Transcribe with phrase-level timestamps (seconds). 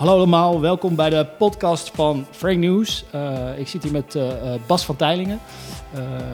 [0.00, 3.04] Hallo allemaal, welkom bij de podcast van Frank News.
[3.14, 5.40] Uh, ik zit hier met uh, Bas van Teilingen.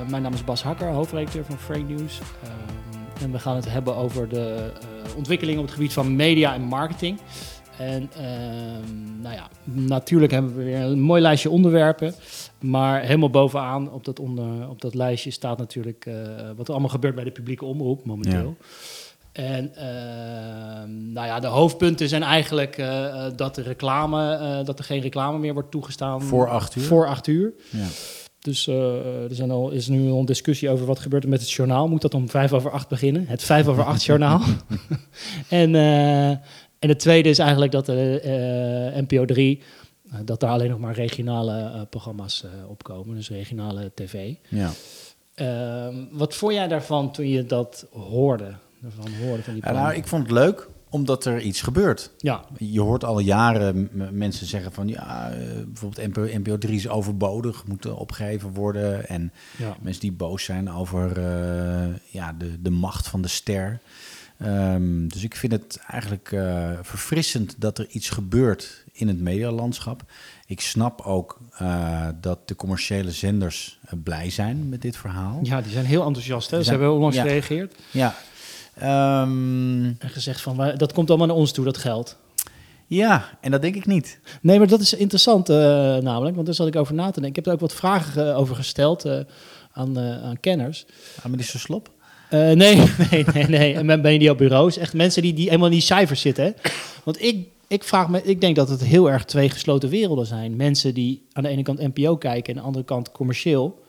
[0.08, 2.20] Mijn naam is Bas Hakker, hoofdredacteur van Frank News.
[3.22, 4.72] en we gaan het hebben over de
[5.16, 7.18] ontwikkeling op het gebied van media en marketing.
[7.78, 12.14] En ehm, nou ja, natuurlijk hebben we weer een mooi lijstje onderwerpen.
[12.60, 16.10] Maar helemaal bovenaan op dat, onder, op dat lijstje staat natuurlijk
[16.56, 18.56] wat er allemaal gebeurt bij de publieke omroep momenteel.
[18.58, 18.66] Ja.
[19.36, 19.82] En uh,
[21.12, 25.38] nou ja, de hoofdpunten zijn eigenlijk uh, dat, de reclame, uh, dat er geen reclame
[25.38, 26.22] meer wordt toegestaan.
[26.22, 26.82] Voor acht uur?
[26.82, 27.52] Voor acht uur.
[27.70, 27.86] Ja.
[28.40, 31.50] Dus er zijn al, is nu al een discussie over wat gebeurt er met het
[31.50, 31.88] journaal.
[31.88, 33.26] Moet dat om vijf over acht beginnen?
[33.26, 34.40] Het vijf over acht journaal.
[35.48, 35.74] en,
[36.78, 39.62] en het tweede is eigenlijk dat de NPO 3...
[40.24, 43.16] dat daar alleen nog maar regionale programma's opkomen.
[43.16, 44.34] Dus regionale tv.
[44.48, 44.70] Ja.
[45.34, 48.54] Ehm, wat vond jij daarvan toen je dat hoorde?
[48.96, 52.10] Van horen van die ja, nou, ik vond het leuk omdat er iets gebeurt.
[52.18, 52.44] Ja.
[52.58, 57.66] Je hoort al jaren mensen zeggen van ja, uh, bijvoorbeeld NPO, NPO 3 is overbodig,
[57.66, 59.08] moet opgegeven worden.
[59.08, 59.76] En ja.
[59.80, 63.80] mensen die boos zijn over uh, ja, de, de macht van de ster.
[64.44, 70.02] Um, dus ik vind het eigenlijk uh, verfrissend dat er iets gebeurt in het medialandschap.
[70.46, 75.40] Ik snap ook uh, dat de commerciële zenders blij zijn met dit verhaal.
[75.42, 76.50] Ja, die zijn heel enthousiast.
[76.50, 76.62] Hè?
[76.62, 77.74] Ze hebben onlangs ja, gereageerd.
[77.90, 78.14] Ja,
[78.82, 82.16] Um, en gezegd van, dat komt allemaal naar ons toe, dat geld.
[82.86, 84.18] Ja, en dat denk ik niet.
[84.40, 85.56] Nee, maar dat is interessant uh,
[85.96, 87.28] namelijk, want daar zat ik over na te denken.
[87.28, 89.18] Ik heb er ook wat vragen uh, over gesteld uh,
[89.72, 90.86] aan, aan kenners.
[91.22, 91.90] Aan minister Slop?
[92.30, 92.54] nee,
[93.10, 93.74] nee, nee, nee.
[93.74, 94.76] En ben je die op bureaus?
[94.76, 96.44] Echt mensen die, die helemaal in die cijfers zitten.
[96.44, 96.50] Hè?
[97.04, 100.56] Want ik, ik vraag me, ik denk dat het heel erg twee gesloten werelden zijn.
[100.56, 103.84] Mensen die aan de ene kant NPO kijken en aan de andere kant commercieel.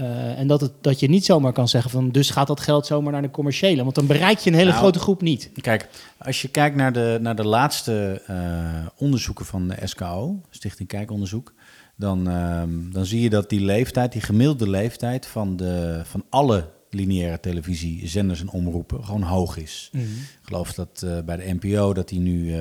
[0.00, 2.86] Uh, en dat, het, dat je niet zomaar kan zeggen van dus gaat dat geld
[2.86, 3.82] zomaar naar de commerciële.
[3.82, 5.50] Want dan bereik je een hele nou, grote groep niet.
[5.60, 10.88] Kijk, als je kijkt naar de, naar de laatste uh, onderzoeken van de SKO, Stichting
[10.88, 11.54] Kijkonderzoek,
[11.96, 12.62] dan, uh,
[12.92, 18.08] dan zie je dat die leeftijd, die gemiddelde leeftijd van, de, van alle lineaire televisie,
[18.08, 19.88] zenders en omroepen gewoon hoog is.
[19.92, 20.10] Mm -hmm.
[20.10, 22.54] Ik geloof dat uh, bij de NPO dat die nu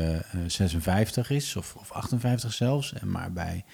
[0.47, 2.93] 56 is, of, of 58 zelfs.
[2.93, 3.65] En maar bij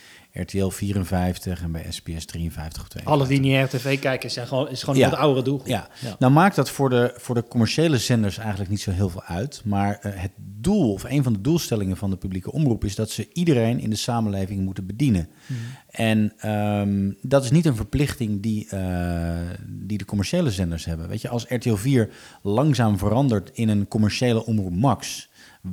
[0.41, 3.05] RTL 54 en bij SBS 53 of 52.
[3.05, 5.07] Alle lineaire tv-kijkers zijn gewoon, is gewoon ja.
[5.07, 5.67] een oudere doelgroep.
[5.67, 5.89] Ja.
[5.99, 6.15] ja.
[6.19, 9.61] nou maakt dat voor de, voor de commerciële zenders eigenlijk niet zo heel veel uit.
[9.65, 12.83] Maar uh, het doel, of een van de doelstellingen van de publieke omroep...
[12.83, 15.29] is dat ze iedereen in de samenleving moeten bedienen.
[15.45, 15.57] Mm.
[15.89, 19.35] En um, dat is niet een verplichting die, uh,
[19.67, 21.07] die de commerciële zenders hebben.
[21.07, 22.09] Weet je, als RTL 4
[22.41, 25.29] langzaam verandert in een commerciële omroep max...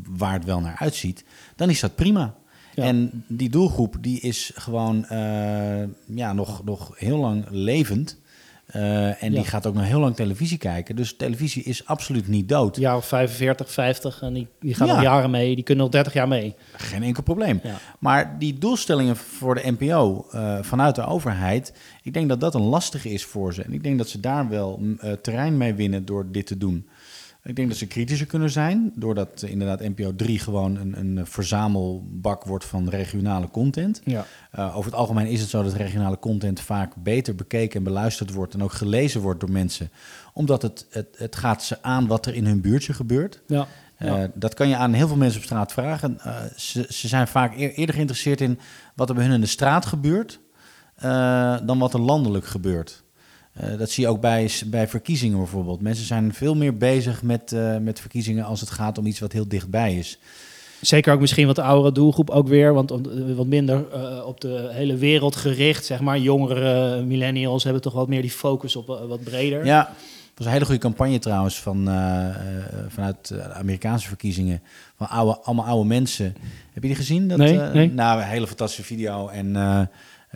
[0.09, 1.25] waar het wel naar uitziet,
[1.57, 2.35] dan is dat prima.
[2.75, 8.23] En die doelgroep die is gewoon uh, ja, nog, nog heel lang levend.
[8.77, 10.97] Uh, en die gaat ook nog heel lang televisie kijken.
[10.97, 12.77] Dus televisie is absoluut niet dood.
[12.77, 14.95] Ja, 45, 50 en die, die gaan ja.
[14.95, 15.55] al jaren mee.
[15.55, 16.55] Die kunnen al 30 jaar mee.
[16.73, 17.61] Geen enkel probleem.
[17.63, 17.75] Ja.
[17.99, 21.73] Maar die doelstellingen voor de NPO uh, vanuit de overheid...
[22.03, 23.63] ik denk dat dat een lastige is voor ze.
[23.63, 24.81] En ik denk dat ze daar wel
[25.23, 26.89] terrein mee winnen door dit te doen.
[27.45, 32.45] Ik denk dat ze kritischer kunnen zijn, doordat inderdaad NPO 3 gewoon een, een verzamelbak
[32.45, 34.01] wordt van regionale content.
[34.05, 34.27] Ja.
[34.59, 38.33] Uh, over het algemeen is het zo dat regionale content vaak beter bekeken en beluisterd
[38.33, 39.91] wordt en ook gelezen wordt door mensen,
[40.33, 43.43] omdat het, het, het gaat ze aan wat er in hun buurtje gebeurt.
[43.47, 43.67] Ja.
[43.99, 46.19] Uh, dat kan je aan heel veel mensen op straat vragen.
[46.27, 48.59] Uh, ze, ze zijn vaak eerder geïnteresseerd in
[48.95, 50.41] wat er bij hun in de straat gebeurt,
[51.67, 53.04] dan wat er landelijk gebeurt.
[53.63, 55.81] Uh, dat zie je ook bij, bij verkiezingen bijvoorbeeld.
[55.81, 59.33] Mensen zijn veel meer bezig met, uh, met verkiezingen als het gaat om iets wat
[59.33, 60.19] heel dichtbij is.
[60.81, 62.91] Zeker ook misschien wat oudere doelgroep ook weer, want
[63.37, 66.19] wat minder uh, op de hele wereld gericht, zeg maar.
[66.19, 69.65] Jongere millennials hebben toch wat meer die focus op wat breder.
[69.65, 71.85] Ja, het was een hele goede campagne trouwens van,
[72.89, 74.63] vanuit de Amerikaanse verkiezingen.
[74.97, 76.25] Van oude, allemaal oude mensen.
[76.73, 77.29] Heb je die gezien?
[77.29, 77.91] Dat, nee, nee.
[77.91, 79.57] Nou, een hele fantastische video en...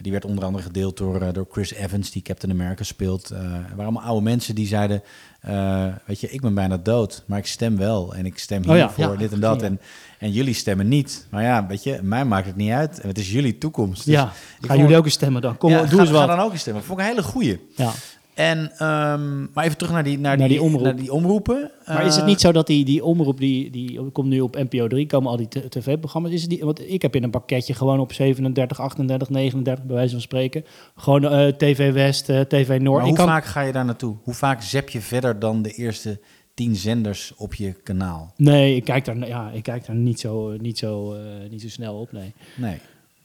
[0.03, 3.33] Die werd onder andere gedeeld door, uh, door Chris Evans, die Captain America speelt.
[3.33, 5.03] Uh, er waren allemaal oude mensen die zeiden:
[5.49, 8.15] uh, Weet je, ik ben bijna dood, maar ik stem wel.
[8.15, 9.63] En ik stem hier oh ja, voor ja, dit en dat.
[9.63, 9.81] En,
[10.19, 11.27] en jullie stemmen niet.
[11.31, 13.03] Maar ja, weet je, mij maakt het niet uit.
[13.03, 14.05] Het is jullie toekomst.
[14.05, 15.57] Dus ja, gaan jullie ook eens stemmen dan?
[15.57, 16.21] Kom, doe ga, eens wat.
[16.21, 16.83] Ga dan ook eens stemmen.
[16.83, 17.69] Dat vond ik een hele goeie.
[17.75, 17.93] Ja.
[18.39, 20.83] En, um, maar even terug naar die, naar, naar die, die, omroep.
[20.83, 21.71] naar die omroepen.
[21.87, 24.87] Maar is het niet zo dat die, die omroep, die, die komt nu op NPO
[24.87, 26.33] 3, komen al die tv-programma's.
[26.33, 29.95] Is het die, want ik heb in een pakketje gewoon op 37, 38, 39, bij
[29.95, 30.65] wijze van spreken.
[30.97, 32.99] Gewoon uh, TV West, uh, TV Noord.
[32.99, 33.27] Maar hoe kan...
[33.27, 34.17] vaak ga je daar naartoe?
[34.23, 36.21] Hoe vaak zep je verder dan de eerste
[36.55, 38.33] tien zenders op je kanaal?
[38.37, 41.17] Nee, ik kijk daar, ja, ik kijk daar niet, zo, niet, zo,
[41.51, 42.33] niet zo snel op, nee.
[42.57, 42.79] Nee.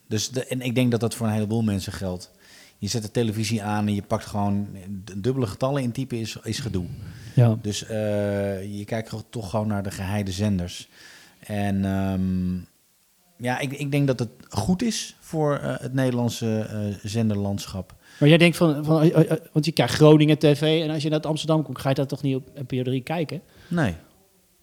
[0.08, 2.32] Dus de, en ik denk dat dat voor een heleboel mensen geldt.
[2.84, 4.68] Je zet de televisie aan en je pakt gewoon
[5.18, 6.86] dubbele getallen in typen is, is gedoe.
[7.36, 7.58] Ja.
[7.62, 7.90] Dus uh,
[8.78, 10.90] je kijkt toch gewoon naar de geheide zenders.
[11.40, 12.66] En um,
[13.38, 16.68] ja, ik, ik denk dat het goed is voor het Nederlandse
[17.04, 17.96] zenderlandschap.
[18.20, 19.12] Maar jij denkt van, van
[19.52, 22.22] want je krijgt Groningen TV en als je naar Amsterdam komt, ga je dat toch
[22.22, 23.42] niet op NPO 3 kijken?
[23.68, 23.96] Nee.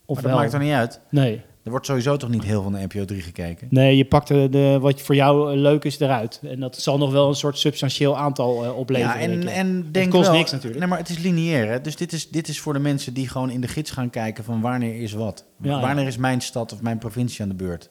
[0.04, 1.00] Of maar dat maakt er niet uit.
[1.10, 1.42] Nee.
[1.70, 3.66] Er wordt sowieso toch niet heel van de NPO 3 gekeken?
[3.70, 6.40] Nee, je pakt de, wat voor jou leuk is eruit.
[6.42, 9.20] En dat zal nog wel een soort substantieel aantal uh, opleveren.
[9.20, 10.80] Ja, en, en denk het kost wel, niks natuurlijk.
[10.80, 11.68] Nee, maar het is lineair.
[11.68, 11.80] Hè?
[11.80, 14.44] Dus dit is, dit is voor de mensen die gewoon in de gids gaan kijken
[14.44, 15.44] van wanneer is wat.
[15.62, 17.90] Ja, wanneer is mijn stad of mijn provincie aan de beurt.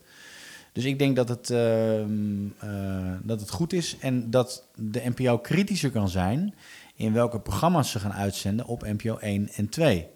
[0.74, 2.06] Dus ik denk dat het, uh, uh,
[3.24, 6.54] dat het goed is en dat de NPO kritischer kan zijn
[6.96, 10.08] in welke programma's ze gaan uitzenden op NPO 1 en 2.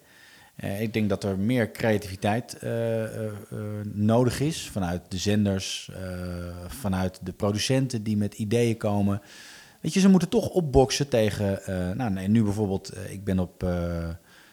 [0.60, 3.08] Uh, ik denk dat er meer creativiteit uh, uh,
[3.92, 5.90] nodig is vanuit de zenders,
[6.66, 9.20] vanuit de producenten die met ideeën komen.
[9.80, 11.60] Weet je, ze moeten toch opboksen tegen.
[11.96, 13.64] nou, nee, nu bijvoorbeeld, ik ben op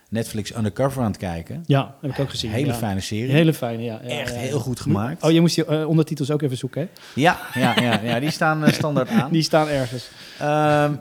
[0.09, 1.63] Netflix Undercover aan het kijken.
[1.65, 2.51] Ja, heb ik ook gezien.
[2.51, 3.31] Hele fijne serie.
[3.31, 4.01] Hele fijne, ja.
[4.01, 5.24] Echt heel goed gemaakt.
[5.24, 6.88] Oh, je moest die ondertitels ook even zoeken, hè?
[7.21, 9.31] Ja, ja, ja, ja die staan standaard aan.
[9.42, 10.09] Die staan ergens.
[10.42, 10.47] Um,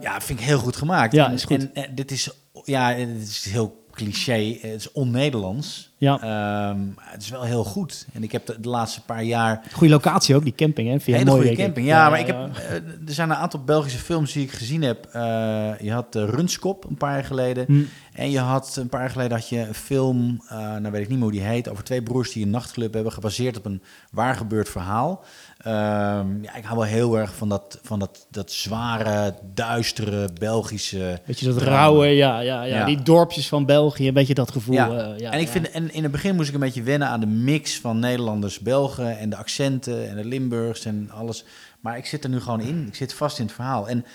[0.01, 1.13] ja, vind ik heel goed gemaakt.
[1.13, 1.57] Ja, is goed.
[1.57, 2.29] En, en dit is,
[2.63, 5.89] ja, dit is heel cliché, het is on-Nederlands.
[5.97, 6.69] Ja.
[6.69, 8.05] Um, het is wel heel goed.
[8.13, 9.61] En ik heb de, de laatste paar jaar...
[9.71, 10.99] Goede locatie ook, die camping, hè?
[10.99, 12.09] Vind hele goede camping, ja.
[12.09, 12.71] maar ik heb, uh,
[13.07, 15.05] er zijn een aantal Belgische films die ik gezien heb.
[15.15, 17.65] Uh, je had uh, Runskop een paar jaar geleden.
[17.65, 17.81] Hm.
[18.13, 21.17] En je had een paar jaar geleden had je een film, nou weet ik niet
[21.17, 21.69] meer hoe die heet...
[21.69, 23.11] over twee broers die een nachtclub hebben...
[23.11, 23.81] gebaseerd op een
[24.11, 25.23] waar gebeurd verhaal.
[25.67, 31.19] Um, ja, ik hou wel heel erg van dat, van dat, dat zware, duistere Belgische.
[31.25, 34.75] Weet je, dat rauwe, ja, ja, ja, Die dorpjes van België, een beetje dat gevoel.
[34.75, 34.89] Ja.
[34.89, 37.19] Uh, ja en ik vind, en in het begin moest ik een beetje wennen aan
[37.19, 41.45] de mix van Nederlanders, Belgen en de accenten en de Limburgs en alles.
[41.79, 42.87] Maar ik zit er nu gewoon in.
[42.87, 43.87] Ik zit vast in het verhaal.
[43.87, 44.05] En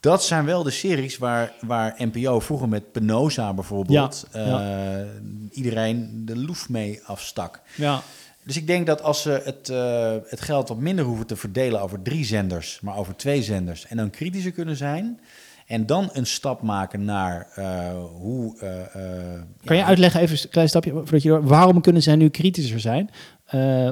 [0.00, 4.98] dat zijn wel de series waar, waar NPO vroeger met Penosa bijvoorbeeld uh,
[5.50, 7.60] iedereen de loef mee afstak.
[7.74, 8.02] Ja.
[8.46, 11.80] Dus ik denk dat als ze het, uh, het geld wat minder hoeven te verdelen
[11.80, 15.20] over drie zenders, maar over twee zenders, en dan kritischer kunnen zijn,
[15.66, 17.88] en dan een stap maken naar uh,
[18.18, 18.54] hoe.
[18.62, 18.70] Uh,
[19.64, 23.10] kan je uitleggen, even een klein stapje, voordat je, waarom kunnen zij nu kritischer zijn?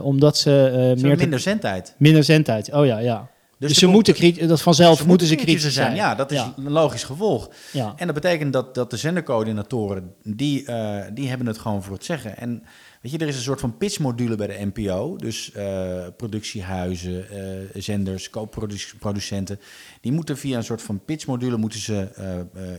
[0.03, 1.95] omdat ze, ze meer minder zendtijd.
[1.99, 3.29] Minder zendtijd, oh ja, ja.
[3.59, 5.95] Dus, dus ze moeten dat vanzelf ze moeten ze kritisch zijn.
[5.95, 6.55] Ja, dat is ja.
[6.57, 7.51] een logisch gevolg.
[7.73, 7.93] Ja.
[7.97, 10.67] En dat betekent dat, dat de zendercoördinatoren, die,
[11.13, 12.37] die hebben het gewoon voor het zeggen.
[12.37, 12.63] En
[13.05, 15.17] weet je, er is een soort van pitchmodule bij de NPO.
[15.17, 19.61] Dus uh, productiehuizen, uh, zenders, koopproducenten.
[20.01, 22.09] Die moeten via een soort van pitchmodule moeten ze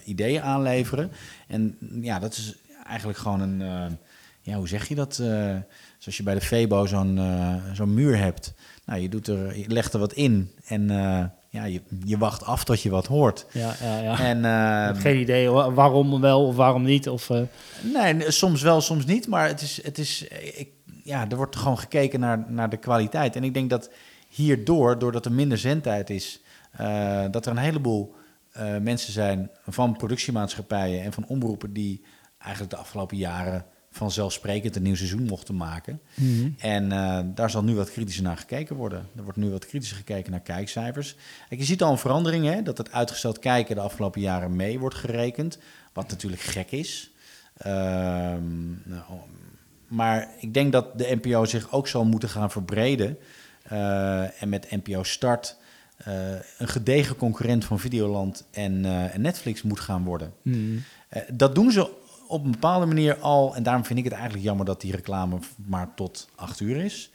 [0.06, 1.12] ideeën aanleveren.
[1.48, 2.56] En ja, dat is
[2.86, 3.98] eigenlijk gewoon een,
[4.42, 5.16] ja, hoe zeg je dat?
[5.98, 7.20] zoals je bij de Febo zo'n
[7.74, 8.54] zo'n muur hebt.
[8.86, 10.90] Nou, je, doet er, je legt er wat in en
[11.56, 13.46] ja, je, je wacht af tot je wat hoort.
[13.52, 14.20] Ja, ja, ja.
[14.20, 17.10] En, uh, geen idee waarom wel of waarom niet.
[17.10, 17.42] Of, uh...
[17.94, 19.28] Nee, soms wel, soms niet.
[19.28, 20.70] Maar het is, het is, ik,
[21.04, 23.36] ja, er wordt gewoon gekeken naar, naar de kwaliteit.
[23.36, 23.90] En ik denk dat
[24.30, 26.42] hierdoor, doordat er minder zendtijd is,
[27.32, 28.16] dat er een heleboel
[28.82, 32.06] mensen zijn van productiemaatschappijen en van omroepen die
[32.38, 36.00] eigenlijk de afgelopen jaren vanzelfsprekend een nieuw seizoen mochten maken.
[36.14, 36.56] Mm -hmm.
[36.58, 39.10] En uh, daar zal nu wat kritischer naar gekeken worden.
[39.16, 41.16] Er wordt nu wat kritischer gekeken naar kijkcijfers.
[41.50, 44.80] Kijk, je ziet al een verandering, hè, dat het uitgesteld kijken de afgelopen jaren mee
[44.80, 45.58] wordt gerekend.
[45.94, 47.12] Wat natuurlijk gek is.
[47.66, 47.72] Uh,
[48.84, 49.04] nou,
[49.88, 53.18] maar ik denk dat de NPO zich ook zal moeten gaan verbreden.
[53.72, 55.58] Uh, en met NPO Start
[56.58, 60.34] een gedegen concurrent van Videoland en, en Netflix moet gaan worden.
[60.42, 60.84] Mm -hmm.
[61.38, 61.90] dat doen ze
[62.28, 65.38] op een bepaalde manier al, en daarom vind ik het eigenlijk jammer dat die reclame
[65.66, 67.12] maar tot acht uur is.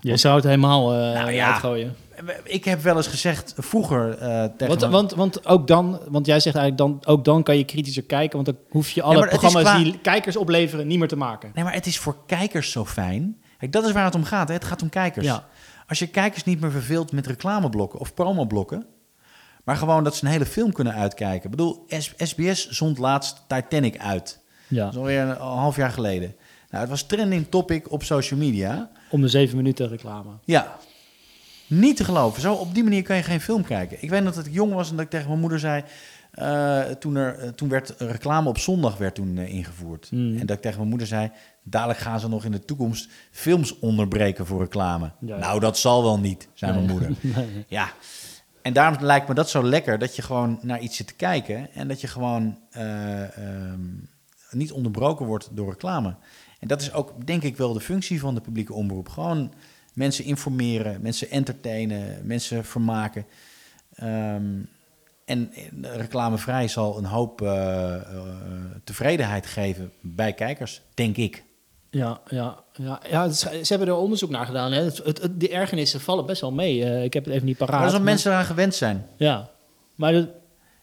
[0.00, 1.96] Je zou het helemaal uh, nou, ja, uitgooien.
[2.44, 6.40] Ik heb wel eens gezegd vroeger uh, tegen want, want, want ook dan, want jij
[6.40, 9.28] zegt eigenlijk dan ook dan kan je kritischer kijken, want dan hoef je alle nee,
[9.28, 9.78] programma's qua...
[9.78, 11.50] die kijkers opleveren niet meer te maken.
[11.54, 13.36] Nee, maar het is voor kijkers zo fijn.
[13.58, 14.48] Kijk, dat is waar het om gaat.
[14.48, 14.54] Hè?
[14.54, 15.26] Het gaat om kijkers.
[15.26, 15.44] Ja.
[15.88, 18.86] Als je kijkers niet meer verveelt met reclameblokken of promoblokken,
[19.64, 21.44] maar gewoon dat ze een hele film kunnen uitkijken.
[21.44, 24.41] Ik bedoel, SBS zond laatst Titanic uit.
[24.74, 24.84] Ja.
[24.84, 26.34] Dat is alweer een half jaar geleden.
[26.70, 28.90] Nou, het was trending topic op social media.
[29.10, 30.30] Om de zeven minuten reclame.
[30.44, 30.76] Ja.
[31.66, 32.40] Niet te geloven.
[32.40, 33.96] Zo op die manier kan je geen film kijken.
[34.00, 35.84] Ik weet dat ik jong was en dat ik tegen mijn moeder zei...
[36.38, 40.08] Uh, toen, er, uh, toen werd reclame op zondag werd toen uh, ingevoerd.
[40.10, 40.38] Mm.
[40.38, 41.30] En dat ik tegen mijn moeder zei...
[41.62, 45.04] dadelijk gaan ze nog in de toekomst films onderbreken voor reclame.
[45.04, 45.36] Ja, ja.
[45.36, 46.80] Nou, dat zal wel niet, zei nee.
[46.80, 47.16] mijn moeder.
[47.36, 47.64] nee.
[47.68, 47.92] Ja.
[48.62, 49.98] En daarom lijkt me dat zo lekker...
[49.98, 51.68] dat je gewoon naar iets zit te kijken...
[51.74, 52.58] en dat je gewoon...
[52.78, 54.08] Um,
[54.54, 56.14] niet onderbroken wordt door reclame.
[56.60, 59.08] En dat is ook, denk ik, wel de functie van de publieke omroep.
[59.08, 59.52] Gewoon
[59.94, 63.26] mensen informeren, mensen entertainen, mensen vermaken.
[64.02, 64.68] Um,
[65.24, 68.22] en reclamevrij zal een hoop uh, uh,
[68.84, 71.44] tevredenheid geven bij kijkers, denk ik.
[71.90, 74.72] Ja, ja, ja, ja ze hebben er onderzoek naar gedaan.
[74.72, 74.82] Hè.
[74.84, 76.78] Het, ergernissen vallen best wel mee.
[76.78, 77.80] Uh, ik heb het even niet paraat.
[77.80, 79.06] Maar dat is mensen eraan gewend zijn.
[79.16, 79.50] Ja,
[79.94, 80.12] maar...
[80.12, 80.40] De,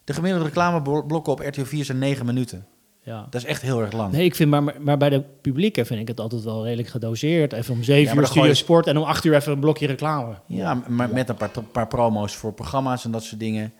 [0.09, 2.65] de gemiddelde reclameblokken op RTL 4 zijn 9 minuten.
[3.09, 3.27] Ja.
[3.29, 4.11] Dat is echt heel erg lang.
[4.11, 7.53] Nee, ik vind maar, maar bij de publieke vind ik het altijd wel redelijk gedoseerd.
[7.53, 10.35] Even om 7 uur studio sport en om 8 uur even een blokje reclame.
[10.45, 13.73] Ja, maar met een paar, paar promo's voor programma's en dat soort dingen.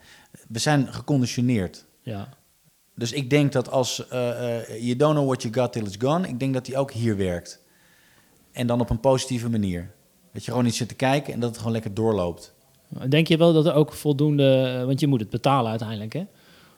[0.48, 1.86] We zijn geconditioneerd.
[2.02, 2.28] Ja.
[2.94, 5.96] Dus ik denk dat als uh, uh, You Don't Know What You Got Till It's
[5.98, 6.28] Gone...
[6.28, 7.62] ik denk dat die ook hier werkt.
[8.52, 9.90] En dan op een positieve manier.
[10.32, 12.54] Dat je gewoon niet zit te kijken en dat het gewoon lekker doorloopt.
[13.08, 14.82] Denk je wel dat er ook voldoende...
[14.86, 16.24] Want je moet het betalen uiteindelijk, hè?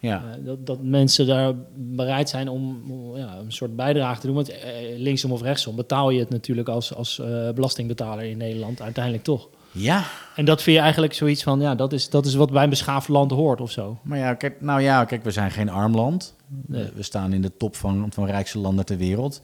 [0.02, 0.22] Ja.
[0.24, 2.82] Uh, dat, dat mensen daar bereid zijn om,
[3.16, 4.36] ja, een soort bijdrage te doen.
[4.36, 4.52] Want
[4.96, 7.22] linksom of rechtsom betaal je het natuurlijk als, als
[7.54, 9.48] belastingbetaler in Nederland uiteindelijk toch.
[9.72, 10.04] Ja.
[10.36, 12.70] En dat vind je eigenlijk zoiets van, ja, dat is, dat is wat bij een
[12.70, 13.98] beschaafd land hoort of zo.
[14.02, 16.34] Maar ja, kijk, nou ja, kijk, we zijn geen arm land.
[16.66, 19.42] We, staan in de top van, van rijkste landen ter wereld.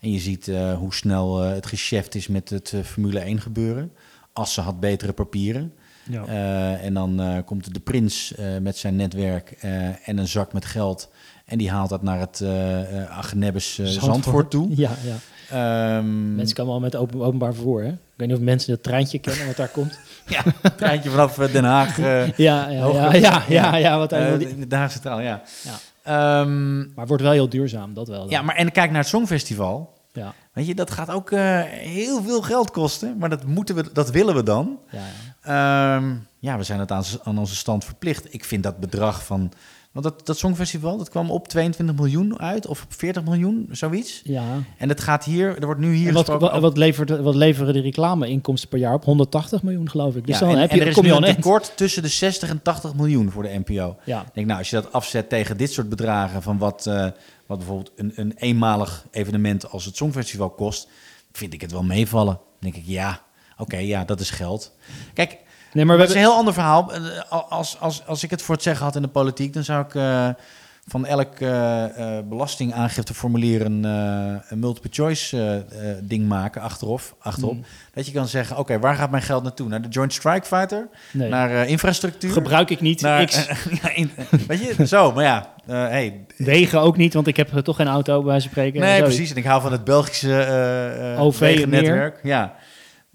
[0.00, 3.40] En je ziet uh, hoe snel uh, het geschäft is met het uh, Formule 1
[3.40, 3.92] gebeuren.
[4.32, 5.72] Assen had betere papieren.
[6.08, 6.26] Ja.
[6.76, 9.50] en dan komt de prins met zijn netwerk
[10.04, 11.10] en een zak met geld.
[11.48, 14.04] En die haalt dat naar het uh, Agenebbes Zandvoort.
[14.04, 14.68] Zandvoort toe.
[14.76, 15.16] Ja, ja.
[15.96, 17.88] Um, mensen komen al met open, openbaar vervoer, hè?
[17.88, 19.98] Ik weet niet of mensen dat treintje kennen wat daar komt.
[20.26, 20.42] ja,
[20.76, 21.98] treintje vanaf Den Haag.
[21.98, 25.42] Uh, ja, ja, ja, ja, ja, ja, wat uh, Den Haagse taal, ja.
[25.62, 26.40] ja.
[26.40, 28.20] Um, maar het wordt wel heel duurzaam, dat wel.
[28.20, 28.30] Dan.
[28.30, 29.96] Ja, maar en kijk naar het Songfestival.
[30.12, 30.34] Ja.
[30.52, 34.10] Weet je, dat gaat ook uh, heel veel geld kosten, maar dat, moeten we, dat
[34.10, 34.78] willen we dan.
[34.90, 34.98] Ja.
[35.48, 38.34] Um, ja we zijn het aan, aan onze stand verplicht.
[38.34, 39.52] Ik vind dat bedrag van
[39.92, 44.20] want dat, dat Songfestival, dat kwam op 22 miljoen uit, of 40 miljoen, zoiets.
[44.24, 44.44] Ja.
[44.76, 47.72] En het gaat hier, er wordt nu hier en wat, wat, wat, levert, wat leveren
[47.72, 49.04] de reclameinkomsten per jaar op?
[49.04, 50.26] 180 miljoen, geloof ik.
[50.26, 52.08] Dus ja, dan en, heb je, en er is kom je een tekort tussen de
[52.08, 53.96] 60 en 80 miljoen voor de NPO.
[54.04, 54.20] Ja.
[54.20, 57.06] Ik denk, nou, als je dat afzet tegen dit soort bedragen van wat, uh,
[57.46, 60.88] wat bijvoorbeeld een, een eenmalig evenement als het Songfestival kost,
[61.32, 62.34] vind ik het wel meevallen.
[62.34, 63.20] Dan denk ik, ja,
[63.58, 64.72] okay, ja, dat is geld.
[65.14, 65.38] Kijk,
[65.72, 66.92] Nee, maar, het is een heel ander verhaal.
[66.92, 67.02] Eh,
[67.48, 69.94] als, als, als ik het voor het zeggen had in de politiek, dan zou ik
[69.94, 70.28] uh,
[70.86, 71.84] van elk uh,
[72.28, 75.64] belastingaangifteformulier een, een multiple choice
[76.02, 77.16] ding maken achterop.
[77.18, 77.64] achterop mm.
[77.94, 79.68] Dat je kan zeggen, oké, waar gaat mijn geld naartoe?
[79.68, 80.88] Naar de Joint Strike Fighter?
[81.12, 81.28] Nee.
[81.28, 82.32] Naar infrastructuur?
[82.32, 83.00] Gebruik ik niet.
[83.00, 83.46] Naar, X.
[83.82, 84.10] ja, in,
[84.46, 85.54] weet je, zo, maar ja.
[85.66, 86.26] hey.
[86.36, 88.80] Wegen ook niet, want ik heb toch geen auto bij ze spreken.
[88.80, 89.30] Nee, precies.
[89.30, 92.20] En ik hou van het Belgische OV-netwerk.
[92.22, 92.54] Ja.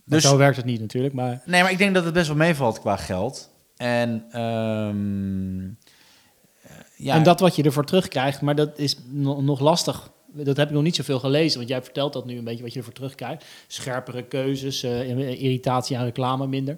[0.05, 1.13] Dus, zo werkt het niet natuurlijk.
[1.13, 1.41] Maar...
[1.45, 3.51] Nee, maar ik denk dat het best wel meevalt qua geld.
[3.77, 5.77] En, um,
[6.95, 7.15] ja.
[7.15, 10.11] en dat wat je ervoor terugkrijgt, maar dat is nog lastig.
[10.33, 12.73] Dat heb ik nog niet zoveel gelezen, want jij vertelt dat nu een beetje wat
[12.73, 13.45] je ervoor terugkrijgt.
[13.67, 16.77] Scherpere keuzes, uh, irritatie aan reclame minder.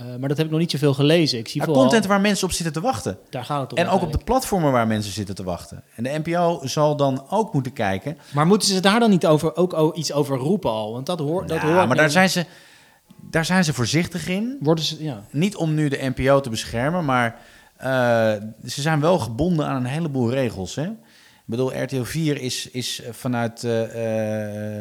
[0.00, 1.38] Uh, maar dat heb ik nog niet zoveel gelezen.
[1.38, 1.82] Ik zie vooral...
[1.82, 3.18] content waar mensen op zitten te wachten.
[3.30, 3.78] Daar gaat het om.
[3.78, 5.82] En ook op de platformen waar mensen zitten te wachten.
[5.94, 8.18] En de NPO zal dan ook moeten kijken.
[8.32, 10.92] Maar moeten ze daar dan niet over, ook iets over roepen al?
[10.92, 11.48] Want dat, hoort.
[11.48, 11.86] dat hoort.
[11.86, 12.46] Maar daar zijn, ze,
[13.30, 14.56] daar zijn ze voorzichtig in.
[14.60, 15.24] Worden ze, ja.
[15.30, 17.38] Niet om nu de NPO te beschermen, maar
[17.78, 17.86] uh,
[18.66, 20.74] ze zijn wel gebonden aan een heleboel regels.
[20.74, 20.84] Hè?
[21.50, 23.94] Ik bedoel, RTL 4 is, is vanuit uh,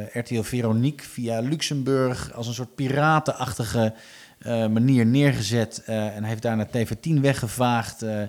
[0.01, 3.93] uh, RTL Veronique via Luxemburg als een soort piratenachtige
[4.45, 8.03] manier neergezet uh, en heeft daarna TV10 weggevaagd.
[8.03, 8.21] Uh,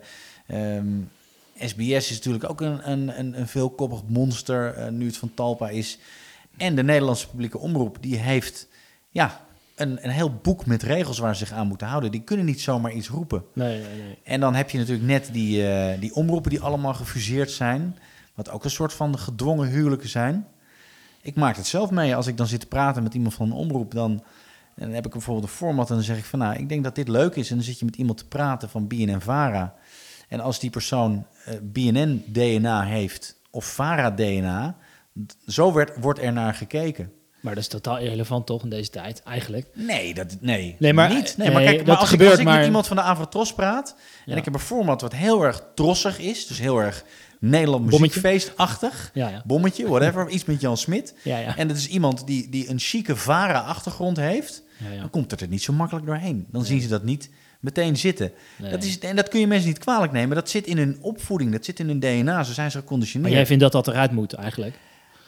[0.76, 1.11] um,
[1.59, 5.99] SBS is natuurlijk ook een, een, een veelkoppig monster, nu het van Talpa is.
[6.57, 8.69] En de Nederlandse publieke omroep, die heeft
[9.11, 9.40] ja,
[9.75, 12.11] een, een heel boek met regels waar ze zich aan moeten houden.
[12.11, 13.45] Die kunnen niet zomaar iets roepen.
[13.52, 14.19] Nee, nee, nee.
[14.25, 15.64] En dan heb je natuurlijk net die,
[15.99, 17.99] die omroepen die allemaal gefuseerd zijn.
[18.35, 20.47] Wat ook een soort van gedwongen huwelijken zijn.
[21.23, 22.17] Ik maak het zelf mee.
[22.17, 24.23] Als ik dan zit te praten met iemand van een omroep, dan
[24.80, 26.84] en dan heb ik bijvoorbeeld een format en dan zeg ik van nou, ik denk
[26.84, 27.50] dat dit leuk is.
[27.50, 29.75] En dan zit je met iemand te praten van BNN-VARA.
[30.28, 34.76] En als die persoon uh, eh, BNN-DNA heeft of VARA-DNA,
[35.46, 37.12] zo werd, wordt er naar gekeken.
[37.40, 39.66] Maar dat is totaal irrelevant toch in deze tijd, eigenlijk?
[39.75, 41.34] Nee, dat, nee, nee maar, niet.
[41.37, 43.96] Nee, maar kijk, maar als, gebeurt, ik, als ik met iemand van de Avrotros praat...
[44.26, 46.46] en ik heb een format wat heel erg trossig is...
[46.46, 47.04] dus heel erg
[47.40, 49.10] Nederland muziekfeestachtig.
[49.14, 49.42] Ja, ja.
[49.46, 50.28] Bommetje, whatever.
[50.34, 51.14] iets met Jan Smit.
[51.22, 51.56] Ja.
[51.56, 54.62] En dat is iemand die, die een chique vara-achtergrond heeft.
[55.00, 56.46] Dan komt het er niet zo makkelijk doorheen.
[56.50, 58.32] Dan zien ze dat niet meteen zitten.
[58.70, 60.37] Dat is, en dat kun je mensen niet kwalijk nemen.
[60.37, 62.42] Dat zit in hun opvoeding, dat zit in hun DNA.
[62.42, 63.28] Zo zijn ze geconditioneerd.
[63.28, 64.78] Maar jij vindt dat dat eruit moet eigenlijk?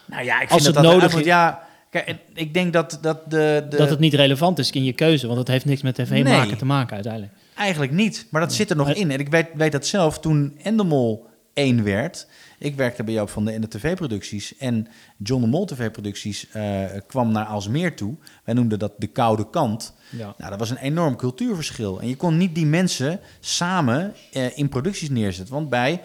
[0.05, 1.25] Nou ja, ik vind dat het dat nodig is.
[1.25, 3.77] Ja, kijk, ik denk dat, dat de, de...
[3.77, 6.57] Dat het niet relevant is in je keuze, want het heeft niks met tv maken
[6.57, 7.33] te maken uiteindelijk.
[7.55, 9.11] Eigenlijk niet, maar dat zit er nog in.
[9.11, 12.27] En ik weet, weet dat zelf toen Endemol één werd.
[12.63, 14.57] Ik werkte bij Joop van de, in de tv-producties.
[14.57, 18.15] En John de Mol tv-producties uh, kwam naar Alsmeer toe.
[18.43, 19.93] Wij noemden dat de koude kant.
[20.09, 20.33] Ja.
[20.37, 22.01] Nou, dat was een enorm cultuurverschil.
[22.01, 25.53] En je kon niet die mensen samen uh, in producties neerzetten.
[25.53, 26.01] Want bij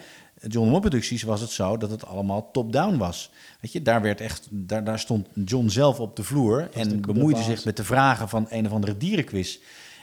[0.47, 3.31] John de Mol producties was het zo dat het allemaal top-down was.
[3.61, 7.43] Weet je, daar, werd echt, daar, daar stond John zelf op de vloer en bemoeide
[7.43, 9.59] zich met de vragen van een of andere dierenquiz.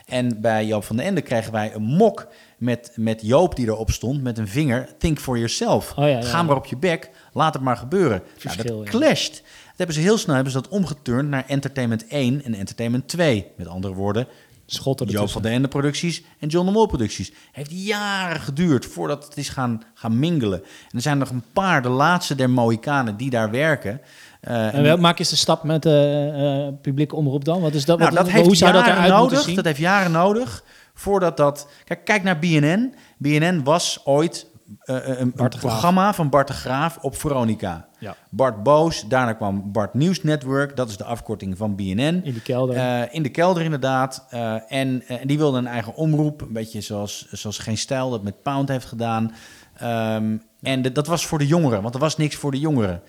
[0.06, 2.26] En bij Joop van den Ende kregen wij een mok
[2.58, 4.88] met, met Joop die erop stond met een vinger.
[4.98, 5.92] Think for yourself.
[5.96, 8.22] Oh ja, ja, Ga maar op je bek, laat het maar gebeuren.
[8.42, 9.32] Nou, dat clasht.
[9.32, 13.46] Dat hebben ze heel snel hebben ze dat omgeturnd naar Entertainment 1 en Entertainment 2.
[13.56, 14.28] Met andere woorden,
[14.66, 17.32] Schotten Joop van den Ende producties en John de Mol producties.
[17.52, 20.62] Heeft jaren geduurd voordat het is gaan, gaan mingelen.
[20.62, 24.00] En er zijn nog een paar, de laatste der Mohikanen, die daar werken.
[24.48, 27.60] Uh, en welk maak je de stap met de uh, uh, publieke omroep dan?
[27.60, 27.98] Wat is dat?
[27.98, 29.40] Nou, wat, dat heeft hoe zou dat eruit nodig?
[29.40, 29.54] Zien?
[29.54, 31.68] Dat heeft jaren nodig voordat dat.
[31.84, 32.94] Kijk, kijk naar BNN.
[33.18, 34.46] BNN was ooit
[34.80, 37.88] een, een programma van Bart de Graaf op Veronica.
[37.98, 38.16] Ja.
[38.30, 42.20] Bart Boos, daarna kwam Bart Nieuws Network, dat is de afkorting van BNN.
[42.24, 43.08] In de kelder.
[43.12, 44.26] In de kelder inderdaad.
[44.68, 48.42] En, en die wilde een eigen omroep, een beetje zoals, zoals Geen Stijl dat met
[48.42, 49.34] Pound heeft gedaan.
[49.82, 53.02] Um, en de, dat was voor de jongeren, want er was niks voor de jongeren.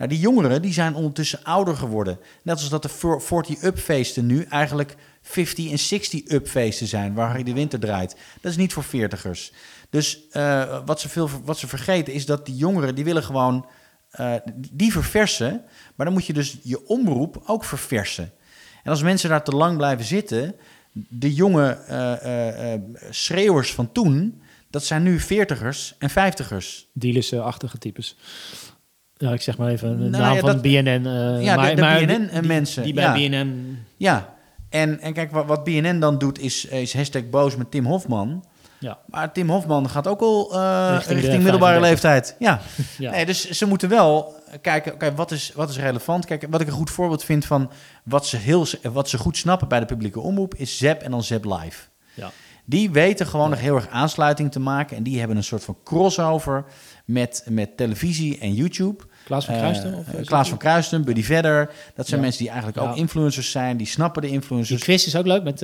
[0.00, 2.18] Nou, die jongeren die zijn ondertussen ouder geworden.
[2.42, 2.90] Net als dat de
[3.20, 8.16] 40-up feesten nu eigenlijk 50 en 60-up feesten zijn, waar je de winter draait.
[8.40, 9.52] Dat is niet voor veertigers.
[9.90, 13.66] Dus uh, wat, ze veel, wat ze vergeten is dat die jongeren, die willen gewoon,
[14.20, 14.34] uh,
[14.70, 15.62] die verversen.
[15.94, 18.32] Maar dan moet je dus je omroep ook verversen.
[18.82, 20.54] En als mensen daar te lang blijven zitten,
[20.92, 26.88] de jonge uh, schreeuwers van toen, dat zijn nu veertigers en vijftigers.
[26.92, 28.16] Dealers-achtige types.
[29.20, 31.02] Ja, ik zeg maar even de nou, naam ja, van dat, BNN.
[31.06, 32.82] Uh, ja, maar, de, de BNN-mensen.
[32.82, 33.28] Die, die, bij ja.
[33.28, 33.78] BNN...
[33.96, 34.34] Ja,
[34.68, 38.44] en, en kijk, wat, wat BNN dan doet, is, is hashtag boos met Tim Hofman.
[38.78, 38.98] Ja.
[39.06, 42.36] Maar Tim Hofman gaat ook al uh, richting, richting middelbare leeftijd.
[42.38, 42.60] Ja.
[42.98, 43.10] ja.
[43.10, 46.24] Nee, dus ze moeten wel kijken, okay, wat, is, wat is relevant?
[46.24, 47.70] Kijk, wat ik een goed voorbeeld vind van
[48.04, 51.22] wat ze, heel, wat ze goed snappen bij de publieke omroep, is Zep en dan
[51.22, 51.82] Zep Live.
[52.14, 52.30] Ja.
[52.64, 53.50] Die weten gewoon ja.
[53.50, 54.96] nog heel erg aansluiting te maken.
[54.96, 56.64] En die hebben een soort van crossover
[57.04, 59.04] met, met televisie en YouTube.
[59.30, 59.94] Klaas van Kruisten?
[59.94, 61.70] Of uh, Klaas van Kruisten, Buddy Vedder.
[61.94, 62.26] Dat zijn ja.
[62.26, 63.76] mensen die eigenlijk ook influencers zijn.
[63.76, 64.80] Die snappen de influencers.
[64.80, 65.60] Die quiz is ook leuk met...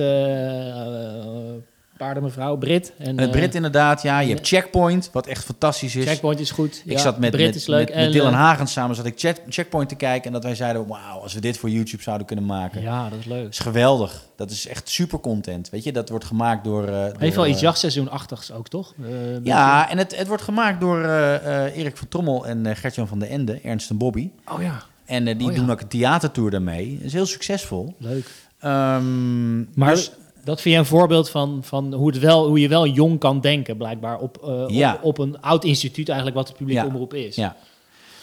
[1.97, 2.93] Paardenmevrouw, Brit.
[2.97, 4.19] En, uh, Brit inderdaad, ja.
[4.19, 6.05] Je hebt Checkpoint, wat echt fantastisch is.
[6.05, 6.81] Checkpoint is goed.
[6.85, 7.87] Ik ja, zat met, Brit met, is leuk.
[7.87, 10.25] met, met Dylan Hagen samen, zat ik check, Checkpoint te kijken...
[10.25, 12.81] en dat wij zeiden, wauw, als we dit voor YouTube zouden kunnen maken.
[12.81, 13.43] Ja, dat is leuk.
[13.43, 14.25] Dat is geweldig.
[14.35, 15.69] Dat is echt super content.
[15.69, 16.89] Weet je, dat wordt gemaakt door...
[16.89, 18.93] Uh, Heeft wel iets jachtseizoenachtigs ook, toch?
[18.99, 19.07] Uh,
[19.43, 23.59] ja, en het, het wordt gemaakt door Erik van Trommel en Gertjan van der Ende,
[23.63, 24.29] Ernst en Bobby.
[24.51, 24.83] Oh ja.
[25.05, 26.95] En die oh, doen ook een theatertour daarmee.
[26.95, 27.95] Dat is heel succesvol.
[27.97, 28.25] Leuk.
[28.63, 29.93] Um, maar...
[29.93, 30.11] Dus,
[30.47, 33.41] dat vind je een voorbeeld van, van hoe, het wel, hoe je wel jong kan
[33.41, 34.93] denken, blijkbaar, op, uh, ja.
[34.93, 36.87] op, op, een oud instituut eigenlijk wat de publieke ja.
[36.87, 37.35] omroep is.
[37.35, 37.55] Ja,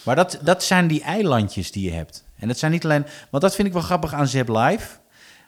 [0.02, 2.24] maar dat, dat zijn die eilandjes die je hebt.
[2.36, 3.06] En dat zijn niet alleen...
[3.30, 4.86] Want dat vind ik wel grappig aan Zep Live.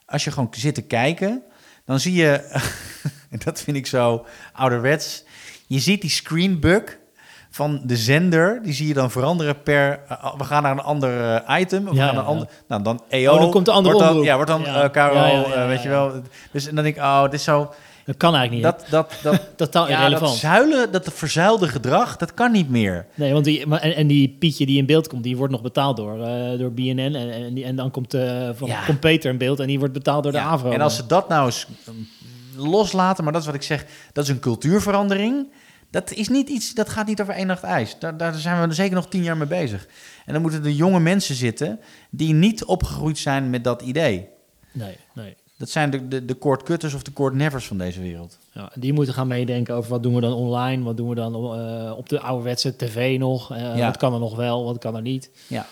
[0.06, 1.42] Als je gewoon zit te kijken,
[1.84, 2.30] dan zie je...
[3.30, 5.24] en dat vind ik zo ouderwets.
[5.66, 6.98] Je ziet die screenbug
[7.56, 10.00] van de zender, die zie je dan veranderen per...
[10.10, 11.84] Uh, we gaan naar een ander uh, item.
[11.84, 12.48] We Ja, gaan naar een ander...
[12.68, 13.32] Nou, dan EO.
[13.32, 14.22] Oh, dan komt de andere wordt dan.
[14.22, 14.90] Ja, wordt dan Ja.
[14.92, 16.12] eh, eh, weet je wel.
[16.52, 17.72] Dus en dan denk ik, oh, dit is zo...
[18.04, 18.90] Dat kan eigenlijk niet.
[18.90, 20.30] Dat, dat, dat, Totaal ja, irrelevant.
[20.30, 23.06] dat zuilen, dat verzuilde gedrag, dat kan niet meer.
[23.14, 25.62] Nee, want die, maar, en, en die Pietje die in beeld komt, die wordt nog
[25.62, 26.98] betaald door, eh, door BNN.
[26.98, 28.84] En, en, die, en dan komt, eh van, Ja.
[28.84, 30.70] komt Peter in beeld en die wordt betaald door de AVRO.
[30.70, 32.08] En als ze dat nou eens um,
[32.56, 35.46] loslaten, maar dat is wat ik zeg, dat is een cultuurverandering.
[35.90, 37.96] Dat is niet iets, dat gaat niet over één nacht ijs.
[37.98, 39.88] Daar, daar zijn we zeker nog tien jaar mee bezig.
[40.26, 44.28] En dan moeten er jonge mensen zitten die niet opgegroeid zijn met dat idee.
[44.72, 45.36] Nee, nee.
[45.58, 48.38] Dat zijn de, de, de Court Cutters of de Court Nevers van deze wereld.
[48.52, 51.34] Ja, die moeten gaan meedenken over wat doen we dan online, wat doen we dan
[51.34, 53.86] eh, op de ouderwetse tv nog, eh, Ja.
[53.86, 55.30] wat kan er nog wel, wat kan er niet.
[55.46, 55.66] Ja.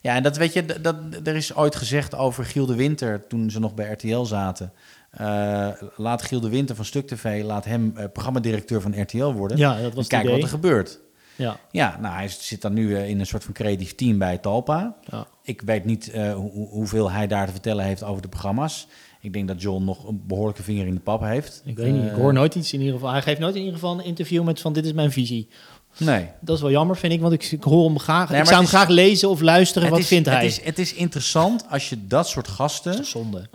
[0.00, 3.26] Ja, en dat weet je, dat, dat, er is ooit gezegd over Giel de Winter
[3.26, 4.72] toen ze nog bij RTL zaten.
[5.16, 9.56] Eh, laat Giel de Winter van Stuk TV, laat hem eh, programmadirecteur van RTL worden.
[9.58, 10.40] Ja, dat en was kijken idee.
[10.40, 11.00] wat er gebeurt.
[11.36, 14.38] Ja, Ja, nou, hij zit dan nu eh, in een soort van creatief team bij
[14.38, 14.96] Talpa.
[15.10, 15.26] ja.
[15.42, 18.86] Ik weet niet hoe- hoeveel hij daar te vertellen heeft over de programma's.
[19.20, 21.62] Ik denk dat John nog een behoorlijke vinger in de pap heeft.
[21.64, 23.10] ik weet niet, ik hoor nooit iets in ieder geval.
[23.10, 25.48] Hij geeft nooit in ieder geval een interview met van dit is mijn visie.
[25.96, 26.26] Nee.
[26.40, 28.28] Dat is wel jammer, vind ik, want ik, ik hoor hem graag.
[28.30, 29.90] Nee, ik zou hem is- graag lezen of luisteren.
[29.90, 30.34] Wat is, vindt hij?
[30.36, 33.48] Het is, het is interessant als je dat soort gasten zonde.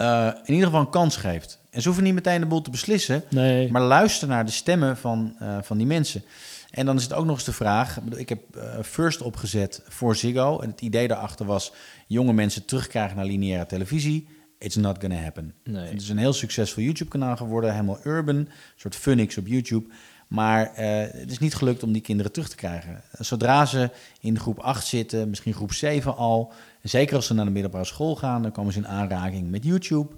[0.00, 1.58] Eh, in ieder geval een kans geeft.
[1.70, 3.24] En ze hoeven niet meteen de boel te beslissen.
[3.30, 3.70] Nee.
[3.70, 6.22] Maar luister naar de stemmen van, eh, van die mensen.
[6.70, 7.98] En dan is het ook nog eens de vraag...
[8.16, 10.58] ik heb eh, First opgezet voor Ziggo.
[10.58, 11.72] En het idee daarachter was...
[12.06, 14.28] jonge mensen terugkrijgen naar lineaire televisie.
[14.58, 15.54] It's not gonna happen.
[15.64, 15.88] Nee.
[15.88, 17.72] Het is een heel succesvol YouTube-kanaal geworden.
[17.72, 18.36] Helemaal urban.
[18.36, 19.88] Een soort Funix op YouTube.
[20.28, 23.02] Maar het is niet gelukt om die kinderen terug te krijgen.
[23.18, 26.52] Zodra ze in groep 8 zitten, misschien groep 7 al...
[26.82, 28.42] en zeker als ze naar de middelbare school gaan...
[28.42, 30.08] dan komen ze in aanraking met YouTube...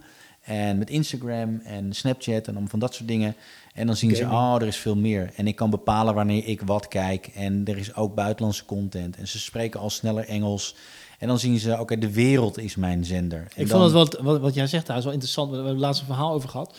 [0.43, 3.37] En met Instagram en Snapchat en dan van dat soort dingen.
[3.75, 5.31] En dan zien ze, oh, er is veel meer.
[5.37, 7.31] En ik kan bepalen wanneer ik wat kijk.
[7.35, 9.17] En er is ook buitenlandse content.
[9.17, 10.75] En ze spreken al sneller Engels.
[11.19, 13.39] En dan zien ze, oké, de wereld is mijn zender.
[13.39, 15.49] En ik dan, vond het wat, wat, wat jij zegt daar is wel interessant.
[15.49, 16.79] We hebben het laatste verhaal over gehad.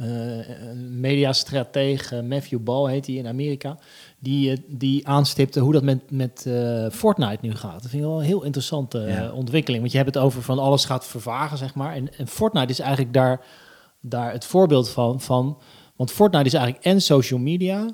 [0.00, 0.08] Uh,
[0.90, 3.78] mediastratege Matthew Ball heet hij in Amerika.
[4.18, 7.82] Die, uh, die aanstipte hoe dat met, met uh, Fortnite nu gaat.
[7.82, 9.32] Dat vind ik wel een heel interessante ja.
[9.32, 9.80] ontwikkeling.
[9.80, 11.94] Want je hebt het over van alles gaat vervagen, zeg maar.
[11.94, 13.44] En, en Fortnite is eigenlijk daar,
[14.00, 15.58] daar het voorbeeld van, van.
[15.96, 17.88] Want Fortnite is eigenlijk en social media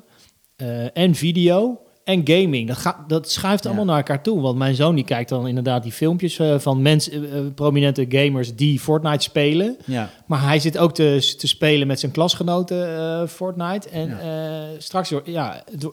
[0.93, 2.67] en video en gaming.
[2.67, 3.69] Dat, gaat, dat schuift ja.
[3.69, 4.41] allemaal naar elkaar toe.
[4.41, 8.55] Want mijn zoon die kijkt dan inderdaad die filmpjes uh, van mensen, uh, prominente gamers
[8.55, 9.77] die Fortnite spelen.
[9.85, 10.09] Ja.
[10.25, 13.89] Maar hij zit ook te, te spelen met zijn klasgenoten uh, Fortnite.
[13.89, 14.65] En ja.
[14.77, 15.87] straks, ja, het,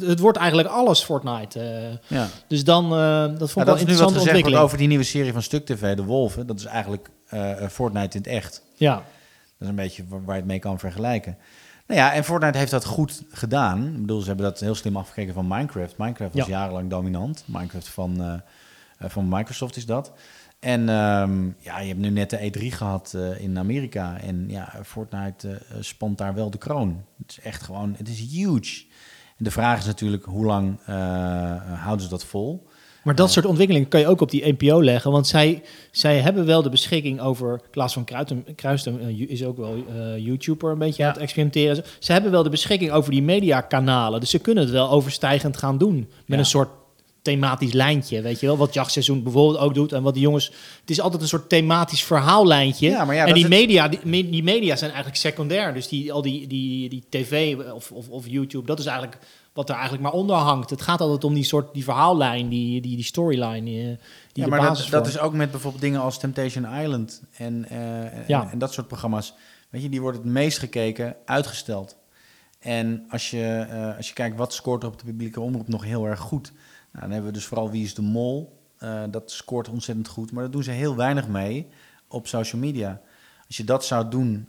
[0.00, 1.60] het, wordt eigenlijk alles Fortnite.
[2.06, 2.28] ja.
[2.46, 2.90] Dus dan,
[3.38, 5.96] dat vond ik wel is nu wat wordt over die nieuwe serie van Stuk TV,
[5.96, 6.46] De Wolven.
[6.46, 7.10] Dat is eigenlijk
[7.70, 8.62] Fortnite in het echt.
[8.76, 8.94] Ja.
[8.94, 9.04] Dat
[9.58, 11.36] is een beetje waar je het mee kan vergelijken.
[11.88, 13.86] Nou ja, en Fortnite heeft dat goed gedaan.
[13.86, 15.96] Ik bedoel, ze hebben dat heel slim afgekeken van Minecraft.
[15.96, 16.58] Minecraft was ja.
[16.58, 17.44] jarenlang dominant.
[17.46, 18.34] Minecraft van, uh,
[19.10, 20.12] van Microsoft is dat.
[20.58, 24.20] En um, ja, je hebt nu net de E3 gehad uh, in Amerika.
[24.20, 27.04] En ja, Fortnite uh, spant daar wel de kroon.
[27.22, 28.84] Het is echt gewoon, het is huge.
[29.36, 30.78] En de vraag is natuurlijk, hoe lang
[31.74, 32.67] houden ze dat vol?
[33.08, 35.10] Maar dat soort ontwikkelingen kan je ook op die NPO leggen.
[35.10, 37.60] Want zij, zij hebben wel de beschikking over...
[37.70, 41.08] Klaas van Kruisten, Kruisten is ook wel uh, YouTuber een beetje ja.
[41.08, 41.84] aan het experimenteren.
[41.98, 44.20] Ze hebben wel de beschikking over die mediakanalen.
[44.20, 45.96] Dus ze kunnen het wel overstijgend gaan doen.
[45.96, 46.38] Met ja.
[46.38, 46.68] een soort
[47.22, 48.56] thematisch lijntje, weet je wel?
[48.56, 49.92] Wat jachtseizoen bijvoorbeeld ook doet.
[49.92, 50.46] En wat die jongens...
[50.80, 52.88] Het is altijd een soort thematisch verhaallijntje.
[52.88, 55.74] Ja, maar ja, en die media, die, die, media zijn eigenlijk secundair.
[55.74, 59.18] Dus die, al die, die, die tv of, of, of YouTube, dat is eigenlijk
[59.58, 60.70] wat er eigenlijk maar onder hangt.
[60.70, 63.64] Het gaat altijd om die soort die verhaallijn, die, die, die storyline.
[63.64, 63.98] Die,
[64.32, 68.28] die ja, maar dat, dat, is ook met bijvoorbeeld dingen als Temptation Island en, uh,
[68.28, 68.42] ja.
[68.42, 69.34] en, en, dat soort programma's.
[69.68, 71.96] Weet je, die worden het meest gekeken, uitgesteld.
[72.58, 75.84] En als je, uh, als je kijkt wat scoort er op de publieke omroep nog
[75.84, 76.52] heel erg goed.
[76.92, 78.58] Nou, dan hebben we dus vooral Wie is de Mol.
[78.82, 81.68] Uh, dat scoort ontzettend goed, maar daar doen ze heel weinig mee
[82.08, 83.00] op social media.
[83.46, 84.48] Als je dat zou doen,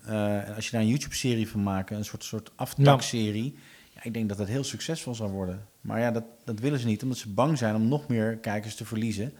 [0.56, 3.54] als je daar een YouTube-serie van maakt, een soort, soort aftakserie...
[3.56, 5.68] Ja ik denk dat dat heel succesvol zal worden.
[5.82, 8.76] Maar ja, dat, dat willen ze niet, omdat ze bang zijn om nog meer kijkers
[8.76, 9.34] te verliezen.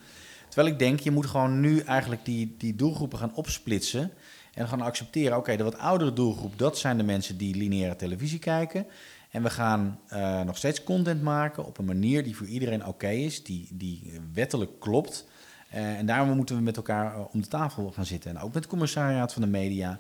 [0.48, 4.12] Terwijl ik denk, je moet gewoon nu eigenlijk die, die doelgroepen gaan opsplitsen.
[4.54, 8.39] En gaan accepteren, oké, de wat oudere doelgroep, dat zijn de mensen die lineaire televisie
[8.39, 8.86] kijken.
[9.30, 13.10] En we gaan uh, nog steeds content maken op een manier die voor iedereen oké
[13.10, 15.28] is, die, die wettelijk klopt.
[15.74, 18.30] Uh, en daarom moeten we met elkaar uh, om de tafel gaan zitten.
[18.30, 20.00] En ook met het commissariaat van de media.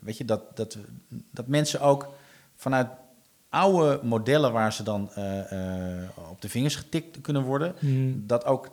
[0.00, 0.78] weet je, dat, dat,
[1.30, 2.14] dat mensen ook
[2.56, 2.88] vanuit
[3.50, 8.24] oude modellen waar ze dan uh, uh, op de vingers getikt kunnen worden, mm.
[8.26, 8.68] dat ook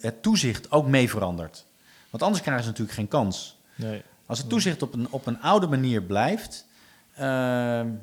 [0.00, 1.64] het toezicht ook mee verandert.
[2.10, 3.56] Want anders krijgen ze natuurlijk geen kans.
[3.74, 4.02] Nee.
[4.26, 6.66] Als het toezicht op een, op een oude manier blijft.
[7.14, 7.20] Uh,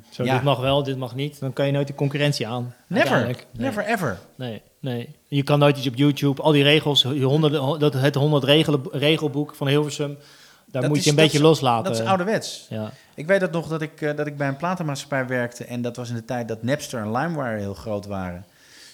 [0.10, 0.34] Zo, ja.
[0.34, 1.40] dit mag wel, dit mag niet.
[1.40, 2.74] Dan kan je nooit de concurrentie aan.
[2.88, 3.36] Never, nee.
[3.52, 4.20] never ever.
[4.36, 5.16] Nee, nee.
[5.28, 9.56] Je kan nooit iets op YouTube, al die regels, honderden, dat, het 100 regelen, regelboek
[9.56, 10.18] van Hilversum.
[10.66, 11.92] Daar dat moet is, je een beetje loslaten.
[11.92, 12.66] Dat is ouderwets.
[12.70, 12.92] Ja.
[13.22, 15.66] Ik weet dat nog dat ik, uh, dat ik bij een platenmaatschappij werkte.
[15.66, 18.46] En dat was in de tijd dat Napster en LimeWire heel groot waren.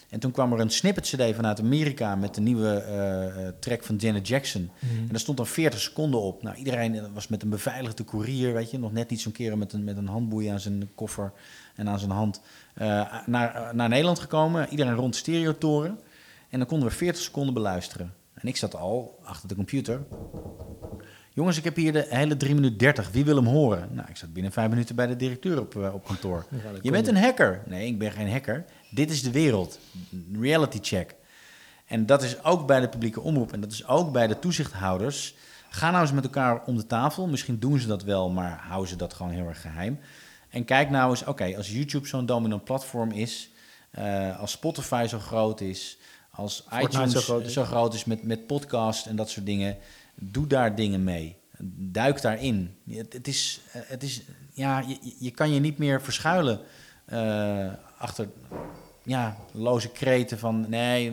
[0.08, 4.28] En toen kwam er een snippet-cd vanuit Amerika met de nieuwe uh, track van Janet
[4.28, 4.70] Jackson.
[4.78, 4.98] Mhm.
[5.00, 6.42] En daar stond dan 40 seconden op.
[6.42, 8.78] Nou, iedereen was met een beveiligde koerier, weet je.
[8.78, 11.32] Nog net niet zo'n keer met een, met een handboei aan zijn koffer
[11.74, 12.40] en aan zijn hand.
[12.82, 14.68] Uh, naar, naar Nederland gekomen.
[14.68, 15.98] Iedereen rond de stereotoren.
[16.48, 18.14] En dan konden we 40 seconden beluisteren.
[18.34, 20.00] En ik zat al achter de computer.
[21.38, 23.10] Jongens, ik heb hier de hele 3 minuten 30.
[23.10, 23.88] Wie wil hem horen?
[23.92, 26.46] Nou, ik zat binnen vijf minuten bij de directeur op, uh, op kantoor.
[26.50, 27.62] Ja, je bent een hacker.
[27.66, 28.64] Nee, ik ben geen hacker.
[28.90, 29.78] Dit is de wereld.
[30.40, 31.14] Reality check.
[31.86, 35.34] En dat is ook bij de publieke omroep en dat is ook bij de toezichthouders.
[35.70, 37.26] Ga nou eens met elkaar om de tafel.
[37.26, 39.98] Misschien doen ze dat wel, maar houden ze dat gewoon heel erg geheim.
[40.50, 43.50] En kijk nou eens, oké, als YouTube zo'n dominant platform is,
[43.98, 45.98] uh, als Spotify zo groot is,
[46.30, 47.52] als Fortnite iTunes zo groot is.
[47.52, 49.76] zo groot is met, met podcast en dat soort dingen,
[50.18, 51.36] doe daar dingen mee.
[51.76, 52.74] Duik daarin.
[52.90, 56.60] Het, het is, het is, ja, je, je kan je niet meer verschuilen
[57.12, 58.28] uh, achter
[59.02, 61.10] ja, loze kreten van nee,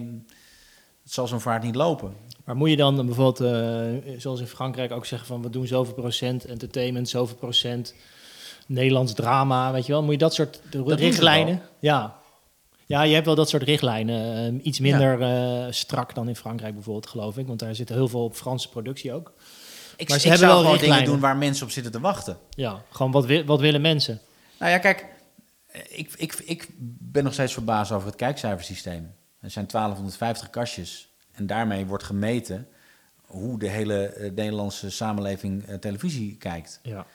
[1.03, 2.13] het zal zo'n vaart niet lopen.
[2.45, 5.93] Maar moet je dan bijvoorbeeld, uh, zoals in Frankrijk ook zeggen van we doen zoveel
[5.93, 7.93] procent entertainment, zoveel procent
[8.67, 10.03] Nederlands drama, weet je wel?
[10.03, 11.61] Moet je dat soort Dat richtlijnen?
[11.79, 12.15] Ja.
[12.85, 14.53] Ja, je hebt wel dat soort richtlijnen.
[14.53, 15.65] Uh, iets minder ja.
[15.65, 17.47] uh, strak dan in Frankrijk bijvoorbeeld, geloof ik.
[17.47, 19.33] Want daar zit heel veel op Franse productie ook.
[19.97, 22.37] Ik, maar ze ik hebben wel gewoon dingen doen waar mensen op zitten te wachten.
[22.49, 24.21] Ja, gewoon wat, wi wat willen mensen?
[24.59, 25.05] Nou ja, kijk,
[25.87, 26.67] ik, ik, ik
[26.99, 29.13] ben nog steeds verbaasd over het kijkcijfersysteem.
[29.39, 32.67] Er zijn 1250 kastjes en daarmee wordt gemeten
[33.21, 36.79] hoe de hele Nederlandse samenleving televisie kijkt.
[36.83, 37.05] Ja.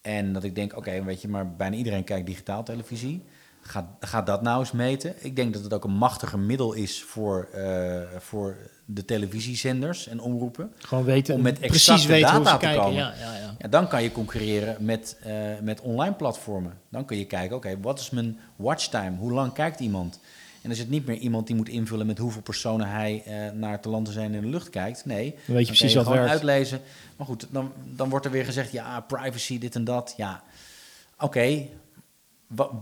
[0.00, 3.24] En dat ik denk, oké, weet je, maar bijna iedereen kijkt digitaal televisie.
[3.66, 5.14] Ga, ga dat nou eens meten.
[5.18, 10.20] Ik denk dat het ook een machtiger middel is voor, uh, voor de televisiezenders en
[10.20, 10.72] omroepen.
[10.78, 12.82] Gewoon weten, om met precies weten data hoe ze te kijken.
[12.82, 12.98] komen.
[12.98, 13.54] Ja, ja, ja.
[13.58, 16.78] Ja, dan kan je concurreren met, uh, met online platformen.
[16.90, 19.16] Dan kun je kijken, oké, wat is mijn watchtime?
[19.16, 20.20] Hoe lang kijkt iemand?
[20.62, 23.80] En is het niet meer iemand die moet invullen met hoeveel personen hij uh, naar
[23.80, 25.04] te landen zijn in de lucht kijkt.
[25.04, 26.32] Nee, dan weet je precies wat gewoon werkt.
[26.32, 26.80] uitlezen.
[27.16, 30.14] Maar goed, dan, dan wordt er weer gezegd, ja, privacy, dit en dat.
[30.16, 30.42] Ja,
[31.18, 31.66] oké,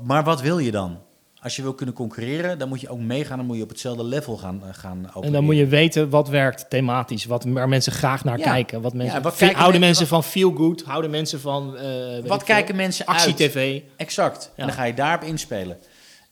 [0.04, 0.98] maar wat wil je dan?
[1.42, 3.36] Als je wil kunnen concurreren, dan moet je ook meegaan.
[3.36, 5.22] Dan moet je op hetzelfde level gaan, uh, gaan opereren.
[5.22, 7.24] En dan moet je weten wat werkt thematisch.
[7.24, 8.44] Wat, waar mensen graag naar Ja.
[8.44, 8.80] kijken.
[8.80, 10.82] Wat mensen, Ja, wat Veel- kijken houden men- mensen van feel good?
[10.82, 11.76] Houden mensen van...
[11.76, 11.84] eh,
[12.26, 13.16] Wat veel, kijken mensen uit?
[13.16, 13.80] Actie-tv.
[13.96, 14.44] Exact.
[14.56, 14.60] Ja.
[14.62, 15.76] En dan ga je daarop inspelen.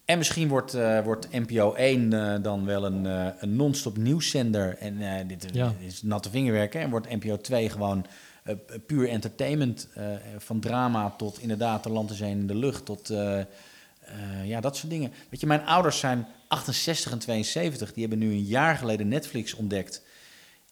[0.04, 3.04] En misschien wordt, eh, wordt NPO 1 eh, dan wel een,
[3.38, 4.76] een non-stop nieuwszender.
[4.78, 5.72] En dit, Ja.
[5.80, 6.80] dit is natte vingerwerken.
[6.80, 8.04] En wordt NPO 2 gewoon
[8.42, 8.54] eh,
[8.86, 9.88] puur entertainment.
[9.94, 10.04] eh,
[10.38, 12.84] van drama tot inderdaad de landen zijn in de lucht.
[12.84, 13.46] Tot eh, eh,
[14.44, 15.12] ja, dat soort dingen.
[15.30, 17.92] Weet je, mijn ouders zijn 68 en 72.
[17.92, 20.02] Die hebben nu een jaar geleden Netflix ontdekt.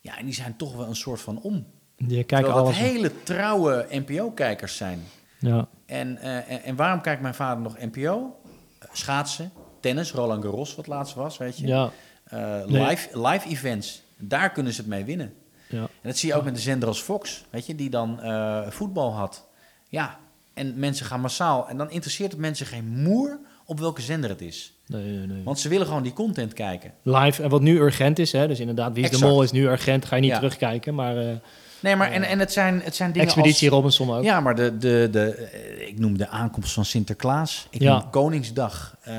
[0.00, 1.66] Ja, en die zijn toch wel een soort van om.
[1.96, 2.76] Die kijken alles.
[2.76, 5.02] hele trouwe NPO-kijkers zijn.
[5.38, 5.68] Ja.
[5.86, 8.40] En, eh, en, en waarom kijkt mijn vader nog NPO?
[8.78, 11.66] Eh, schaatsen, tennis, Roland Garros, wat laatst was, weet je.
[11.66, 11.90] Ja.
[12.24, 12.86] Eh, Nee.
[12.86, 15.34] live, live events, daar kunnen ze het mee winnen.
[15.70, 15.78] Ja.
[15.80, 18.60] En dat zie je ook met de zender als Fox, weet je, die dan eh,
[18.68, 19.46] voetbal had.
[19.88, 20.18] Ja,
[20.54, 21.68] en mensen gaan massaal.
[21.68, 24.72] En dan interesseert het mensen geen moer op welke zender het is.
[24.86, 25.42] Nee, nee, nee.
[25.44, 26.92] Want ze willen gewoon die content kijken.
[27.02, 29.18] Live, en wat nu urgent is, hè, dus inderdaad, Wie is de.
[29.26, 30.36] Mol is nu urgent, ga je niet Ja.
[30.36, 31.32] terugkijken, maar eh,
[31.80, 33.76] Nee, maar en, en het zijn, het zijn dingen Expeditie als...
[33.78, 34.22] Robinson ook.
[34.24, 37.66] Ja, maar de, de, de, eh, ik noem de aankomst van Sinterklaas.
[37.70, 37.98] Ik Ja.
[37.98, 38.96] noem Koningsdag.
[39.02, 39.14] Eh,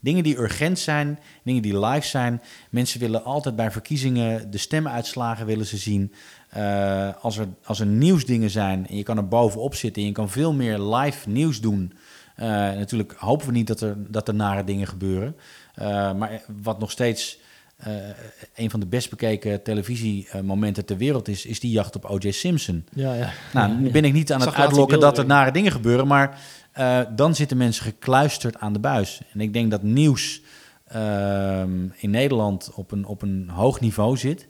[0.00, 2.42] dingen die urgent zijn, dingen die live zijn.
[2.70, 6.12] Mensen willen altijd bij verkiezingen de stemuitslagen willen ze zien.
[6.48, 10.02] Eh, als, er, als er nieuwsdingen zijn en je kan er bovenop zitten...
[10.02, 11.92] en je kan veel meer live nieuws doen...
[12.36, 15.36] Eh, natuurlijk hopen we niet dat er, dat er nare dingen gebeuren.
[15.74, 17.38] Eh, maar wat nog steeds
[18.54, 21.46] een van de best bekeken televisiemomenten ter wereld is...
[21.46, 22.30] is die jacht op O.J.
[22.30, 22.84] Simpson.
[22.92, 23.32] Ja, ja.
[23.52, 26.38] Nou, nu ben ik niet aan het uitlokken dat er nare dingen gebeuren, maar
[26.78, 29.20] eh, dan zitten mensen gekluisterd aan de buis.
[29.32, 30.42] En ik denk dat nieuws
[30.86, 34.48] ehm, in Nederland op een, op een hoog niveau zit.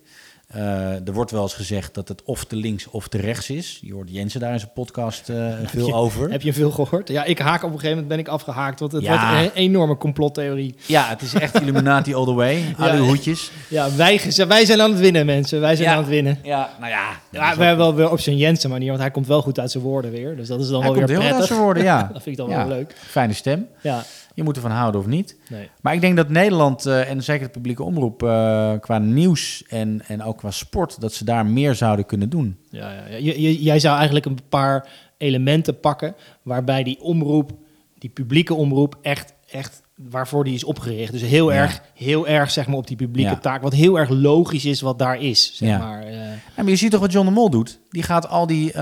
[0.49, 3.79] Eh, er wordt wel eens gezegd dat het of te links of te rechts is.
[3.83, 6.31] Je hoort Jensen daar in zijn podcast eh, veel je- over.
[6.31, 7.09] Heb je veel gehoord?
[7.09, 9.31] Ja, ik haak op een gegeven moment ben ik afgehaakt, want het Ja.
[9.31, 10.75] wordt een enorme complottheorie.
[10.87, 12.63] Ja, het is echt Illuminati all the way.
[12.79, 13.51] Al die hoedjes.
[13.69, 15.61] Ja, wij, wij zijn aan het winnen, mensen.
[15.61, 15.95] Wij zijn Ja.
[15.95, 16.39] aan het winnen.
[16.43, 17.09] Ja, nou ja.
[17.31, 19.71] Ja, we hebben wel weer op zijn Jensen manier, want hij komt wel goed uit
[19.71, 20.37] zijn woorden weer.
[20.37, 21.39] Dus dat is dan Hij wel komt weer heel prettig.
[21.39, 22.03] uit zijn woorden, ja.
[22.13, 22.95] dat vind ik dan wel leuk.
[23.07, 23.67] Fijne stem.
[23.81, 24.05] Ja,
[24.39, 25.37] Je moet ervan houden of niet.
[25.51, 25.69] nee.
[25.81, 30.03] Maar ik denk dat Nederland eh, en zeker de publieke omroep eh, qua nieuws en,
[30.07, 32.57] en ook qua sport, dat ze daar meer zouden kunnen doen.
[32.71, 33.33] Ja, ja, ja.
[33.51, 37.51] Jij zou eigenlijk een paar elementen pakken waarbij die omroep,
[37.99, 41.13] die publieke omroep, echt, echt waarvoor die is opgericht.
[41.13, 41.57] Dus heel Ja.
[41.59, 43.37] erg, heel erg zeg maar op die publieke Ja.
[43.39, 45.57] taak, wat heel erg logisch is wat daar is.
[45.57, 45.79] Zeg Ja.
[45.79, 46.13] maar.
[46.13, 47.81] Ja, maar je ziet toch wat John de Mol doet?
[47.91, 48.79] Die gaat al die,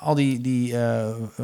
[0.00, 0.74] al die, die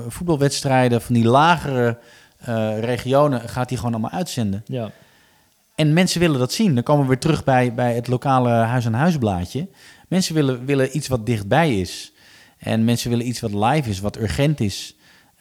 [0.09, 1.99] voetbalwedstrijden van die lagere
[2.45, 4.65] eh, regionen, gaat hij gewoon allemaal uitzenden.
[4.67, 4.91] ja.
[5.75, 6.75] En mensen willen dat zien.
[6.75, 9.69] Dan komen we weer terug bij, bij het lokale huis-aan-huisblaadje.
[10.09, 12.13] Mensen willen, willen iets wat dichtbij is.
[12.59, 14.97] En mensen willen iets wat live is, wat urgent is.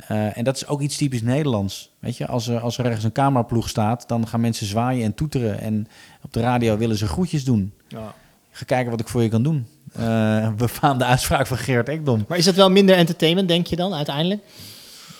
[0.07, 1.91] Eh, en dat is ook iets typisch Nederlands.
[1.99, 5.13] Weet je, als er, als er ergens een cameraploeg staat, dan gaan mensen zwaaien en
[5.13, 5.59] toeteren.
[5.59, 5.87] En
[6.23, 7.73] op de radio willen ze groetjes doen.
[7.87, 8.13] Ja.
[8.51, 9.67] Ga kijken wat ik voor je kan doen.
[9.93, 12.25] Eh befaamde uitspraak van Gerard Ekdom.
[12.27, 14.41] Maar is dat wel minder entertainment, denk je dan, uiteindelijk?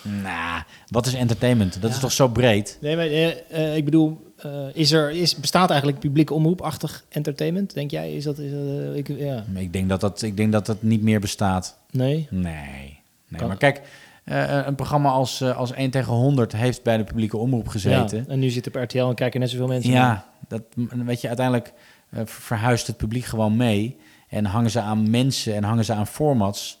[0.02, 1.82] Nou, wat is entertainment?
[1.82, 2.78] Dat is toch zo breed?
[2.80, 7.74] Nee, maar eh, eh, ik bedoel, eh, is er, is, bestaat eigenlijk publieke omroepachtig entertainment,
[7.74, 8.14] denk jij?
[8.14, 8.50] Is dat, is
[8.86, 11.78] dat ik, ja, Ik denk dat dat, ik denk dat dat niet meer bestaat.
[11.90, 12.26] nee?
[12.30, 12.42] Nee.
[13.28, 13.80] nee Kan- maar kijk,
[14.64, 18.18] een programma als, als 1 tegen 100 heeft bij de publieke omroep gezeten.
[18.18, 19.92] Ja, en nu zit op RTL en kijken net zoveel mensen.
[19.92, 20.62] Ja, dat,
[21.04, 21.72] weet je, uiteindelijk
[22.24, 23.96] verhuist het publiek gewoon mee.
[24.28, 26.80] En hangen ze aan mensen en hangen ze aan formats.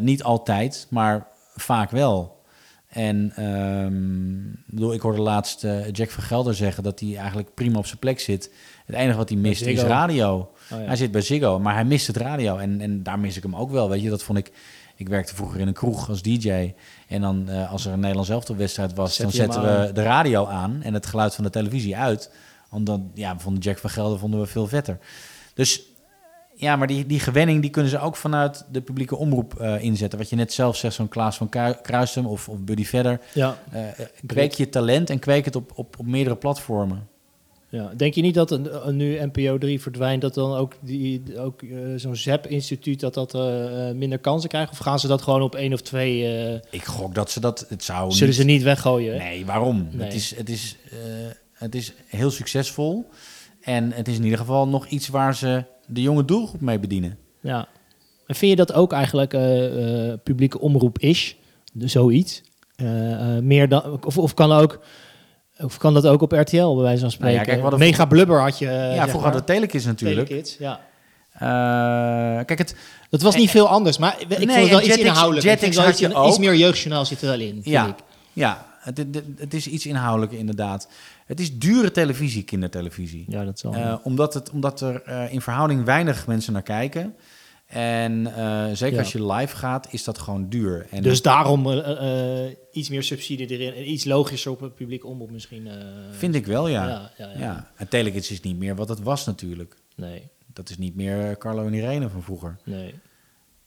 [0.00, 2.42] Niet altijd, maar vaak wel.
[2.94, 7.54] En ehm, ik bedoel, ik hoorde laatst eh, Jack van Gelder zeggen dat hij eigenlijk
[7.54, 8.52] prima op zijn plek zit.
[8.86, 10.34] Het enige wat hij mist is radio.
[10.72, 10.86] Oh, ja.
[10.86, 12.56] Hij zit bij Ziggo, maar hij mist het radio.
[12.56, 13.88] En, en daar mis ik hem ook wel.
[13.88, 14.52] Weet je, dat vond ik.
[14.96, 16.74] Ik werkte vroeger in een kroeg als DJ.
[17.08, 20.46] En dan, eh, als er een Nederlands elftalwedstrijd was, Zet dan zetten we de radio
[20.46, 22.30] aan en het geluid van de televisie uit.
[22.70, 24.98] Want dan, ja, we vonden Jack van Gelder vonden we veel vetter.
[25.54, 25.82] Dus
[26.56, 30.18] ja, maar die, die gewenning die kunnen ze ook vanuit de publieke omroep eh, inzetten.
[30.18, 33.20] Wat je net zelf zegt, zo'n Klaas van Kru- Kruisum of, of Buddy Verder.
[33.34, 33.82] Ja, Eh,
[34.26, 37.08] kweek je talent en kweek het op, op, op meerdere platformen.
[37.68, 37.92] Ja.
[37.96, 41.62] Denk je niet dat een, een nu NPO 3 verdwijnt, dat dan ook, die, ook
[41.62, 43.32] uh, zo'n ZEP-instituut dat dat
[43.94, 44.72] minder kansen krijgt?
[44.72, 46.60] Of gaan ze dat gewoon op één of twee...
[46.70, 47.66] Ik gok dat ze dat...
[47.68, 48.36] Het zou zullen niet...
[48.36, 49.18] ze niet weggooien?
[49.18, 49.88] Nee, waarom?
[49.90, 50.04] Nee.
[50.06, 50.76] Het, is, het, is,
[51.52, 53.08] het is heel succesvol.
[53.60, 57.18] En het is in ieder geval nog iets waar ze de jonge doelgroep mee bedienen.
[57.40, 57.68] Ja.
[58.26, 59.30] En vind je dat ook eigenlijk
[60.22, 61.36] publieke omroep is?
[61.78, 62.42] Zoiets?
[63.40, 64.80] meer dan, of, of kan ook
[65.58, 67.36] of kan dat ook op RTL, bij wijze van spreken?
[67.36, 68.04] Nou ja, kijk, Mega.
[68.04, 68.66] Blubber had je.
[68.66, 70.26] Ja, vroeger hadden we Telekids natuurlijk.
[70.26, 70.80] Telekids, ja.
[71.34, 72.74] Uh, kijk, het,
[73.10, 75.46] dat was niet veel anders, maar ik nee, vond het wel iets inhoudelijk.
[75.46, 76.28] Jetix had je ook.
[76.28, 77.94] Iets meer jeugdjournaal zit er wel in, ja, ik.
[78.32, 80.88] Ja, het, het, het, is iets inhoudelijker inderdaad.
[81.26, 83.24] Het is dure televisie, kindertelevisie.
[83.28, 83.74] Ja, dat zal.
[83.74, 87.14] Uh, omdat, het, omdat er uh, in verhouding weinig mensen naar kijken.
[87.66, 88.98] En uh, zeker ja.
[88.98, 90.86] als je live gaat, is dat gewoon duur.
[90.90, 91.82] En dus daarom
[92.72, 95.68] iets meer subsidie erin en iets logischer op het publiek omroep misschien.
[96.10, 96.86] Vind ik wel, ja.
[96.86, 97.70] ja, ja, ja.
[97.76, 99.76] En Telekids is niet meer wat het was natuurlijk.
[99.96, 100.30] Nee.
[100.52, 102.56] Dat is niet meer Carlo en Irene van vroeger.
[102.64, 102.94] Nee.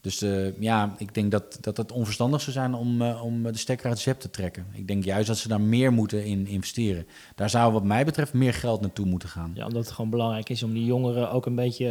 [0.02, 0.20] Dus
[0.60, 4.20] ja, ik denk dat, dat het onverstandig zou zijn om, om de stekker uit ZEP
[4.20, 4.66] te trekken.
[4.74, 7.08] Ik denk juist dat ze daar meer moeten in investeren.
[7.36, 9.52] Daar zou wat mij betreft meer geld naartoe moeten gaan.
[9.54, 11.86] Ja, omdat het gewoon belangrijk is om die jongeren ook een beetje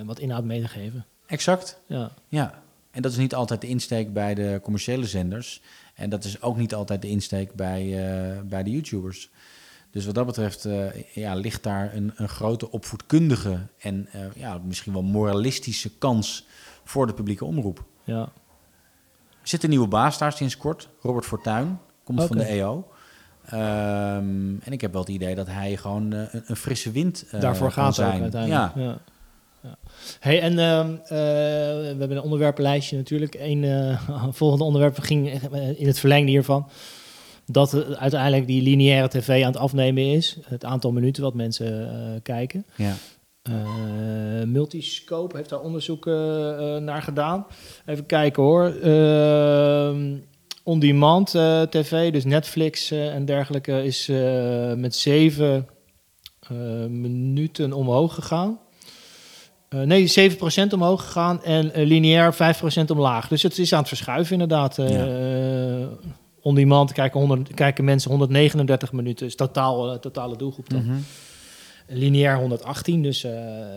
[0.00, 1.04] uh, wat inhoud mee te geven.
[1.26, 1.80] Exact.
[1.86, 2.12] Ja.
[2.28, 2.62] ja.
[2.90, 5.62] En dat is niet altijd de insteek bij de commerciële zenders.
[5.94, 7.96] En dat is ook niet altijd de insteek bij,
[8.44, 9.30] bij de YouTubers.
[9.90, 14.92] Dus wat dat betreft uh, ja, ligt daar een, een grote opvoedkundige en ja, misschien
[14.92, 16.46] wel moralistische kans
[16.90, 17.84] voor de publieke omroep.
[18.04, 18.20] Ja.
[19.40, 22.28] Er zit een nieuwe baas daar sinds kort, Robert Fortuyn, komt okay.
[22.28, 22.88] van de EO.
[23.52, 27.24] Um, en ik heb wel het idee dat hij gewoon uh, een, een, frisse wind
[27.34, 28.14] uh, daarvoor gaat zijn.
[28.14, 28.74] Ook uiteindelijk.
[28.74, 28.82] Ja.
[28.82, 28.98] ja.
[29.62, 29.76] ja.
[30.20, 33.34] Hey, en uh, we hebben een onderwerpenlijstje natuurlijk.
[33.34, 33.98] Een
[34.40, 35.30] volgende onderwerp ging
[35.76, 36.68] in het verlengde hiervan.
[37.46, 40.38] Dat uiteindelijk die lineaire tv aan het afnemen is.
[40.44, 42.64] Het aantal minuten wat mensen kijken.
[42.74, 42.94] Ja.
[44.46, 46.04] Multiscope heeft daar onderzoek
[46.80, 47.46] naar gedaan.
[47.86, 48.74] Even kijken hoor.
[50.62, 51.30] On-demand
[51.70, 54.06] tv, dus Netflix en dergelijke, is
[54.76, 55.68] met zeven
[56.88, 58.58] minuten omhoog gegaan.
[59.68, 60.30] nee,
[60.68, 63.28] 7% omhoog gegaan en lineair 5% omlaag.
[63.28, 64.76] Dus het is aan het verschuiven inderdaad.
[64.76, 65.88] Ja.
[66.40, 70.82] on-demand kijken, 100, kijken mensen 139 minuten, is totaal, totale doelgroep dan.
[70.82, 71.04] Mm -hmm
[71.90, 73.02] lineair 118.
[73.02, 73.30] Dus uh,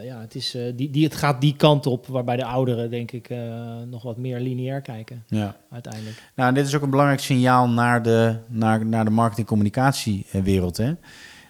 [0.03, 3.11] ja, het, is, uh, die, die, het gaat die kant op, waarbij de ouderen, denk
[3.11, 3.37] ik, uh,
[3.87, 5.23] nog wat meer lineair kijken.
[5.27, 5.55] Ja.
[5.71, 6.23] Uiteindelijk.
[6.35, 10.77] Nou, dit is ook een belangrijk signaal naar de, naar, naar de marketing-communicatiewereld.
[10.77, 10.93] Hè?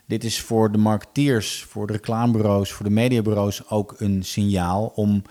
[0.05, 5.21] Dit is voor de marketeers, voor de reclamebureaus, voor de mediabureaus ook een signaal om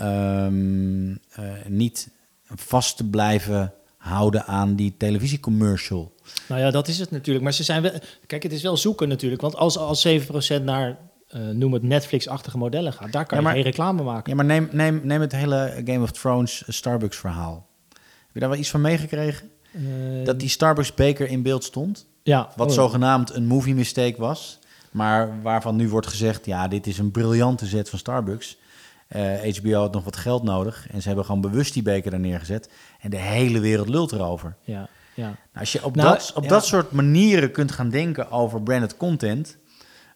[0.00, 1.20] um,
[1.68, 2.10] niet
[2.54, 6.12] vast te blijven houden aan die televisiecommercial.
[6.48, 7.44] Nou ja, dat is het natuurlijk.
[7.44, 7.92] Maar ze zijn wel.
[8.26, 9.40] Kijk, het is wel zoeken natuurlijk.
[9.40, 10.98] Want als, als 7% naar.
[11.34, 14.30] Uh, noem het Netflix-achtige modellen gaat, daar kan ja, maar, je geen reclame maken.
[14.30, 17.68] Ja, maar neem, neem, neem het hele Game of Thrones Starbucks verhaal.
[17.88, 19.50] Heb je daar wel iets van meegekregen?
[19.72, 22.06] Uh, dat die Starbucks beker in beeld stond?
[22.22, 22.50] Ja.
[22.56, 22.74] Wat oh.
[22.74, 24.58] zogenaamd een movie mistake was.
[24.90, 28.56] Maar waarvan nu wordt gezegd, ja, dit is een briljante zet van Starbucks.
[29.16, 32.20] Uh, HBO had nog wat geld nodig en ze hebben gewoon bewust die beker daar
[32.20, 32.70] neergezet.
[33.00, 34.56] En de hele wereld lult erover.
[34.64, 34.88] Ja.
[35.14, 35.26] Ja.
[35.26, 36.48] Nou, als je op, nou, dat, op ja.
[36.48, 39.56] dat soort manieren kunt gaan denken over branded content.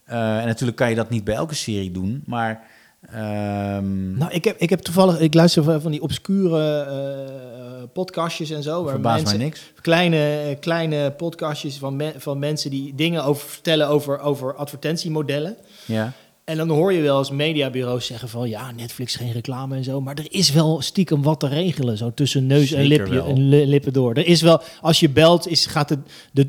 [0.09, 2.73] Uh, en natuurlijk kan je dat niet bij elke serie doen, maar.
[3.15, 8.63] Um, nou, ik heb, ik heb toevallig, ik luister van die obscure uh, podcastjes en
[8.63, 8.85] zo.
[8.85, 9.73] Waar mensen, mij niks.
[9.81, 15.57] Kleine, kleine podcastjes van, me, van mensen die dingen over vertellen over, over advertentiemodellen.
[15.85, 16.13] Ja.
[16.45, 20.01] En dan hoor je wel eens mediabureaus zeggen van ja, Netflix geen reclame en zo.
[20.01, 23.93] Maar er is wel stiekem wat te regelen, zo tussen neus en, lipje, en lippen
[23.93, 24.15] door.
[24.15, 25.99] Er is wel, als je belt, is, gaat de,
[26.33, 26.49] de,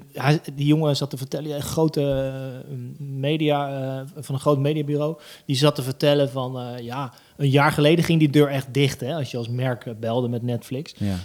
[0.55, 2.33] die jongen zat te vertellen, een grote
[2.69, 7.49] uh, media, uh, van een groot mediabureau, die zat te vertellen van uh, ja, een
[7.49, 10.93] jaar geleden ging die deur echt dicht, hè, als je als merk belde met Netflix.
[10.97, 11.17] Ja.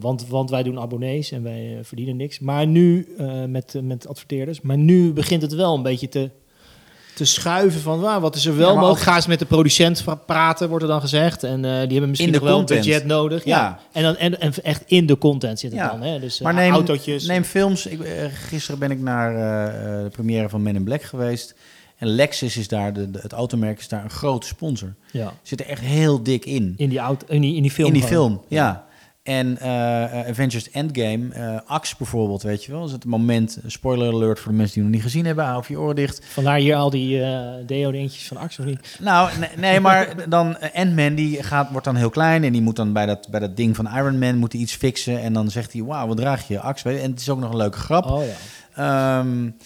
[0.00, 2.38] want, want wij doen abonnees en wij verdienen niks.
[2.38, 3.08] Maar nu,
[3.48, 6.30] met, met adverteerders, maar nu begint het wel een beetje te
[7.18, 9.02] te schuiven van waar wat is er wel ja, mogelijk.
[9.02, 11.42] Ga eens met de producent praten, wordt er dan gezegd.
[11.42, 13.44] En uh, die hebben misschien nog wel een budget nodig.
[13.44, 13.56] Ja.
[13.56, 13.78] ja.
[13.92, 15.88] En, dan, en, en echt in de content zit het ja.
[15.88, 16.02] dan.
[16.02, 16.20] Hè?
[16.20, 17.26] Dus maar uh, neem, autootjes.
[17.26, 17.86] Neem films.
[17.86, 19.32] Ik, uh, gisteren ben ik naar
[20.04, 21.54] de première van Men in Black geweest.
[21.96, 24.94] En Lexus is daar, de, de, het automerk is daar een grote sponsor.
[25.10, 25.32] Ja.
[25.42, 26.74] Zit er echt heel dik in.
[26.76, 27.88] In die, auto, in die, in die film.
[27.88, 28.86] In die film, ja.
[29.28, 32.84] En uh, Avengers Endgame, uh, Axe bijvoorbeeld, weet je wel.
[32.84, 35.78] Is het moment, spoiler alert voor de mensen die nog niet gezien hebben, hou je
[35.78, 36.24] oren dicht.
[36.24, 38.96] Vandaar hier al die uh, deo-dingetjes van Axe, of niet?
[39.00, 42.76] Nou, nee, nee maar dan Ant-Man, die gaat, wordt dan heel klein en die moet
[42.76, 45.20] dan bij dat, bij dat ding van Iron Man moet hij iets fixen.
[45.20, 46.98] En dan zegt hij, wauw, wat draag je, Axe?
[46.98, 48.04] En het is ook nog een leuke grap.
[48.06, 49.18] Oh ja.
[49.18, 49.56] Um,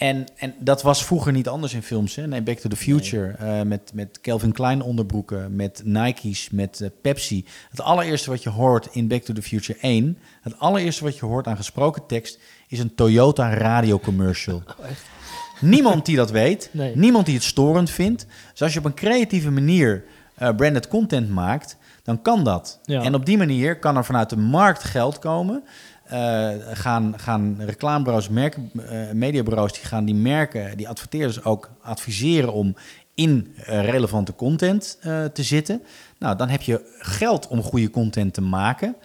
[0.00, 2.14] En, en dat was vroeger niet anders in films.
[2.14, 2.26] Hè?
[2.26, 3.30] Nee, Back to the Future.
[3.38, 7.44] eh, met, met Calvin Klein onderbroeken, met Nike's, met eh, Pepsi.
[7.70, 10.18] Het allereerste wat je hoort in Back to the Future 1...
[10.40, 12.38] het allereerste wat je hoort aan gesproken tekst...
[12.68, 14.62] is een Toyota radiocommercial.
[15.60, 16.68] Niemand die dat weet.
[16.72, 16.96] Nee.
[16.96, 18.26] Niemand die het storend vindt.
[18.50, 21.76] Dus als je op een creatieve manier eh, branded content maakt...
[22.02, 22.80] dan kan dat.
[22.84, 23.02] Ja.
[23.02, 25.62] En op die manier kan er vanuit de markt geld komen...
[26.10, 32.52] Eh, gaan, gaan reclamebureaus, merken, eh, mediabureaus, die gaan die merken, die adverteerders ook adviseren
[32.52, 32.74] om
[33.14, 34.98] in eh, relevante content
[35.32, 35.82] te zitten.
[36.18, 38.96] Nou, dan heb je geld om goede content te maken.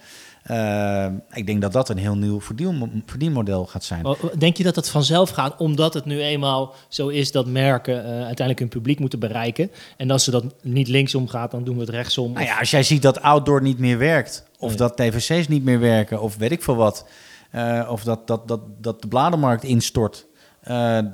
[0.46, 4.06] Eh, ik denk dat dat een heel nieuw verdienmo- verdienmodel gaat zijn.
[4.38, 8.10] Denk je dat het vanzelf gaat, omdat het nu eenmaal zo is dat merken eh,
[8.10, 9.70] uiteindelijk hun publiek moeten bereiken?
[9.96, 12.32] En als ze dat niet linksom gaat, dan doen we het rechtsom.
[12.32, 14.76] Nou ja, als jij ziet dat outdoor niet meer werkt, of Nee.
[14.78, 17.06] dat tvc's niet meer werken, of weet ik veel wat,
[17.50, 20.26] eh, of dat, dat, dat, dat de bladenmarkt instort,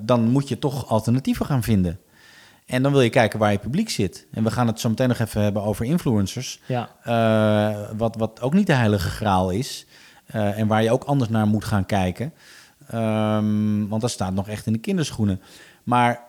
[0.00, 1.98] dan moet je toch alternatieven gaan vinden.
[2.66, 4.26] En dan wil je kijken waar je publiek zit.
[4.32, 6.60] En we gaan het zo meteen nog even hebben over influencers.
[6.66, 6.88] ja.
[7.02, 9.86] Eh, wat, wat ook niet de heilige graal is.
[10.26, 12.32] eh, en waar je ook anders naar moet gaan kijken.
[12.88, 15.40] Ehm, want dat staat nog echt in de kinderschoenen.
[15.82, 16.20] Maar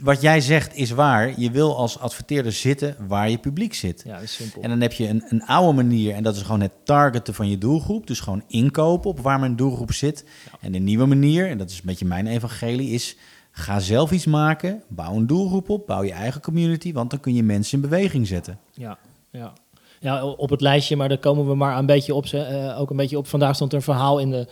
[0.00, 1.40] wat jij zegt is waar.
[1.40, 4.02] Je wil als adverteerder zitten waar je publiek zit.
[4.06, 4.62] ja, dat is simpel.
[4.62, 7.48] En dan heb je een, een oude manier, en dat is gewoon het targeten van
[7.48, 8.06] je doelgroep.
[8.06, 10.24] Dus gewoon inkopen op waar mijn doelgroep zit.
[10.60, 13.16] En de nieuwe manier, en dat is een beetje mijn evangelie, is
[13.58, 14.82] ga zelf iets maken.
[14.88, 18.26] Bouw een doelgroep op, bouw je eigen community, want dan kun je mensen in beweging
[18.26, 18.58] zetten.
[18.72, 18.98] Ja,
[19.30, 19.52] ja.
[20.00, 22.24] ja, op het lijstje, maar daar komen we maar een beetje op.
[22.26, 23.26] eh, ook een beetje op.
[23.26, 24.46] Vandaag stond er een verhaal in de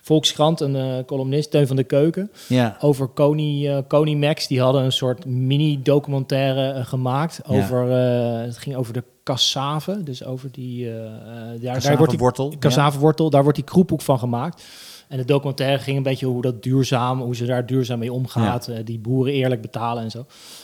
[0.00, 4.46] Volkskrant, een eh, columnist, Teun van de Keuken, Ja, over Kony, eh Kony Max.
[4.46, 7.40] Die hadden een soort mini-documentaire eh, gemaakt.
[7.46, 10.90] Over, eh, het ging over de cassave, dus over die...
[10.90, 11.12] eh, eh,
[11.62, 12.18] daar, daar wordt die
[13.00, 13.30] wortel.
[13.30, 14.62] Daar wordt die kroephoek van gemaakt.
[15.08, 18.68] En de documentaire ging een beetje hoe dat duurzaam, hoe ze daar duurzaam mee omgaat,
[18.68, 20.18] eh, die boeren eerlijk betalen en zo.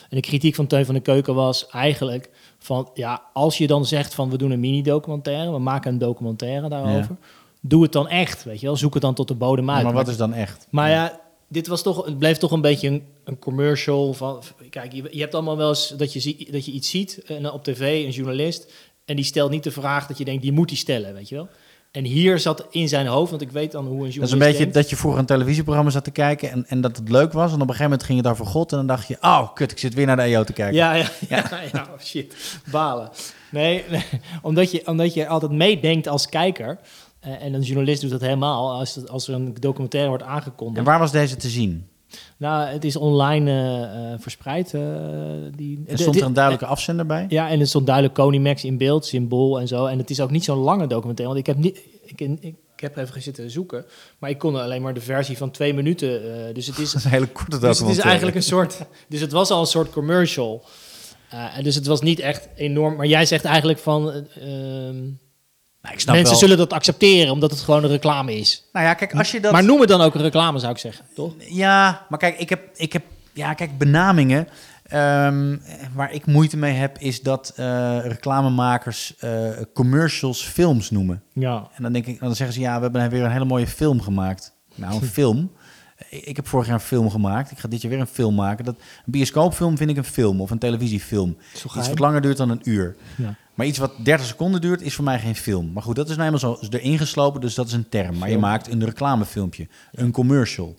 [0.09, 2.29] En de kritiek van Teun van de Keuken was eigenlijk
[2.59, 6.69] van, ja, als je dan zegt van we doen een mini-documentaire, we maken een documentaire
[6.69, 7.17] daarover,
[7.61, 9.83] doe het dan echt, weet je wel, zoek het dan tot de bodem uit.
[9.83, 10.67] maar wat is dan echt?
[10.69, 14.93] Maar ja, dit was toch, het bleef toch een beetje een, een commercial van, kijk,
[14.93, 17.63] je, je hebt allemaal wel eens dat je, zie, dat je iets ziet en op
[17.63, 18.71] tv, een journalist,
[19.05, 21.35] en die stelt niet de vraag dat je denkt, die moet die stellen, weet je
[21.35, 21.47] wel.
[21.91, 24.33] En hier zat in zijn hoofd, want ik weet dan hoe een journalist Dat is
[24.33, 24.73] een beetje denkt.
[24.73, 27.47] dat je vroeger een televisieprogramma zat te kijken en, en dat het leuk was.
[27.47, 29.71] En op een gegeven moment ging het over God en dan dacht je, oh kut,
[29.71, 30.75] ik zit weer naar de EO te kijken.
[30.75, 33.09] Ja, ja, ja, ja, oh, shit, balen.
[33.51, 34.03] Nee, nee,
[34.41, 36.79] omdat, je, omdat je altijd meedenkt als kijker,
[37.19, 40.77] eh, en een journalist doet dat helemaal, als, als er een documentaire wordt aangekondigd.
[40.77, 41.87] En waar was deze te zien?
[42.41, 44.73] Nou, het is online eh, eh, verspreid.
[44.73, 44.81] eh,
[45.55, 47.25] die, Er stond er een duidelijke afzender bij?
[47.29, 49.85] Ja, en er stond duidelijk Konimax in beeld, symbool en zo.
[49.85, 51.79] En het is ook niet zo'n lange documentaire, want ik heb niet...
[52.05, 53.85] Ik, ik, ik heb even zitten zoeken,
[54.19, 56.21] maar ik kon alleen maar de versie van twee minuten.
[56.53, 57.99] dus het is, is een hele korte dus het documentaire.
[57.99, 58.77] is eigenlijk een soort...
[59.07, 60.65] Dus het was al een soort commercial.
[61.29, 62.95] En dus het was niet echt enorm.
[62.95, 64.27] Maar jij zegt eigenlijk van...
[65.81, 68.63] Nou, ik snap mensen wel- zullen dat accepteren, omdat het gewoon een reclame is.
[68.73, 69.51] Nou ja, kijk, als je dat...
[69.51, 71.33] Maar noem het dan ook een reclame, zou ik zeggen, toch?
[71.49, 73.03] Ja, maar kijk, ik heb, ik heb
[73.33, 74.47] ja, kijk, benamingen.
[74.83, 75.57] ehm,
[75.93, 81.23] waar ik moeite mee heb, is dat eh, reclamemakers eh, commercials films noemen.
[81.33, 81.67] Ja.
[81.73, 84.01] En dan denk ik, dan zeggen ze ja, we hebben weer een hele mooie film
[84.01, 84.53] gemaakt.
[84.75, 85.51] Nou, een film.
[86.09, 87.51] Ik heb vorig jaar een film gemaakt.
[87.51, 88.65] Ik ga dit jaar weer een film maken.
[88.65, 91.37] Dat, een bioscoopfilm vind ik een film of een televisiefilm.
[91.53, 92.95] Iets wat langer duurt dan een uur.
[93.15, 93.35] Ja.
[93.53, 95.71] Maar iets wat 30 seconden duurt, is voor mij geen film.
[95.73, 98.17] Maar goed, dat is nou eenmaal zo erin geslopen, dus dat is een term.
[98.17, 100.75] Maar je maakt een reclamefilmpje, een commercial.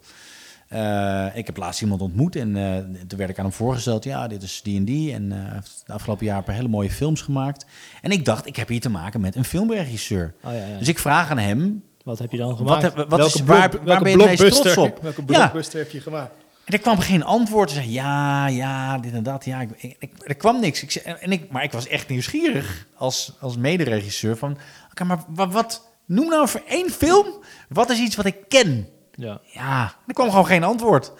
[0.68, 4.04] Eh, ik heb laatst iemand ontmoet en eh, toen werd ik aan hem voorgesteld.
[4.04, 5.12] Ja, dit is die en die.
[5.12, 7.66] En eh, hij heeft de afgelopen jaar een paar hele mooie films gemaakt.
[8.02, 10.34] En ik dacht, ik heb hier te maken met een filmregisseur.
[10.44, 10.78] Oh, ja, ja.
[10.78, 12.82] Dus ik vraag aan hem, Wat heb je dan Wat gemaakt?
[12.82, 14.98] heb- wat is- waar- waar ben je trots op?
[15.02, 15.24] Welke Ja.
[15.26, 16.34] blockbuster heb je gemaakt?
[16.72, 17.70] En er kwam geen antwoord.
[17.70, 19.44] Ze zei ja, ja, dit en dat.
[19.44, 20.82] Ja, ik, er kwam niks.
[20.82, 24.36] Ik, zei- en ik, maar ik was echt nieuwsgierig als, als mederegisseur.
[24.36, 24.58] Van,
[24.90, 27.26] oké, maar wat, wat, noem nou voor één film.
[27.68, 28.88] Wat is iets wat ik ken?
[29.14, 29.40] Ja.
[29.44, 31.12] Ja, er kwam gewoon geen antwoord.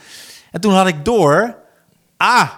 [0.51, 1.57] En toen had ik door.
[2.17, 2.51] Ah,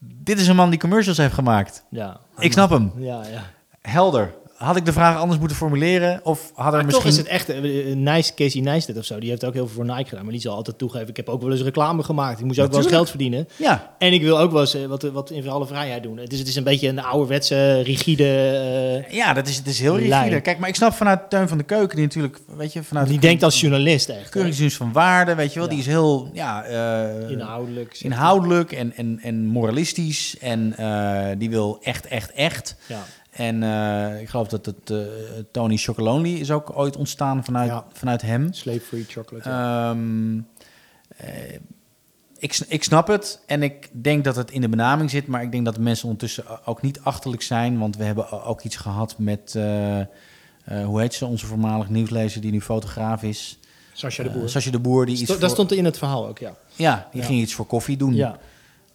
[0.00, 1.84] dit is een man die commercials heeft gemaakt.
[1.90, 2.20] Ja.
[2.38, 2.92] Ik snap hem.
[2.96, 3.42] Ja, ja.
[3.80, 4.34] Helder.
[4.62, 6.20] Had ik de vraag anders moeten formuleren?
[6.22, 7.04] Of had er Maar misschien...
[7.04, 7.48] toch is het echt
[7.96, 9.20] nice, Casey Neistat of zo.
[9.20, 10.22] Die heeft ook heel veel voor Nike gedaan.
[10.22, 12.38] Maar die zal altijd toegeven, ik heb ook wel eens reclame gemaakt.
[12.38, 13.48] Ik moest ook wel eens geld verdienen.
[13.56, 16.16] Ja, En ik wil ook wel eens eh, wat, wat in alle vrijheid doen.
[16.24, 18.24] Dus het is een beetje een ouderwetse, rigide...
[19.08, 20.22] eh, ja dat is, het is heel Lijn.
[20.22, 20.40] rigide.
[20.40, 21.96] Kijk, maar ik snap vanuit Teun van de Keuken...
[21.96, 23.08] die natuurlijk, weet je, vanuit...
[23.08, 24.28] die denkt als journalist echt.
[24.28, 25.68] keuringsdienst van waarde, weet je wel.
[25.68, 25.74] Ja.
[25.74, 26.64] Die is heel ja,
[27.28, 27.96] Inhoudelijk.
[28.00, 30.36] inhoudelijk en, en, en moralistisch.
[30.40, 30.74] En
[31.38, 32.76] die wil echt, echt, echt.
[32.86, 33.04] Ja.
[33.32, 34.98] En eh, ik geloof dat het eh,
[35.50, 37.84] Tony Chocolonely is ook ooit ontstaan vanuit, Ja.
[37.92, 38.52] vanuit hem.
[38.52, 39.48] Slave free chocolate.
[39.50, 40.36] Ehm,
[42.38, 45.52] ik, ik snap het en ik denk dat het in de benaming zit, maar ik
[45.52, 49.14] denk dat de mensen ondertussen ook niet achterlijk zijn, want we hebben ook iets gehad
[49.18, 49.58] met,
[50.84, 53.58] hoe heet ze, onze voormalig nieuwslezer die nu fotograaf is.
[53.92, 54.48] Sascha de Boer.
[54.48, 55.06] Sascha de Boer.
[55.06, 56.54] Die iets dat stond in het verhaal ook, ja.
[56.74, 58.14] Ja, die ging iets voor koffie doen.
[58.14, 58.38] Ja.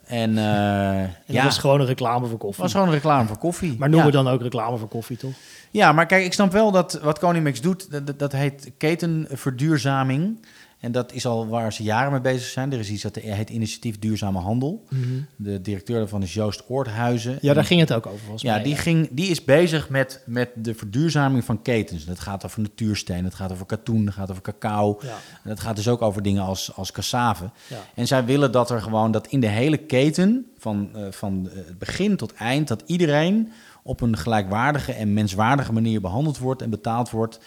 [0.07, 2.63] En, uh, en ja, was gewoon een reclame voor koffie.
[2.63, 3.75] was gewoon een reclame voor koffie.
[3.77, 5.33] Maar noemen we dan ook reclame voor koffie, toch?
[5.71, 10.39] Ja, maar kijk, ik snap wel dat wat Konimax doet, dat, dat heet ketenverduurzaming.
[10.79, 12.73] En dat is al waar ze jaren mee bezig zijn.
[12.73, 14.83] Er is iets dat heet Initiatief Duurzame Handel.
[14.89, 15.01] Mhm.
[15.35, 17.37] De directeur daarvan is Joost Oorthuizen.
[17.41, 18.33] Ja, daar ging het ook over.
[18.35, 22.05] Ja, die, ging, die is bezig met, met de verduurzaming van ketens.
[22.05, 24.99] Dat gaat over natuursteen, het gaat over katoen, het gaat over cacao.
[25.01, 25.07] Ja.
[25.43, 27.49] En dat gaat dus ook over dingen als, als cassave.
[27.67, 27.77] Ja.
[27.93, 31.77] En zij willen dat er gewoon, dat in de hele keten, van, uh, van het
[31.79, 33.51] begin tot eind, dat iedereen
[33.83, 37.39] op een gelijkwaardige en menswaardige manier behandeld wordt en betaald wordt.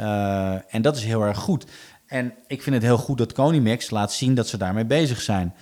[0.00, 1.66] Uh, en dat is heel erg goed.
[2.08, 5.54] En ik vind het heel goed dat Konimax laat zien dat ze daarmee bezig zijn.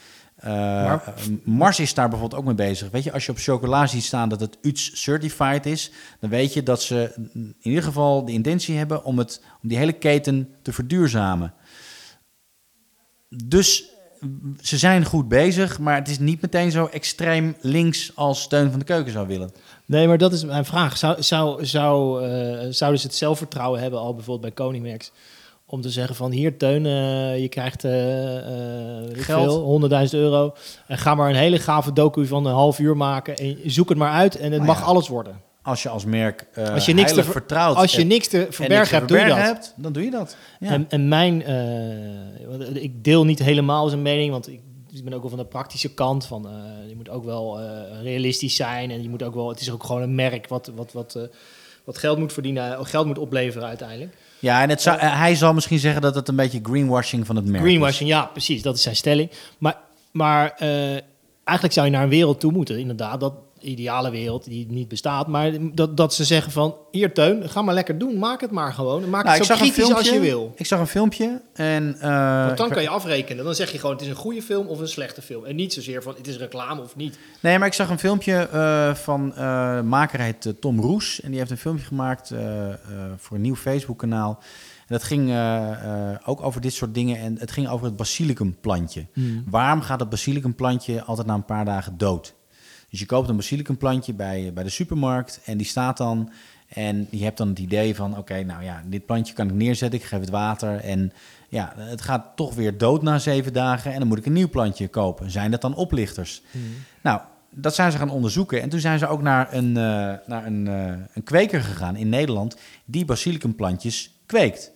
[0.45, 0.97] Uh,
[1.45, 2.91] Mars is daar bijvoorbeeld ook mee bezig.
[2.91, 5.91] Weet je, als je op chocola ziet staan dat het UTS certified is,
[6.21, 9.79] dan weet je dat ze in ieder geval de intentie hebben om, het, om die
[9.79, 11.55] hele keten te verduurzamen.
[13.45, 13.91] Dus
[14.61, 18.79] ze zijn goed bezig, maar het is niet meteen zo extreem links als steun van
[18.79, 19.51] de keuken zou willen.
[19.87, 20.97] Nee, maar dat is mijn vraag.
[20.97, 25.13] Zou, zou, zou, uh, zouden ze het zelfvertrouwen hebben al bijvoorbeeld bij Konimax?
[25.69, 27.93] Om te zeggen van hier Teun, uh, je krijgt uh,
[29.13, 29.91] Geld.
[30.13, 30.55] 100.000 euro.
[30.87, 33.37] En ga maar een hele gave docu van een half uur maken.
[33.37, 35.45] En zoek het maar uit en het mag alles worden.
[35.63, 37.77] Als je als merk uh, als je niks te vertrouwt.
[37.77, 39.37] Als je niks te verbergen hebt, doe je dat.
[39.37, 40.37] Hebt, dan doe je dat.
[40.61, 40.69] Ja.
[40.69, 41.43] En, en, mijn,
[42.75, 44.61] ik deel niet helemaal zijn mening, want ik,
[44.93, 46.27] ik ben ook wel van de praktische kant.
[46.27, 46.49] Van,
[46.89, 47.61] je moet ook wel
[48.03, 50.93] realistisch zijn en je moet ook wel, het is ook gewoon een merk wat, wat,
[50.93, 51.19] wat,
[51.85, 54.17] wat geld moet verdienen, geld moet opleveren uiteindelijk.
[54.39, 57.37] Ja, en het zou, eh, hij zal misschien zeggen dat het een beetje greenwashing van
[57.37, 58.63] het merk Greenwashing, ja, precies.
[58.63, 59.31] Dat is zijn stelling.
[59.59, 59.77] Maar,
[60.11, 60.69] maar uh,
[61.45, 63.35] eigenlijk zou je naar een wereld toe moeten, inderdaad, dat
[63.67, 65.27] ideale wereld die niet bestaat.
[65.27, 68.19] Maar dat, dat ze zeggen van, hier Teun, ga maar lekker doen.
[68.19, 69.11] Maak het maar gewoon.
[69.11, 70.53] Maak nou, het zo kritisch filmpje, als je wil.
[70.57, 71.97] Ik zag een filmpje en...
[72.03, 73.45] Uh, Want dan kan je afrekenen.
[73.45, 75.45] Dan zeg je gewoon, het is een goede film of een slechte film.
[75.45, 77.19] En niet zozeer van, het is reclame of niet.
[77.41, 81.21] Nee, maar ik zag een filmpje uh, van uh, maker heet Tom Roes.
[81.21, 82.33] En die heeft een filmpje gemaakt
[83.17, 84.39] voor een nieuw Facebook kanaal.
[84.87, 85.33] En dat ging
[86.25, 87.19] ook over dit soort dingen.
[87.19, 89.07] En het ging over het basilicumplantje.
[89.13, 89.45] Hmm.
[89.51, 92.35] Waarom gaat het basilicumplantje altijd na een paar dagen dood?
[92.91, 96.31] Dus je koopt een basilicumplantje bij, bij de supermarkt en die staat dan.
[96.69, 99.99] En je hebt dan het idee van, oké, nou ja, dit plantje kan ik neerzetten,
[99.99, 100.81] ik geef het water.
[100.81, 101.13] En
[101.49, 104.49] ja, het gaat toch weer dood na zeven dagen en dan moet ik een nieuw
[104.49, 105.31] plantje kopen.
[105.31, 106.43] Zijn dat dan oplichters?
[106.51, 106.63] Hmm.
[107.03, 107.21] Nou,
[107.51, 108.63] dat zijn ze gaan onderzoeken.
[108.63, 109.75] En toen zijn ze ook naar een, uh,
[110.27, 114.73] naar een, uh, een kweker gegaan in Nederland die basilicumplantjes kweekt.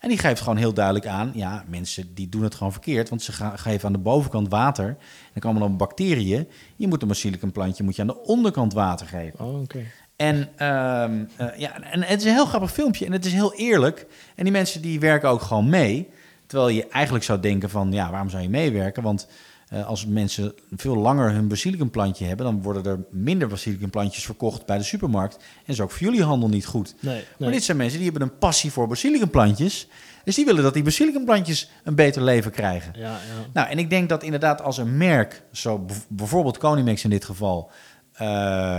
[0.00, 3.22] En die geeft gewoon heel duidelijk aan, ja, mensen die doen het gewoon verkeerd, want
[3.22, 4.86] ze geven aan de bovenkant water.
[4.86, 4.96] En
[5.32, 6.48] dan komen dan bacteriën.
[6.76, 9.44] Je moet een plantje moet je aan de onderkant water geven.
[9.44, 9.84] Oh, oké.
[10.16, 13.54] En, um, uh, ja, en het is een heel grappig filmpje en het is heel
[13.54, 14.06] eerlijk.
[14.34, 16.08] En die mensen die werken ook gewoon mee.
[16.46, 19.02] Terwijl je eigenlijk zou denken van, ja, waarom zou je meewerken?
[19.02, 19.28] Want
[19.72, 24.78] uh, als mensen veel langer hun basilicumplantje hebben, dan worden er minder basilicumplantjes verkocht bij
[24.78, 25.36] de supermarkt.
[25.36, 26.94] En is ook voor jullie handel niet goed.
[27.00, 27.24] Nee, nee.
[27.38, 29.88] Maar dit zijn mensen die hebben een passie voor basilicumplantjes.
[30.24, 32.92] Dus die willen dat die basilicumplantjes een beter leven krijgen.
[32.96, 33.18] Ja, ja.
[33.52, 37.70] Nou, en ik denk dat inderdaad als een merk, zo bijvoorbeeld Konimax in dit geval,
[38.14, 38.18] uh,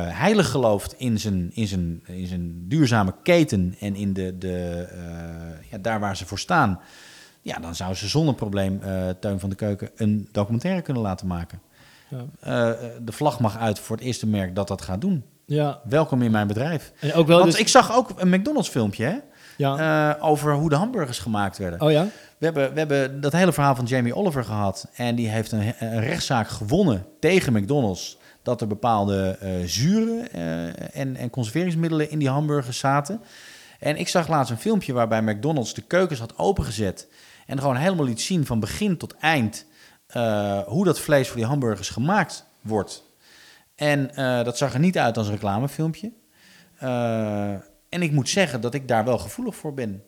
[0.08, 5.72] heilig gelooft in zijn, in, zijn, in zijn duurzame keten en in de, de, uh,
[5.72, 6.80] ja, daar waar ze voor staan
[7.42, 11.28] ja, dan zou ze zonder probleem uh, Teun van de Keuken een documentaire kunnen laten
[11.28, 11.62] maken.
[12.08, 12.18] Ja.
[12.18, 15.24] Uh, de vlag mag uit voor het eerste merk dat dat gaat doen.
[15.46, 15.80] Ja.
[15.84, 16.92] Welkom in mijn bedrijf.
[17.00, 17.60] En ook wel Want dus...
[17.60, 19.18] ik zag ook een McDonald's filmpje hè?
[19.58, 20.16] Ja.
[20.18, 21.82] Uh, over hoe de hamburgers gemaakt werden.
[21.82, 22.08] Oh ja?
[22.38, 24.88] We hebben, we hebben dat hele verhaal van Jamie Oliver gehad.
[24.96, 28.18] En die heeft een, een rechtszaak gewonnen tegen McDonald's.
[28.44, 30.32] Dat er bepaalde zuren
[30.94, 33.22] en, en conserveringsmiddelen in die hamburgers zaten.
[33.80, 37.08] En ik zag laatst een filmpje waarbij McDonald's de keukens had opengezet.
[37.52, 39.66] En gewoon helemaal liet zien van begin tot eind
[40.16, 43.04] uh, hoe dat vlees voor die hamburgers gemaakt wordt.
[43.76, 46.12] En uh, dat zag er niet uit als een reclamefilmpje.
[46.84, 47.52] Uh,
[47.90, 50.04] en ik moet zeggen dat ik daar wel gevoelig voor ben.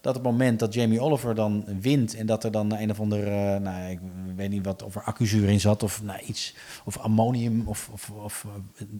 [0.00, 3.00] Dat op het moment dat Jamie Oliver dan wint en dat er dan een of
[3.00, 3.26] ander,
[3.60, 3.98] nou, ik
[4.36, 6.54] weet niet wat, of er accuzuur in zat of nou, iets,
[6.84, 8.46] of ammonium of, of, of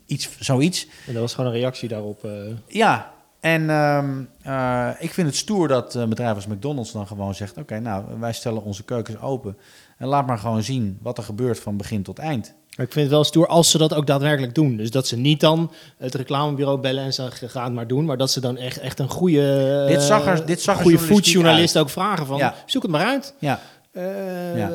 [0.07, 0.87] iets, zoiets.
[1.07, 2.29] En dat was gewoon een reactie daarop.
[2.67, 4.05] Ja, en uh,
[4.47, 7.79] uh, ik vind het stoer dat een bedrijf als McDonald's dan gewoon zegt: Oké, okay,
[7.79, 9.57] nou, wij stellen onze keukens open.
[9.99, 12.55] En laat maar gewoon zien wat er gebeurt van begin tot eind.
[12.77, 14.77] Maar ik vind het wel stoer als ze dat ook daadwerkelijk doen.
[14.77, 18.05] Dus dat ze niet dan het reclamebureau bellen en zeggen: Ga het maar doen.
[18.05, 21.79] Maar dat ze dan echt, echt een goede, dit zag er, dit zag goede foodjournalist
[21.79, 22.55] ook vragen: van, ja.
[22.67, 23.35] Zoek het maar uit.
[23.39, 23.61] Ja.
[23.93, 24.71] Ja.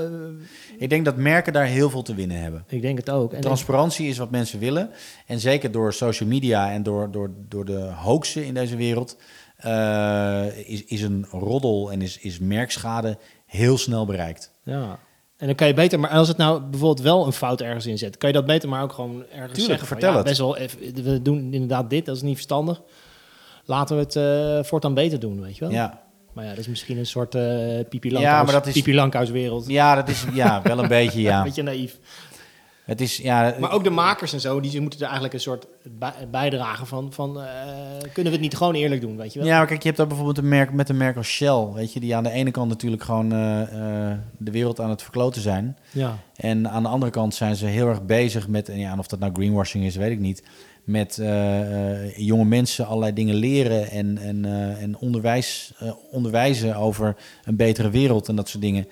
[0.78, 2.63] Ik denk dat merken daar heel veel te winnen hebben.
[2.68, 3.34] Ik denk het ook.
[3.34, 4.89] En Transparantie is wat mensen willen.
[5.26, 9.18] En zeker door social media en door, door, door de hoaxen in deze wereld...
[9.57, 14.51] eh, is, is een roddel en is, is merkschade heel snel bereikt.
[14.63, 14.99] Ja.
[15.38, 17.97] En dan kan je beter, maar als het nou bijvoorbeeld wel een fout ergens in
[17.97, 19.78] zet, kan je dat beter maar ook gewoon ergens zeggen.
[19.88, 20.26] van, vertel ja, het.
[20.26, 22.82] Best wel, even- we doen inderdaad dit, dat is niet verstandig.
[23.66, 25.74] Laten we het eh, voortaan beter doen, weet je wel?
[25.74, 26.03] Ja,
[26.36, 27.44] Maar ja, dat is misschien een soort eh
[27.90, 29.68] Pipi Ja, Lankhuis, dat is- Lankhuiswereld.
[29.68, 31.44] ja dat is ja, wel een beetje, ja.
[31.50, 31.98] Beetje naïef.
[32.86, 35.68] Het is, ja, Maar ook de makers en zo, die moeten er eigenlijk een soort
[35.84, 37.46] bij- bijdragen van, van eh,
[38.02, 39.48] kunnen we het niet gewoon eerlijk doen, weet je wel?
[39.48, 41.94] Ja, maar kijk, je hebt daar bijvoorbeeld een merk met een merk als Shell, weet
[41.94, 45.42] je, die aan de ene kant natuurlijk gewoon eh, eh, de wereld aan het verkloten
[45.42, 45.78] zijn.
[45.92, 46.18] Ja.
[46.36, 49.08] En aan de andere kant zijn ze heel erg bezig met, en ja, en of
[49.08, 50.44] dat nou greenwashing is, weet ik niet,
[50.86, 55.74] met eh, eh, jonge mensen allerlei dingen leren en, en, eh, en onderwijs,
[56.12, 58.88] onderwijzen over een betere wereld en dat soort dingen.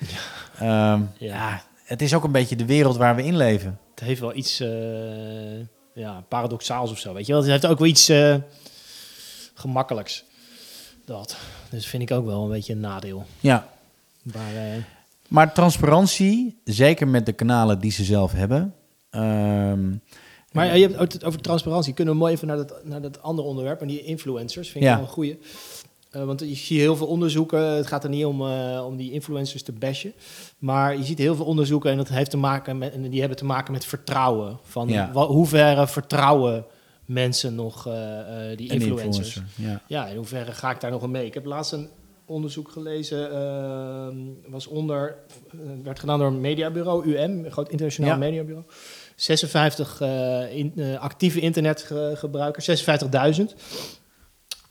[0.60, 1.08] Ja.
[1.18, 3.80] ja, het is ook een beetje de wereld waar we in leven.
[3.96, 4.58] Het heeft wel iets
[5.94, 7.42] ja, paradoxaals of zo, weet je wel?
[7.42, 8.12] Het heeft ook wel iets
[9.54, 10.24] gemakkelijks.
[11.06, 11.38] Dat.
[11.70, 13.26] Dus vind ik ook wel een beetje een nadeel.
[13.40, 13.68] Ja,
[14.22, 14.86] Maar,
[15.28, 18.74] maar transparantie, zeker met de kanalen die ze zelf hebben.
[19.10, 19.92] ehm,
[20.54, 21.94] maar je hebt het over transparantie.
[21.94, 24.90] Kunnen we mooi even naar dat, naar dat andere onderwerp, en die influencers, vind ik
[24.92, 25.40] wel een goeie.
[26.12, 27.60] Eh, want je ziet heel veel onderzoeken.
[27.60, 30.14] Het gaat er niet om, eh, om die influencers te bashen.
[30.58, 33.38] Maar je ziet heel veel onderzoeken en dat heeft te maken met, en die hebben
[33.38, 34.58] te maken met vertrouwen.
[34.64, 35.12] Van Ja.
[35.12, 36.66] hoeverre vertrouwen
[37.06, 37.94] mensen nog eh,
[38.56, 39.36] die een influencers.
[39.36, 39.44] influencer.
[39.56, 39.82] Ja.
[39.88, 41.26] Ja, in hoeverre ga ik daar nog aan mee?
[41.26, 41.88] Ik heb laatst een
[42.26, 44.16] onderzoek gelezen, ehm,
[44.48, 45.16] was onder,
[45.84, 48.18] werd gedaan door een mediabureau, UM, een groot internationaal Ja.
[48.18, 48.66] mediabureau.
[49.16, 53.54] 56 eh, in, eh, actieve internetgebruikers, 56.000.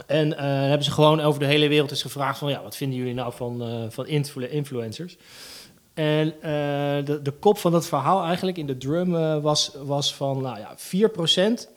[0.06, 2.98] En eh, hebben ze gewoon over de hele wereld eens gevraagd van, ja, wat vinden
[2.98, 5.16] jullie nou van, van influ- influencers?
[5.94, 6.34] En
[7.04, 9.10] de, de kop van dat verhaal eigenlijk in de drum
[9.42, 11.68] was, was van, nou ja, 4%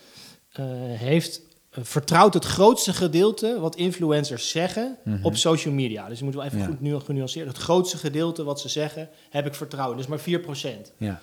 [0.52, 0.66] eh,
[1.00, 1.42] heeft
[1.72, 5.26] vertrouwt het grootste gedeelte wat influencers zeggen Mhm.
[5.26, 6.08] op social media.
[6.08, 6.66] Dus je moet wel even Ja.
[6.66, 7.48] goed nu genuanceerd.
[7.48, 9.98] Het grootste gedeelte wat ze zeggen, heb ik vertrouwen.
[9.98, 10.92] Dus maar 4%.
[10.98, 11.20] Ja.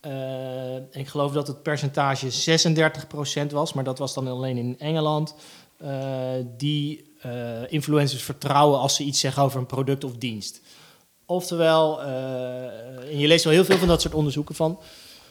[0.00, 5.34] Eh, ik geloof dat het percentage 36% was, maar dat was dan alleen in Engeland.
[5.78, 10.60] eh, die eh, influencers vertrouwen als ze iets zeggen over een product of dienst.
[11.26, 14.78] Oftewel, en je leest wel heel veel van dat soort onderzoeken van.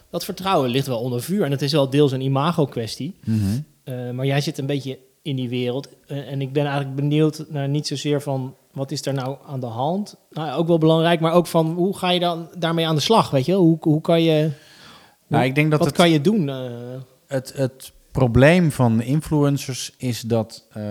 [0.09, 1.43] Dat vertrouwen ligt wel onder vuur.
[1.43, 3.15] En het is wel deels een imago-kwestie.
[3.23, 4.15] Mhm.
[4.15, 5.89] Maar jij zit een beetje in die wereld.
[6.07, 9.65] En ik ben eigenlijk benieuwd naar niet zozeer van wat is er nou aan de
[9.65, 10.15] hand.
[10.29, 13.29] Nou, ook wel belangrijk, maar ook van hoe ga je dan daarmee aan de slag?
[13.29, 14.51] Weet je, hoe, hoe kan je.
[15.27, 16.49] Nou, ik denk dat wat het, kan je doen?
[16.49, 16.55] eh?
[17.27, 20.83] het, het probleem van influencers is dat, eh,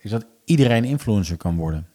[0.00, 1.86] is dat iedereen influencer kan worden.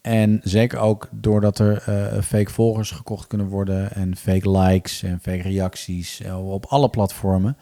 [0.00, 5.18] En zeker ook doordat er eh, fake volgers gekocht kunnen worden en fake likes en
[5.22, 7.56] fake reacties op alle platformen,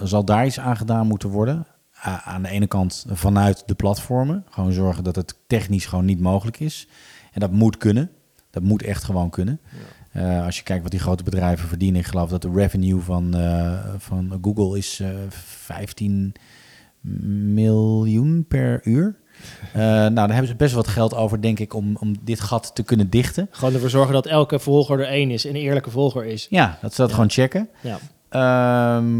[0.00, 1.66] zal daar iets aan gedaan moeten worden.
[2.06, 6.20] A- aan de ene kant vanuit de platformen, gewoon zorgen dat het technisch gewoon niet
[6.20, 6.88] mogelijk is.
[7.32, 8.10] En dat moet kunnen.
[8.50, 9.60] Dat moet echt gewoon kunnen.
[10.12, 13.34] Eh, als je kijkt wat die grote bedrijven verdienen, ik geloof dat de revenue van,
[13.36, 16.32] eh, van Google is eh 15
[17.52, 19.16] miljoen per uur.
[19.72, 22.70] Eh, nou, daar hebben ze best wat geld over, denk ik, om, om dit gat
[22.74, 23.48] te kunnen dichten.
[23.50, 26.46] Gewoon ervoor zorgen dat elke volger er één is, een eerlijke volger is.
[26.50, 27.14] Ja, dat ze dat Ja.
[27.14, 27.68] gewoon checken.
[27.80, 27.98] Ja.
[28.28, 29.18] Ehm,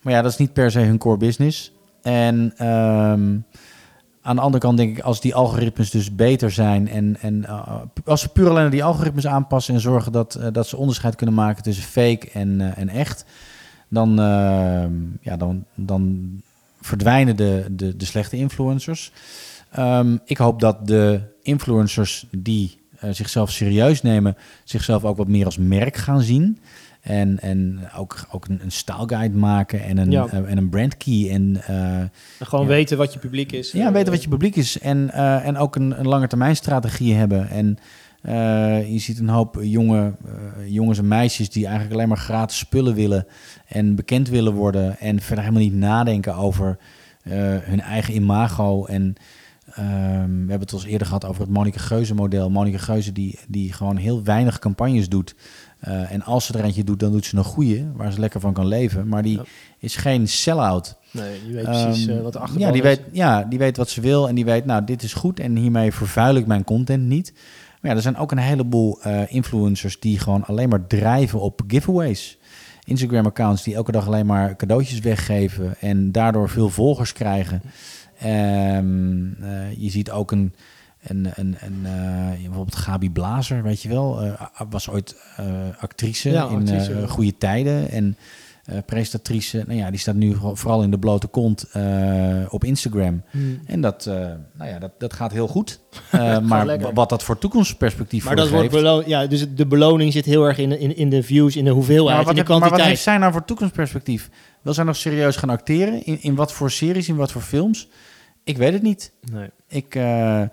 [0.00, 1.72] maar ja, dat is niet per se hun core business.
[2.04, 3.36] En ehm,
[4.22, 7.76] aan de andere kant denk ik, als die algoritmes dus beter zijn en, en eh,
[8.04, 11.34] als ze puur alleen die algoritmes aanpassen en zorgen dat, eh, dat ze onderscheid kunnen
[11.34, 13.24] maken tussen fake en, eh, en echt,
[13.88, 16.30] dan, ehm, ja, dan, dan
[16.80, 19.12] verdwijnen de, de, de slechte influencers.
[19.70, 25.58] Ehm, ik hoop dat de influencers die zichzelf serieus nemen, zichzelf ook wat meer als
[25.58, 26.58] merk gaan zien.
[27.04, 30.26] En, en ook, ook een, een staalguide maken en een, Ja.
[30.26, 31.30] eh, en een brand key.
[31.30, 32.70] En eh, En gewoon Ja.
[32.70, 33.72] weten wat je publiek is.
[33.72, 34.78] ja, weten wat je publiek is.
[34.78, 37.48] En, eh, en ook een, een lange termijn strategie hebben.
[37.48, 37.78] En
[38.92, 40.14] je ziet een hoop jonge,
[40.66, 43.26] jongens en meisjes die eigenlijk alleen maar gratis spullen willen.
[43.66, 44.98] En bekend willen worden.
[44.98, 46.78] En verder helemaal niet nadenken over
[47.62, 48.84] hun eigen imago.
[48.84, 49.14] En
[49.74, 52.50] ehm, we hebben het al eens eerder gehad over het Monika Geuze model.
[52.50, 55.34] Monika Geuze die, die gewoon heel weinig campagnes doet.
[55.84, 58.40] Eh, en als ze er eentje doet, dan doet ze een goede, waar ze lekker
[58.40, 59.08] van kan leven.
[59.08, 59.44] Maar die Ja.
[59.78, 60.96] is geen sell-out.
[61.10, 62.88] Nee, je weet precies Ehm, eh, wat de achterban ja, die is.
[62.88, 65.56] weet, ja, die weet wat ze wil en die weet, nou, dit is goed en
[65.56, 67.32] hiermee vervuil ik mijn content niet.
[67.80, 71.60] Maar ja, er zijn ook een heleboel eh, influencers die gewoon alleen maar drijven op
[71.68, 72.38] giveaways.
[72.84, 77.62] Instagram-accounts die elke dag alleen maar cadeautjes weggeven en daardoor veel volgers krijgen.
[78.18, 80.54] Ehm, eh, je ziet ook een,
[81.04, 84.32] En, en, en uh, bijvoorbeeld Gabi Blazer, weet je wel, uh,
[84.70, 85.46] was ooit uh,
[85.78, 87.90] actrice Ja, in actrice, goede tijden.
[87.90, 88.16] En
[88.64, 91.84] eh presentatrice, nou ja, die staat nu vooral in de blote kont eh,
[92.48, 93.22] op Instagram.
[93.30, 93.60] Hmm.
[93.66, 94.14] En dat, eh,
[94.52, 95.80] nou ja, dat, dat gaat heel goed.
[96.10, 96.94] Eh, maar lekker.
[96.94, 98.82] wat dat voor toekomstperspectief Maar voor dat wordt geeft...
[98.82, 99.06] beloond.
[99.06, 102.16] Ja, dus de beloning zit heel erg in, in, in de views, in de hoeveelheid,
[102.16, 102.88] wat in de heb- maar wat kwantiteit.
[102.90, 104.30] heeft zij nou voor toekomstperspectief?
[104.62, 106.06] Wil zij nog serieus gaan acteren?
[106.06, 107.88] In, in wat voor series, in wat voor films?
[108.44, 109.12] Ik weet het niet.
[109.32, 109.48] Nee.
[109.68, 110.48] Ik, eh, eh,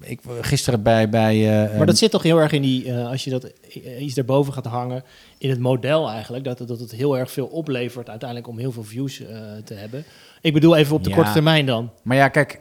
[0.00, 1.08] ik gisteren bij...
[1.08, 4.02] bij eh, Maar dat zit toch heel erg in die, eh, als je dat eh,
[4.02, 5.04] iets daarboven gaat hangen,
[5.38, 8.72] in het model eigenlijk, dat, het- dat het heel erg veel oplevert uiteindelijk om heel
[8.72, 9.22] veel views
[9.64, 10.04] te hebben.
[10.40, 11.16] Ik bedoel even op de Ja.
[11.16, 11.90] korte termijn dan.
[12.02, 12.60] Maar ja, kijk,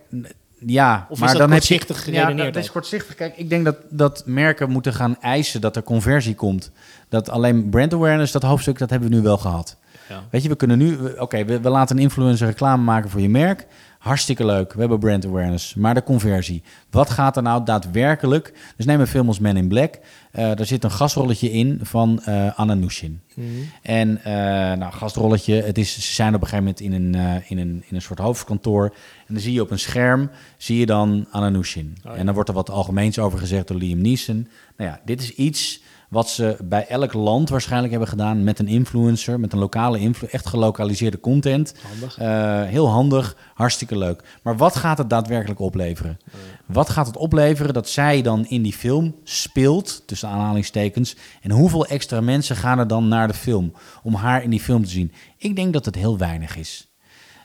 [0.66, 3.16] ja, Of is maar dat dan heb kortzichtig je, geredeneerd Ja, dat is kortzichtig.
[3.16, 6.72] Kijk, ik denk dat, dat merken moeten gaan eisen dat er conversie komt.
[7.10, 9.78] Dat alleen brand awareness, dat hoofdstuk, dat hebben we nu wel gehad.
[10.10, 10.24] Ja.
[10.32, 13.30] Weet je, we kunnen nu, oké, we, we laten een influencer reclame maken voor je
[13.30, 13.68] merk.
[14.02, 15.74] Hartstikke leuk, we hebben brand awareness.
[15.74, 18.54] Maar de conversie, wat gaat er nou daadwerkelijk?
[18.76, 20.00] Dus neem een film als Men in Black.
[20.32, 23.22] Eh daar zit een gastrolletje in van eh Anna Nushin.
[23.34, 23.48] Mhm.
[23.82, 24.34] En eh
[24.78, 27.96] nou, gastrolletje, het is, ze zijn op een gegeven moment in een, in, een, in
[27.96, 28.84] een soort hoofdkantoor.
[29.28, 31.98] En dan zie je op een scherm, zie je dan Anna Nushin.
[31.98, 32.18] Oh ja.
[32.18, 34.48] En dan wordt er wat algemeens over gezegd door Liam Neeson.
[34.78, 35.82] Nou ja, dit is iets
[36.12, 40.40] wat ze bij elk land waarschijnlijk hebben gedaan met een influencer, met een lokale influencer,
[40.40, 41.74] echt gelokaliseerde content.
[41.88, 42.18] Handig.
[42.18, 44.24] Eh, heel handig, hartstikke leuk.
[44.44, 46.18] Maar wat gaat het daadwerkelijk opleveren?
[46.66, 51.16] Wat gaat het opleveren dat zij dan in die film speelt, tussen aanhalingstekens?
[51.42, 54.84] En hoeveel extra mensen gaan er dan naar de film om haar in die film
[54.84, 55.12] te zien?
[55.38, 56.92] Ik denk dat het heel weinig is.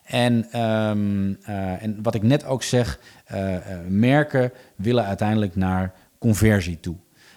[0.05, 3.57] En, ehm, eh, en wat ik net ook zeg, eh,
[3.89, 6.97] merken willen uiteindelijk naar conversie toe.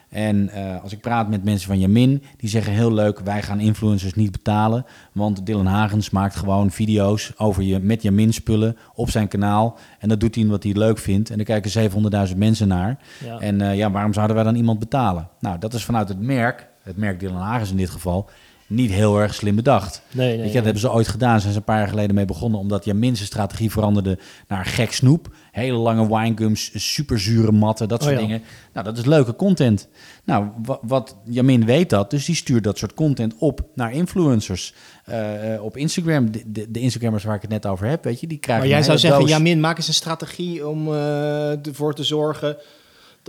[0.10, 3.60] En eh, als ik praat met mensen van Jamin, die zeggen heel leuk, wij gaan
[3.60, 4.86] influencers niet betalen.
[5.12, 9.78] Want Dylan Hagens maakt gewoon video's over je met Jamin spullen op zijn kanaal.
[10.00, 11.30] En dat doet hij wat hij leuk vindt.
[11.30, 11.92] En daar kijken
[12.30, 12.98] 700.000 mensen naar.
[13.26, 13.40] Ja.
[13.40, 15.30] En eh, ja, waarom zouden wij dan iemand betalen?
[15.40, 18.30] Nou, dat is vanuit het merk, het merk Dylan Hagens in dit geval,
[18.70, 20.02] niet heel erg slim bedacht.
[20.12, 21.40] Nee, nee, dat hebben ze ooit gedaan.
[21.40, 22.60] Zijn ze een paar jaar geleden mee begonnen.
[22.60, 25.28] Omdat Jamin zijn strategie veranderde naar gek snoep.
[25.52, 28.26] Hele lange winegums, superzure matten, dat Oh soort ja.
[28.26, 28.42] dingen.
[28.74, 29.88] Nou, dat is leuke content.
[30.24, 32.10] Nou, wa- wat Jamin weet dat.
[32.10, 34.74] Dus die stuurt dat soort content op naar influencers.
[35.06, 38.20] Eh, eh, op Instagram, de, de, de Instagrammers waar ik het net over heb, weet
[38.20, 39.30] je, die krijgen Maar jij zou zeggen, doos.
[39.30, 42.58] ja, Min, maak eens een strategie om eh, ervoor te zorgen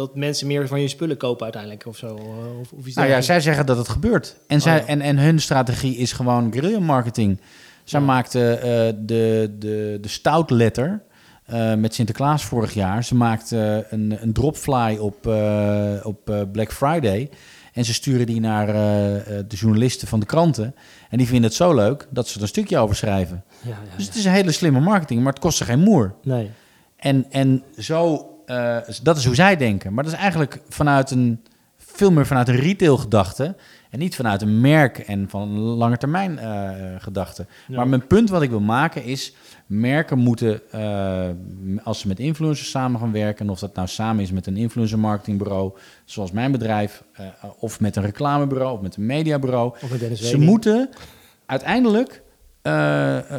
[0.01, 2.16] dat mensen meer van je spullen kopen uiteindelijk of zo.
[2.16, 4.36] eh, Of, of iets Nou ja, zij zeggen dat het gebeurt.
[4.46, 4.92] En, zij, Oh ja.
[4.92, 7.40] en, en hun strategie is gewoon guerrilla marketing.
[7.84, 8.07] Zij Ja.
[8.07, 11.03] maakte eh, de, de, de stout letter
[11.46, 13.05] eh, met Sinterklaas vorig jaar.
[13.05, 15.26] Ze maakte een, een dropfly op,
[16.03, 17.30] op Black Friday.
[17.72, 18.66] En ze sturen die naar
[19.46, 20.74] de journalisten van de kranten.
[21.11, 23.44] En die vinden het zo leuk dat ze er een stukje over schrijven.
[23.62, 26.14] Ja, ja, Dus het is een hele slimme marketing, maar het kost ze geen moer.
[26.22, 26.51] Nee.
[26.96, 29.94] En, en zo, eh, dat is hoe zij denken.
[29.94, 31.44] Maar dat is eigenlijk vanuit een,
[31.76, 33.57] veel meer vanuit een retail gedachte.
[33.90, 37.46] En niet vanuit een merk en van een lange termijn eh, gedachte.
[37.66, 37.76] Ja.
[37.76, 39.34] Maar mijn punt wat ik wil maken is,
[39.66, 41.28] merken moeten, eh,
[41.84, 44.57] als ze met influencers samen gaan werken, en of dat nou samen is met een
[44.57, 45.72] influencer marketingbureau,
[46.05, 47.26] zoals mijn bedrijf, eh,
[47.59, 50.90] of met een reclamebureau, of met een mediabureau, met ze moeten
[51.46, 52.22] uiteindelijk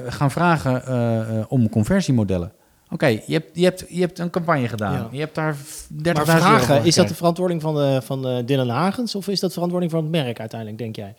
[0.08, 2.52] gaan vragen om conversiemodellen.
[2.92, 4.94] Oké, je, hebt, je, hebt, je hebt een campagne gedaan.
[4.94, 5.08] Ja.
[5.12, 5.62] Je hebt daar 30.000
[6.02, 9.28] Maar euro vragen, voor is dat de verantwoording van, de, van de Dylan Hagens of
[9.28, 11.16] is dat verantwoording van het merk uiteindelijk, denk jij?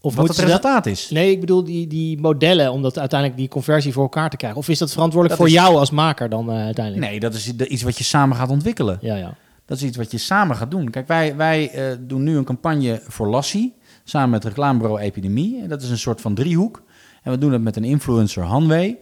[0.00, 1.10] Of Wat het dat- resultaat is.
[1.10, 4.58] Nee, ik bedoel die, die modellen om dat uiteindelijk die conversie voor elkaar te krijgen.
[4.58, 7.06] Of is dat verantwoordelijk Dat voor is- jou als maker dan eh, uiteindelijk?
[7.10, 8.98] Nee, dat is iets wat je samen gaat ontwikkelen.
[9.00, 9.34] Ja, ja.
[9.66, 10.90] Dat is iets wat je samen gaat doen.
[10.90, 13.74] Kijk, wij, wij eh, doen nu een campagne voor Lassie.
[14.04, 15.62] Samen met reclamebureau Epidemie.
[15.62, 16.82] En dat is een soort van driehoek.
[17.22, 18.98] En we doen het met een influencer, Hanwee.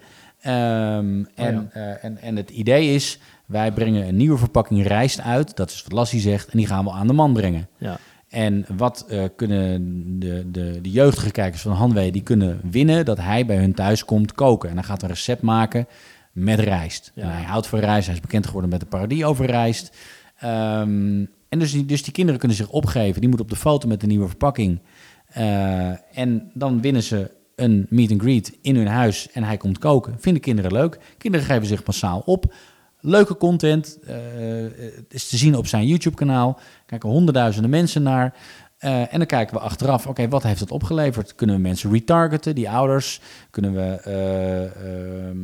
[0.46, 1.66] Ehm, en, ja.
[1.72, 5.56] eh, en, en het idee is, wij brengen een nieuwe verpakking rijst uit.
[5.56, 6.48] Dat is wat Lassie zegt.
[6.48, 7.68] En die gaan we aan de man brengen.
[7.78, 7.98] ja.
[8.28, 9.80] En wat eh, kunnen
[10.20, 14.04] de, de, de jeugdige kijkers van Hanwee, die kunnen winnen dat hij bij hun thuis
[14.04, 14.68] komt koken.
[14.70, 15.86] En hij gaat een recept maken
[16.32, 17.12] met rijst.
[17.14, 17.22] Ja.
[17.22, 19.96] En hij houdt van rijst, hij is bekend geworden met de parodie over rijst.
[20.38, 23.20] Ehm, en dus die, dus die kinderen kunnen zich opgeven.
[23.20, 24.80] Die moeten op de foto met de nieuwe verpakking.
[25.26, 29.78] Eh, en dan winnen ze een meet and greet in hun huis en hij komt
[29.78, 30.16] koken.
[30.18, 30.98] Vinden kinderen leuk.
[31.18, 32.54] Kinderen geven zich massaal op.
[33.00, 33.98] Leuke content.
[34.06, 36.58] het is te zien op zijn YouTube-kanaal.
[36.86, 38.34] Kijken honderdduizenden mensen naar.
[38.76, 41.34] Eh, en dan kijken we achteraf, oké, wat heeft het opgeleverd?
[41.34, 43.20] Kunnen we mensen retargeten, die ouders?
[43.50, 45.38] Kunnen we eh, ehm,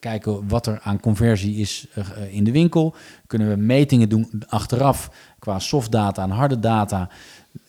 [0.00, 1.86] kijken wat er aan conversie is
[2.30, 2.94] in de winkel?
[3.26, 7.08] Kunnen we metingen doen achteraf qua softdata en harde data?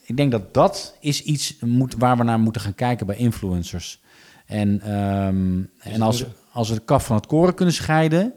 [0.10, 4.02] Ik denk dat dat is iets moet, waar we naar moeten gaan kijken bij influencers.
[4.46, 8.34] En, ehm, en als, als we de kaf van het koren kunnen scheiden,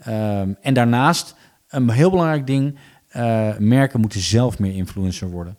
[0.00, 1.34] Ehm, en daarnaast,
[1.68, 2.78] een heel belangrijk ding,
[3.16, 5.56] uh, merken moeten zelf meer influencer worden.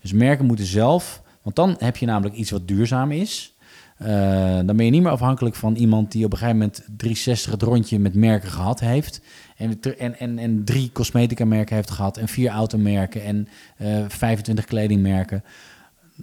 [0.00, 3.53] Dus merken moeten zelf, want dan heb je namelijk iets wat duurzaam is.
[4.04, 4.10] Uh,
[4.66, 7.62] dan ben je niet meer afhankelijk van iemand die op een gegeven moment 360 het
[7.62, 9.20] rondje met merken gehad heeft.
[9.56, 12.16] En, en, en, en drie cosmetica merken heeft gehad.
[12.16, 13.48] En vier automerken en
[13.78, 15.44] uh, 25 kledingmerken.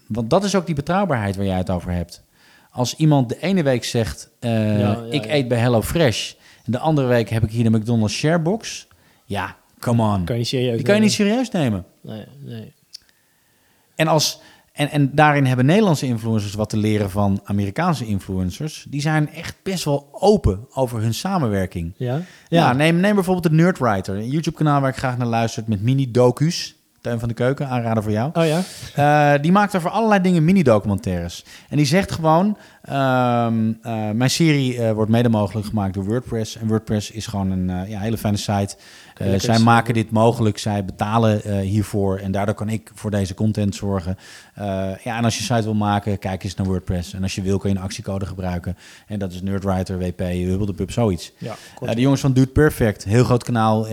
[0.07, 2.23] Want dat is ook die betrouwbaarheid waar jij het over hebt.
[2.71, 5.33] Als iemand de ene week zegt, uh, ja, ja, ik ja.
[5.33, 6.33] eet bij Hello Fresh.
[6.65, 8.87] En de andere week heb ik hier de McDonald's Sharebox.
[9.25, 10.25] Ja, come on.
[10.25, 11.85] Kan je serieus die kan je niet serieus nemen.
[12.01, 12.73] Nee, nee.
[13.95, 14.41] En, als,
[14.81, 18.85] en, en daarin hebben Nederlandse influencers wat te leren van Amerikaanse influencers.
[18.89, 21.93] Die zijn echt best wel open over hun samenwerking.
[21.97, 22.15] Ja?
[22.15, 24.15] Ja, ja neem, neem bijvoorbeeld de Nerdwriter.
[24.15, 26.75] Een YouTube-kanaal waar ik graag naar luister met mini-docu's.
[27.01, 28.29] Tuin van de Keuken, aanraden voor jou.
[28.33, 28.61] Oh ja?
[29.35, 31.45] Uh, die maakt over allerlei dingen mini-documentaires.
[31.69, 32.57] En die zegt gewoon...
[32.89, 36.57] Um, uh, mijn serie uh, wordt mede mogelijk gemaakt door WordPress.
[36.57, 38.75] En WordPress is gewoon een ja, hele fijne site.
[39.37, 42.17] zij maken dit mogelijk, zij betalen hiervoor.
[42.17, 44.17] En daardoor kan ik voor deze content zorgen.
[45.03, 47.13] ja, en als je site wil maken, kijk eens naar WordPress.
[47.13, 48.77] En als je wil, kun je een actiecode gebruiken.
[49.07, 51.31] En dat is Nerdwriter, WP, Hubbledepub, zoiets.
[51.37, 53.87] Ja, de jongens van Dude Perfect, heel groot kanaal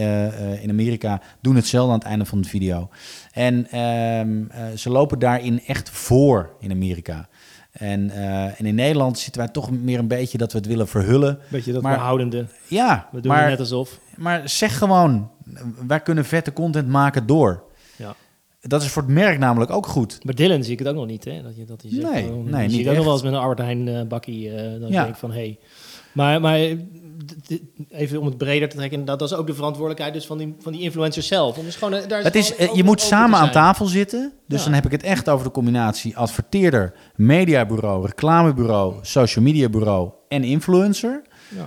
[0.61, 1.21] in Amerika...
[1.41, 2.89] doen hetzelfde aan het einde van de video.
[3.33, 7.29] En um, uh, ze lopen daarin echt voor in Amerika.
[7.73, 10.89] En, uh, en in Nederland zitten wij toch meer een beetje dat we het willen
[10.89, 11.39] verhullen.
[11.49, 12.47] Beetje dat maar, behoudende.
[12.67, 13.99] Ja, we doen maar, het net alsof.
[14.17, 15.31] Maar zeg gewoon,
[15.87, 17.63] wij kunnen vette content maken door.
[17.97, 18.15] Ja.
[18.61, 20.25] Dat is voor het merk namelijk ook goed.
[20.25, 21.43] Maar Dylan zie ik het ook nog niet, hè?
[21.43, 23.23] Dat je, dat je zegt, nee, oh, nee, je niet ziet ook nog wel eens
[23.23, 24.49] met een Albert Heijn uh, bakkie.
[24.49, 25.03] Uh, dan ja.
[25.03, 25.37] denk ik van, hé.
[25.37, 25.59] Hey.
[26.13, 26.59] Maar, maar
[27.91, 30.57] even om het breder te trekken, dat, dat is ook de verantwoordelijkheid dus van die,
[30.61, 31.59] van die influencers zelf.
[31.59, 34.33] Om dus gewoon, daar is het is, je moet samen aan tafel zitten.
[34.47, 34.65] Dus ja.
[34.65, 40.45] dan heb ik het echt over de combinatie adverteerder, mediabureau, reclamebureau, social media bureau en
[40.45, 41.23] influencer.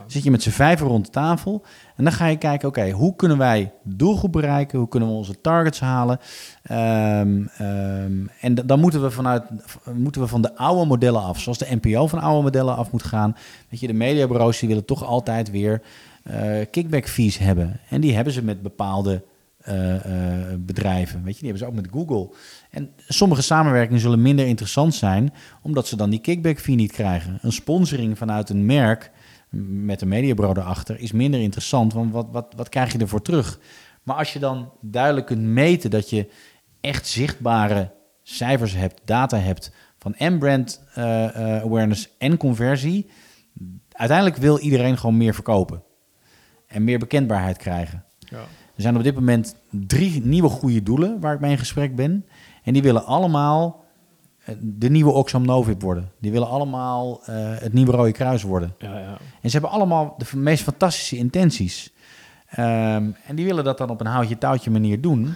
[0.08, 1.64] Zit je met z'n vijven rond de tafel
[1.96, 4.80] en dan ga je kijken, oké, hoe kunnen wij doelgroep bereiken?
[4.80, 6.20] Hoe kunnen we onze targets halen?
[6.72, 9.44] Um, um, en dan moeten we, vanuit,
[9.94, 13.04] moeten we van de oude modellen af, zoals de NPO van oude modellen af moet
[13.04, 13.36] gaan.
[13.70, 15.82] Weet je, de mediabureaus die willen toch altijd weer
[16.32, 17.80] uh, kickback fees hebben.
[17.90, 19.24] En die hebben ze met bepaalde
[19.68, 20.02] uh, uh,
[20.60, 21.24] bedrijven.
[21.24, 22.36] Weet je, die hebben ze ook met Google.
[22.70, 27.40] En sommige samenwerkingen zullen minder interessant zijn, omdat ze dan die kickback fee niet krijgen.
[27.42, 29.12] Een sponsoring vanuit een merk
[29.60, 33.60] met een mediabureau erachter is minder interessant, want wat, wat, wat krijg je ervoor terug?
[34.04, 36.32] Maar als je dan duidelijk kunt meten dat je
[36.82, 37.92] echt zichtbare
[38.24, 43.10] cijfers hebt, data hebt van en brand uh, uh, awareness en conversie,
[43.92, 45.84] uiteindelijk wil iedereen gewoon meer verkopen
[46.68, 48.06] en meer bekendbaarheid krijgen.
[48.20, 48.38] Ja.
[48.76, 52.26] Er zijn op dit moment drie nieuwe goede doelen waar ik mee in gesprek ben.
[52.64, 53.81] En die willen allemaal
[54.60, 56.12] de nieuwe Oxfam Novib worden.
[56.20, 58.76] Die willen allemaal uh, het nieuwe Rode Kruis worden.
[58.80, 59.18] Ja, ja.
[59.42, 61.92] En ze hebben allemaal de meest fantastische intenties.
[62.60, 65.34] Um, en die willen dat dan op een houtje-touwtje manier doen.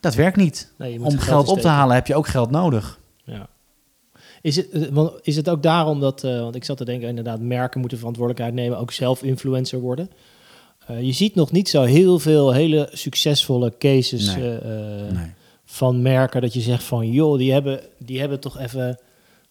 [0.00, 0.72] Dat werkt niet.
[0.78, 2.98] Nee, Om geld, op te halen heb je ook geld nodig.
[3.24, 3.48] Ja.
[4.42, 4.90] Is het,
[5.22, 8.54] is het ook daarom dat, uh, want ik zat te denken, inderdaad, merken moeten verantwoordelijkheid
[8.54, 10.10] nemen, ook zelf influencer worden.
[10.90, 14.58] Uh, je ziet nog niet zo heel veel hele succesvolle cases nee.
[15.10, 15.32] nee.
[15.70, 18.98] Van merken dat je zegt van, joh, die hebben, die hebben toch even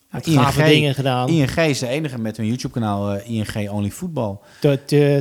[0.10, 1.30] ja, gave dingen gedaan.
[1.30, 4.38] ING is de enige met hun YouTube-kanaal uh, ING Only Football.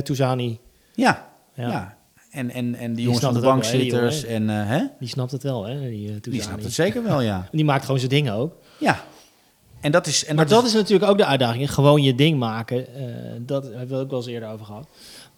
[0.03, 0.59] Toezani.
[0.93, 1.67] Ja, ja.
[1.67, 1.97] ja.
[2.31, 4.21] En, en, en die, die jongens van de bankzitters.
[4.21, 4.83] Wel, en, uh, hè?
[4.99, 5.89] Die snapt het wel, hè?
[5.89, 7.47] Die, uh, die snapt het zeker wel, ja.
[7.51, 8.53] die maakt gewoon zijn dingen ook.
[8.79, 9.03] Ja.
[9.79, 11.73] En dat is, en maar dat, dat is, is natuurlijk ook de uitdaging.
[11.73, 12.85] Gewoon je ding maken.
[13.45, 14.87] Dat hebben we ook wel eens eerder over gehad.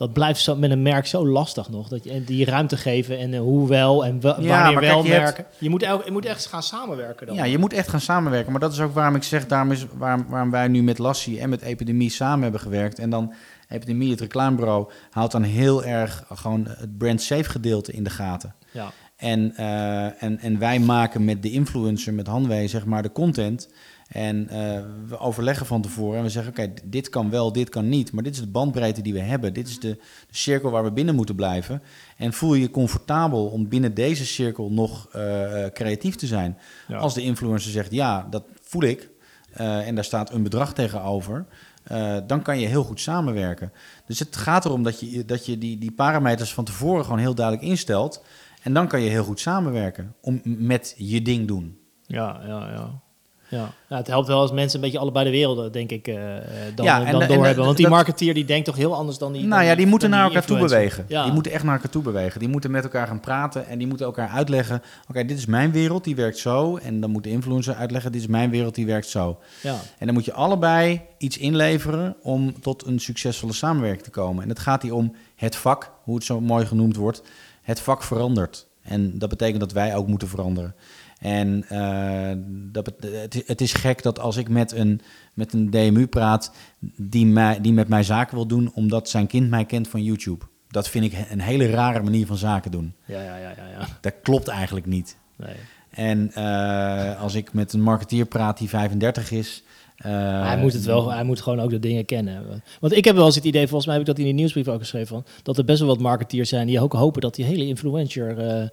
[0.02, 1.88] Dat blijft zo, met een merk zo lastig nog.
[1.88, 5.14] Dat je die ruimte geven en uh, hoe wel en wa ja, wanneer wel kijk,
[5.14, 5.44] je merken.
[5.44, 7.36] Hebt, je, moet el, je moet echt gaan samenwerken dan.
[7.36, 8.52] Ja, je moet echt gaan samenwerken.
[8.52, 11.40] Maar dat is ook waarom ik zeg, daarom is, waarom, waarom wij nu met Lassie
[11.40, 13.00] en met Epidemie samen hebben gewerkt.
[13.00, 13.34] En dan
[13.70, 18.56] Epidemie, het reclamebureau, houdt dan heel erg gewoon het brand safe gedeelte in de gaten.
[18.72, 18.92] Ja.
[19.16, 23.70] En, uh, en, en wij maken met de influencer, met Hanwee, zeg maar, de content.
[24.12, 27.70] En uh, we overleggen van tevoren en we zeggen: Oké, okay, dit kan wel, dit
[27.70, 28.12] kan niet.
[28.12, 29.54] Maar dit is de bandbreedte die we hebben.
[29.54, 29.90] Dit is de,
[30.28, 31.82] de, cirkel waar we binnen moeten blijven.
[32.18, 36.58] En voel je je comfortabel om binnen deze cirkel nog uh, creatief te zijn?
[36.88, 36.98] Ja.
[36.98, 39.10] Als de influencer zegt: Ja, dat voel ik.
[39.58, 41.46] Uh, en daar staat een bedrag tegenover.
[42.28, 43.72] Dan kan je heel goed samenwerken.
[44.06, 47.36] Dus het gaat erom dat je, dat je die, die parameters van tevoren gewoon heel
[47.36, 48.24] duidelijk instelt.
[48.62, 51.78] En dan kan je heel goed samenwerken om met je ding doen.
[52.06, 53.02] Ja, ja, ja.
[53.52, 53.74] Ja.
[53.90, 56.16] ja, het helpt wel als mensen een beetje allebei de werelden, denk ik, uh,
[56.76, 57.64] dan, Ja, dan en doorhebben.
[57.66, 59.42] Want die dat- marketeer die denkt toch heel anders dan die.
[59.42, 61.06] Nou dan ja, die moeten dan naar elkaar toe bewegen.
[61.08, 61.24] Ja.
[61.24, 62.40] Die moeten echt naar elkaar toe bewegen.
[62.40, 64.82] Die moeten met elkaar gaan praten en die moeten elkaar uitleggen.
[65.10, 66.78] Oké, dit is mijn wereld, die werkt zo.
[66.78, 69.40] En dan moet de influencer uitleggen, dit is mijn wereld, die werkt zo.
[69.62, 69.76] Ja.
[69.98, 74.44] En dan moet je allebei iets inleveren om tot een succesvolle samenwerking te komen.
[74.44, 77.22] En het gaat hier om het vak, hoe het zo mooi genoemd wordt.
[77.62, 78.68] Het vak verandert.
[78.82, 80.76] En dat betekent dat wij ook moeten veranderen.
[81.22, 82.32] En eh,
[82.72, 85.02] dat het, is- het is gek dat als ik met een,
[85.34, 86.52] met een DMU praat
[86.98, 90.46] die, mij, die met mij zaken wil doen, omdat zijn kind mij kent van YouTube.
[90.70, 92.94] Dat vind ik een hele rare manier van zaken doen.
[93.06, 93.88] Ja, ja, ja, ja, ja.
[94.02, 95.18] Dat klopt eigenlijk niet.
[95.36, 95.56] Nee.
[95.90, 99.64] En eh, als ik met een marketeer praat die 35 is.
[99.98, 100.12] eh,
[100.46, 102.62] hij moet het wel, hij moet gewoon ook de dingen kennen.
[102.80, 104.68] Want ik heb wel eens het idee, volgens mij heb ik dat in de nieuwsbrief
[104.68, 107.46] ook geschreven, van, dat er best wel wat marketeers zijn die ook hopen dat die
[107.46, 108.72] hele influencer,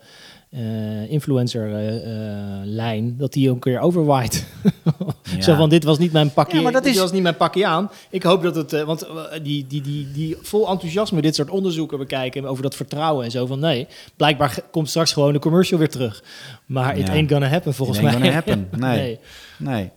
[0.51, 4.47] eh, eh, influencer eh, eh, lijn, dat die ook een keer overwaait.
[5.37, 5.43] Ja.
[5.43, 7.37] Zo van, dit was niet mijn pakje, Ja, maar dat dit is- was niet mijn
[7.37, 7.91] pakje aan.
[8.11, 9.07] Ik hoop dat het, eh, want
[9.43, 13.47] die, die, die, die vol enthousiasme dit soort onderzoeken bekijken over dat vertrouwen en zo
[13.47, 13.87] van, nee,
[14.17, 16.23] blijkbaar komt straks gewoon de commercial weer terug.
[16.67, 17.13] Maar it Ja.
[17.13, 18.29] ain't gonna happen volgens It ain't mij.
[18.29, 18.69] gonna happen.
[18.89, 19.19] Nee.
[19.59, 19.91] Nee.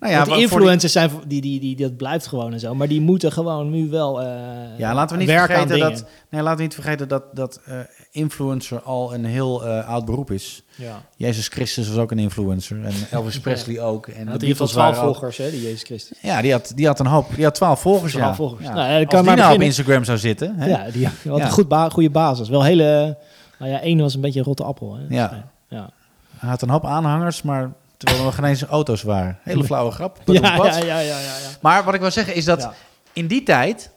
[0.00, 2.74] Nou Want die wa- voor influencers zijn, die, die, die, dat blijft gewoon en zo.
[2.74, 4.28] Maar die moeten gewoon nu wel eh
[4.76, 6.04] Ja, laten we niet vergeten dat.
[6.30, 7.78] Nee, laten we niet vergeten dat, dat eh,
[8.10, 10.62] influencer al een heel eh, oud beroep is.
[10.76, 11.02] Ja.
[11.16, 12.84] Jezus Christus was ook een influencer.
[12.84, 14.06] En Elvis Presley ook.
[14.06, 16.18] En had in ieder geval 12 waren ook- volgers, hè, die Jezus Christus.
[16.22, 17.26] Ja, die had, die had een hoop.
[17.34, 18.12] Die had 12 volgers.
[18.12, 18.34] 12 ja.
[18.34, 18.66] volgers.
[18.66, 18.74] Ja.
[18.74, 19.60] Nou, ja, Als kan die maar nou op.
[19.60, 20.54] Instagram zou zitten.
[20.56, 20.66] Hè?
[20.66, 21.44] Ja, die had Ja.
[21.44, 22.48] een goed ba goede basis.
[22.48, 23.16] Wel hele...
[23.58, 24.94] Nou ja, één was een beetje een rotte appel.
[24.96, 25.14] Hè.
[25.16, 25.50] Ja.
[25.68, 25.90] Ja.
[26.38, 29.38] Hij had een hoop aanhangers, maar terwijl er nog geen eens auto's waren.
[29.42, 30.20] Hele flauwe grap.
[30.24, 31.50] Ja, ja, ja, ja, ja, ja.
[31.60, 32.68] Maar wat ik wil zeggen is dat
[33.12, 33.90] in die tijd,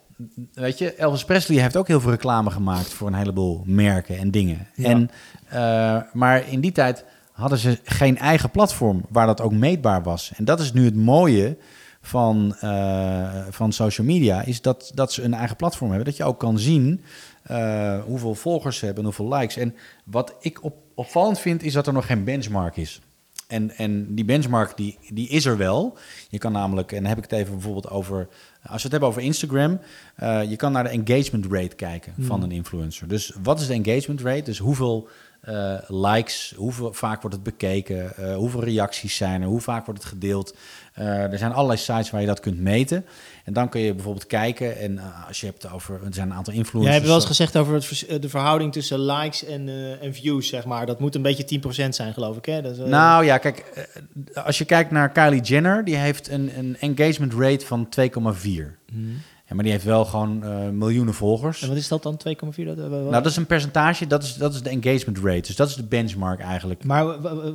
[0.53, 4.31] weet je, Elvis Presley heeft ook heel veel reclame gemaakt voor een heleboel merken en
[4.31, 4.67] dingen.
[4.75, 4.89] Ja.
[4.89, 5.09] En,
[5.47, 10.31] eh, maar in die tijd hadden ze geen eigen platform waar dat ook meetbaar was.
[10.35, 11.57] En dat is nu het mooie
[12.01, 16.07] van, eh, van social media, is dat, dat ze een eigen platform hebben.
[16.07, 17.03] Dat je ook kan zien
[17.41, 19.57] eh, hoeveel volgers ze hebben en hoeveel likes.
[19.57, 23.01] En wat ik op, opvallend vind, is dat er nog geen benchmark is.
[23.51, 25.97] En, en die benchmark die, die is er wel.
[26.29, 28.27] Je kan namelijk, en dan heb ik het even bijvoorbeeld over,
[28.61, 29.79] als we het hebben over Instagram,
[30.15, 33.07] eh, je kan naar de engagement rate kijken van een influencer.
[33.07, 34.41] Dus wat is de engagement rate?
[34.43, 35.09] Dus hoeveel
[35.41, 40.03] eh, likes, hoeveel vaak wordt het bekeken, eh, hoeveel reacties zijn er, hoe vaak wordt
[40.03, 40.55] het gedeeld.
[40.93, 43.05] Er zijn allerlei sites waar je dat kunt meten.
[43.45, 46.35] En dan kun je bijvoorbeeld kijken, en eh, als je hebt over, er zijn een
[46.35, 46.83] aantal influencers.
[46.85, 50.03] Jij hebt wel eens gezegd over het, vers- eh, de verhouding tussen likes en, eh,
[50.03, 50.85] en views, zeg maar.
[50.85, 52.45] Dat moet een beetje 10% zijn, geloof ik.
[52.45, 52.61] Hè?
[52.61, 53.85] Dat is, Nou ja, kijk,
[54.45, 58.77] als je kijkt naar Kylie Jenner, die heeft een, een engagement rate van 2,4.
[58.93, 59.01] mhm.
[59.47, 61.61] Ja, maar die heeft wel gewoon miljoenen volgers.
[61.61, 62.65] En wat is dat dan, 2,4?
[62.65, 65.41] Dat, eh, wat- Nou, dat is een percentage, dat is, dat is de engagement rate.
[65.47, 66.83] Dus dat is de benchmark eigenlijk.
[66.83, 67.51] Maar wa- wa-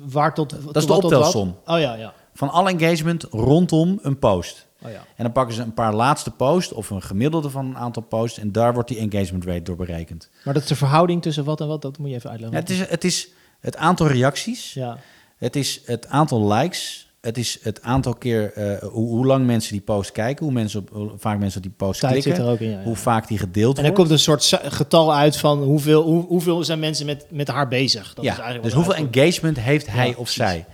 [0.00, 0.50] waar tot...
[0.50, 1.02] Dat is tot de tot wat?
[1.12, 1.56] optelsom.
[1.66, 2.12] Oh ja, ja.
[2.34, 4.65] Van alle engagement rondom een post.
[4.86, 4.98] Oh, ja.
[5.16, 8.38] En dan pakken ze een paar laatste posts of een gemiddelde van een aantal posts.
[8.38, 10.30] En daar wordt die engagement rate door berekend.
[10.44, 12.60] Maar dat is de verhouding tussen wat en wat, dat moet je even Ja, uitleggen.
[12.60, 13.28] het, is, het is
[13.60, 14.72] het aantal reacties.
[14.74, 14.98] Ja.
[15.36, 17.04] Het is het aantal likes.
[17.20, 20.44] Het is het aantal keer eh, hoe, hoe lang mensen die post kijken.
[20.44, 22.34] Hoe, mensen op, hoe vaak mensen op die post Tijd klikken.
[22.36, 22.84] zit er ook in, ja, ja.
[22.84, 23.96] Hoe vaak die gedeeld En er wordt.
[23.96, 28.14] komt een soort getal uit van hoeveel, hoe, hoeveel zijn mensen met, met haar bezig.
[28.14, 30.34] Dat is ja, dus hoeveel engagement heeft hij of precies.
[30.34, 30.66] zij?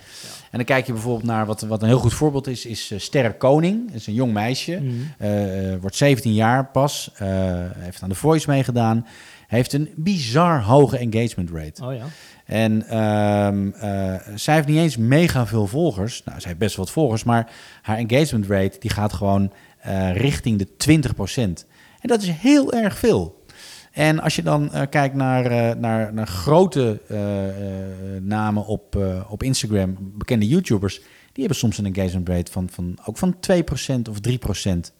[0.52, 2.98] En dan kijk je bijvoorbeeld naar wat, wat een heel goed voorbeeld is, is eh,
[2.98, 3.86] Sterre Koning.
[3.86, 4.82] Dat is een jong meisje,
[5.18, 5.30] eh,
[5.80, 7.10] wordt 17 jaar pas,
[7.78, 9.06] heeft aan de Voice meegedaan,
[9.46, 11.84] heeft een bizar hoge engagement rate.
[11.84, 12.04] Oh ja.
[12.44, 16.22] En ehm, eh, zij heeft niet eens mega veel volgers.
[16.24, 17.50] Nou, zij heeft best wel wat volgers, maar
[17.82, 19.52] haar engagement rate die gaat gewoon
[20.12, 21.66] richting de 20%.
[22.00, 23.41] En dat is heel erg veel.
[23.92, 27.18] En als je dan eh, kijkt naar, eh, naar, naar grote eh,
[28.20, 28.96] namen op,
[29.28, 30.96] op Instagram, bekende YouTubers,
[31.32, 34.94] die hebben soms een engagement rate van, van ook van 2% of 3%.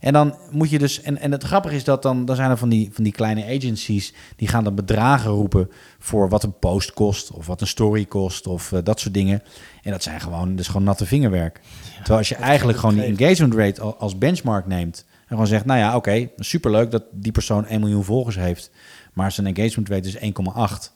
[0.00, 2.58] En dan moet je dus, en, en het grappige is dat dan, dan zijn er
[2.58, 6.92] van die, van die kleine agencies, die gaan dan bedragen roepen voor wat een post
[6.92, 9.42] kost, of wat een story kost, of dat soort dingen.
[9.82, 11.60] En dat zijn gewoon, is gewoon natte vingerwerk.
[11.96, 15.64] Terwijl als je eigenlijk gewoon die engagement rate al- als benchmark neemt, en gewoon zegt,
[15.64, 18.70] nou ja, oké, superleuk dat die persoon 1 miljoen volgers heeft,
[19.12, 20.92] maar zijn engagement rate is 1,8.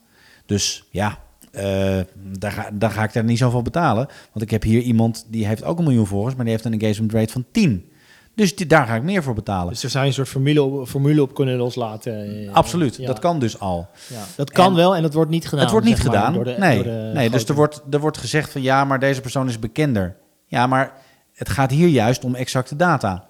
[0.47, 1.19] Dus ja,
[1.53, 1.99] eh,
[2.39, 4.07] daar, ga, daar ga ik daar niet zoveel betalen.
[4.33, 6.81] Want ik heb hier iemand die heeft ook een miljoen volgers, maar die heeft een
[6.81, 7.87] engagement rate van 10.
[8.35, 9.73] Dus die, daar ga ik meer voor betalen.
[9.73, 12.45] Dus er zou je een soort formule op, formule op kunnen loslaten.
[12.47, 13.07] eh, Absoluut, ja.
[13.07, 13.89] dat kan dus al.
[14.09, 14.25] Ja.
[14.37, 15.61] Dat kan En- wel en dat wordt niet gedaan.
[15.63, 16.33] het wordt niet maar, gedaan.
[16.33, 18.99] door de- nee, door de nee dus er wordt, er wordt gezegd van ja, maar
[19.01, 20.17] deze persoon is bekender.
[20.47, 20.93] Ja, maar
[21.33, 23.27] het gaat hier juist om exacte data.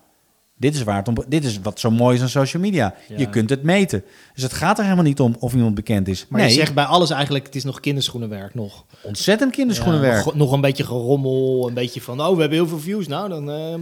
[0.62, 2.94] Dit is, waar het om, dit is wat zo mooi is aan social media.
[3.08, 3.18] Ja.
[3.18, 4.04] Je kunt het meten.
[4.34, 6.26] Dus het gaat er helemaal niet om of iemand bekend is.
[6.28, 8.84] Maar nee, je zegt bij alles eigenlijk, het is nog kinderschoenenwerk nog.
[9.02, 10.18] ontzettend kinderschoenenwerk.
[10.18, 13.06] Ja, nog, nog een beetje gerommel, een beetje van, oh, we hebben heel veel views.
[13.06, 13.74] Nou, dan eh,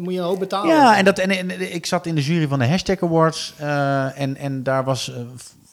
[0.00, 0.74] moet je ook betalen.
[0.74, 3.54] Ja, en, dat, en, en ik zat in de jury van de Hashtag Awards.
[3.56, 5.20] eh, en, en daar was eh,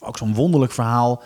[0.00, 1.22] ook zo'n wonderlijk verhaal.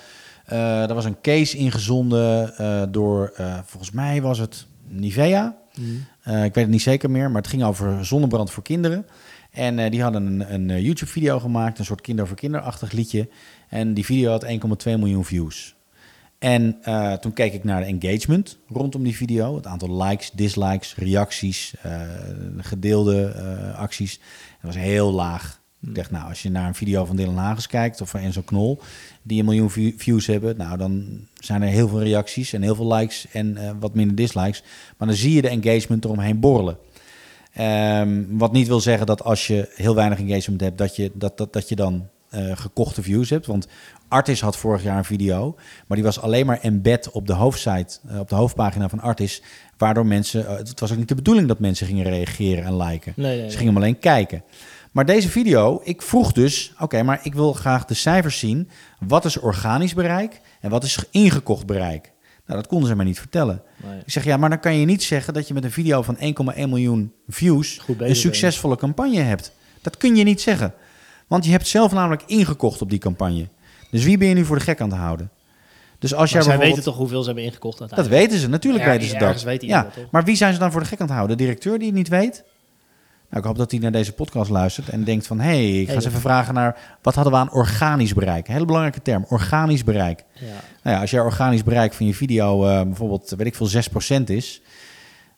[0.46, 2.54] Er was een case ingezonden
[2.92, 3.32] door,
[3.64, 5.56] volgens mij was het Nivea.
[5.78, 6.04] Mm.
[6.22, 9.06] Eh, ik weet het niet zeker meer, maar het ging over zonnebrand voor kinderen.
[9.50, 13.28] En eh, die hadden een, een eh, YouTube-video gemaakt, een soort kinder voor kinderachtig liedje.
[13.68, 14.50] En die video had 1,2
[14.84, 15.74] miljoen views.
[16.38, 16.76] En
[17.20, 19.56] toen keek ik naar de engagement rondom die video.
[19.56, 21.74] Het aantal likes, dislikes, reacties,
[22.58, 23.34] gedeelde
[23.76, 24.18] acties.
[24.18, 25.60] Dat was heel laag.
[25.82, 28.42] Ik dacht, nou, als je naar een video van Dylan Hagens kijkt of van Enzo
[28.42, 28.80] Knol,
[29.22, 32.74] die een miljoen view- views hebben, nou, dan zijn er heel veel reacties en heel
[32.74, 34.62] veel likes en eh, wat minder dislikes.
[34.96, 36.78] Maar dan zie je de engagement eromheen borrelen.
[37.52, 41.38] Ehm, wat niet wil zeggen dat als je heel weinig engagement hebt, dat je, dat,
[41.38, 43.46] dat, dat je dan eh, gekochte views hebt.
[43.46, 43.66] Want
[44.08, 45.54] Artis had vorig jaar een video,
[45.86, 49.42] maar die was alleen maar embed op de hoofdsite, eh, op de hoofdpagina van Artis.
[49.76, 53.12] Waardoor mensen, het was ook niet de bedoeling dat mensen gingen reageren en liken.
[53.16, 54.42] Nee, nee, Ze gingen hem alleen kijken.
[54.92, 58.68] Maar deze video, ik vroeg dus, oké, maar ik wil graag de cijfers zien.
[59.06, 62.12] Wat is organisch bereik en wat is ingekocht bereik?
[62.46, 63.62] Nou, dat konden ze mij niet vertellen.
[63.84, 63.98] Nee.
[63.98, 66.16] Ik zeg, ja, maar dan kan je niet zeggen dat je met een video van
[66.16, 66.22] 1,1
[66.68, 69.52] miljoen views een succesvolle campagne hebt.
[69.82, 70.74] Dat kun je niet zeggen.
[71.26, 73.48] Want je hebt zelf namelijk ingekocht op die campagne.
[73.90, 75.30] Dus wie ben je nu voor de gek aan het houden?
[75.98, 78.90] Dus als jij zij weten toch hoeveel ze hebben ingekocht Dat weten ze, natuurlijk Er-
[78.90, 79.42] weten ze dat.
[79.42, 81.36] weet ja, dat, maar wie zijn ze dan voor de gek aan het houden?
[81.36, 82.44] De directeur die het niet weet?
[83.32, 85.40] Nou, ik hoop dat hij naar deze podcast luistert en denkt van...
[85.40, 86.98] hé, hey, ik ga Hey, eens even vragen naar...
[87.02, 88.46] wat hadden we aan organisch bereik?
[88.46, 90.24] Een hele belangrijke term, organisch bereik.
[90.32, 90.46] Ja.
[90.82, 93.68] Nou ja, als jij organisch bereik van je video eh, bijvoorbeeld, weet ik veel,
[94.20, 94.60] 6% is...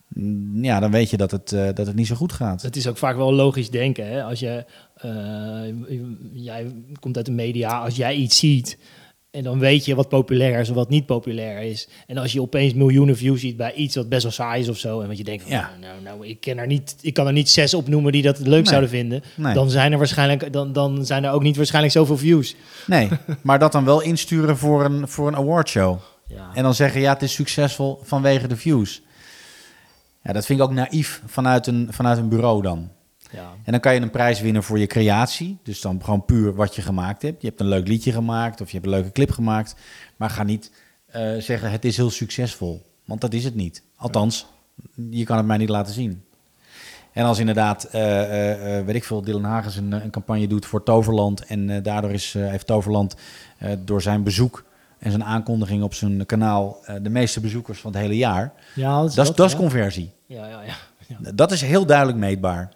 [0.08, 2.62] mm, ja, dan weet je dat het, eh, dat het niet zo goed gaat.
[2.62, 4.08] Het is ook vaak wel logisch denken.
[4.08, 4.22] Hè?
[4.22, 4.64] Als je,
[4.94, 5.10] eh,
[6.32, 8.78] jij komt uit de media, als jij iets ziet
[9.34, 11.88] en dan weet je wat populair is of wat niet populair is.
[12.06, 14.78] En als je opeens miljoenen views ziet bij iets wat best wel saai is of
[14.78, 15.70] zo, en wat je denkt, van, Ja.
[15.80, 18.38] nou, nou, nou, ik, ken er niet, ik kan er niet zes opnoemen die dat
[18.38, 19.54] leuk zouden vinden, Nee.
[19.54, 22.54] dan zijn er waarschijnlijk, dan, dan zijn er ook niet waarschijnlijk zoveel views.
[22.86, 23.08] Nee,
[23.42, 25.98] maar dat dan wel insturen voor een, voor een awardshow.
[26.26, 26.50] Ja.
[26.54, 29.02] En dan zeggen, ja, het is succesvol vanwege de views.
[30.22, 32.90] Ja, dat vind ik ook naïef vanuit een, vanuit een bureau dan.
[33.34, 33.52] Ja.
[33.64, 35.58] En dan kan je een prijs winnen voor je creatie.
[35.62, 37.42] Dus dan gewoon puur wat je gemaakt hebt.
[37.42, 39.74] Je hebt een leuk liedje gemaakt of je hebt een leuke clip gemaakt.
[40.16, 40.70] Maar ga niet
[41.06, 42.82] eh, zeggen, het is heel succesvol.
[43.04, 43.82] Want dat is het niet.
[43.96, 44.46] Althans,
[45.10, 46.24] je kan het mij niet laten zien.
[47.12, 50.82] En als inderdaad, eh, eh, weet ik veel, Dylan Hagens een, een campagne doet voor
[50.82, 51.44] Toverland.
[51.44, 53.16] En daardoor is, heeft Toverland
[53.78, 54.64] door zijn bezoek
[54.98, 58.52] en zijn aankondiging op zijn kanaal de meeste bezoekers van het hele jaar.
[58.74, 60.12] Ja, Dat is, dat is conversie.
[60.26, 60.62] Ja, ja.
[60.62, 61.32] ja.
[61.34, 62.72] Dat is heel duidelijk meetbaar.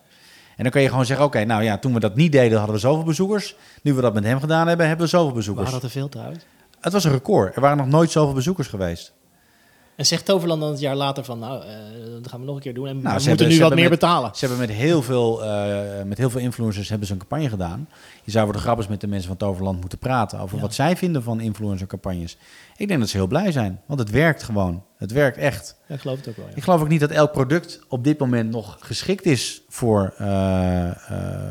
[0.58, 2.74] En dan kun je gewoon zeggen, oké, nou ja, toen we dat niet deden hadden
[2.74, 3.56] we zoveel bezoekers.
[3.82, 5.66] Nu we dat met hem gedaan hebben, hebben we zoveel bezoekers.
[5.66, 6.44] Waren dat er veel trouwens?
[6.80, 7.54] Het was een record.
[7.54, 9.12] Er waren nog nooit zoveel bezoekers geweest.
[9.98, 11.68] En zegt Toverland dan het jaar later van, nou, eh,
[12.22, 12.86] dat gaan we nog een keer doen.
[12.86, 14.30] En we Nou, ze moeten hebben- nu wat meer met- betalen.
[14.34, 17.88] Ze hebben met heel veel, eh, met heel veel influencers hebben ze een campagne gedaan.
[18.24, 20.62] Je zou voor de grappers met de mensen van Toverland moeten praten over Ja.
[20.62, 22.36] wat zij vinden van influencercampagnes.
[22.76, 24.82] Ik denk dat ze heel blij zijn, want het werkt gewoon.
[24.96, 25.76] Het werkt echt.
[25.88, 26.46] Ja, ik geloof het ook wel.
[26.50, 26.56] Ja.
[26.56, 30.90] Ik geloof ook niet dat elk product op dit moment nog geschikt is voor, eh,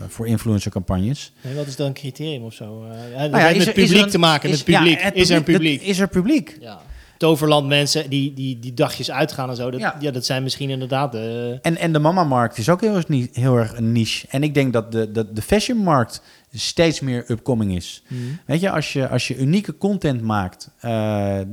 [0.08, 1.32] voor influencercampagnes.
[1.42, 2.86] Nee, wat is dan een criterium of zo?
[3.18, 4.50] Dat Nou heeft met publiek er te maken.
[4.50, 5.02] is- met publiek.
[5.02, 5.80] het is er publiek?
[5.80, 6.58] dat- Is er publiek?
[6.60, 6.80] Ja.
[7.18, 9.72] Toverland mensen die, die, die dagjes uitgaan en zo.
[9.72, 9.96] Dat, ja.
[10.00, 10.12] Ja.
[10.12, 11.60] dat zijn misschien inderdaad de...
[11.62, 13.02] En, en de mama-markt is ook heel
[13.34, 14.28] heel erg een niche.
[14.30, 16.22] En ik denk dat de, de, de fashion-markt
[16.54, 18.04] steeds meer upcoming is.
[18.46, 20.70] Weet je, als je, als je unieke content maakt.
[20.80, 21.46] eh, eh,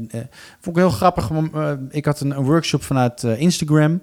[0.60, 1.30] vond ik heel grappig.
[1.30, 4.00] eh, ik had een, een workshop vanuit eh, Instagram.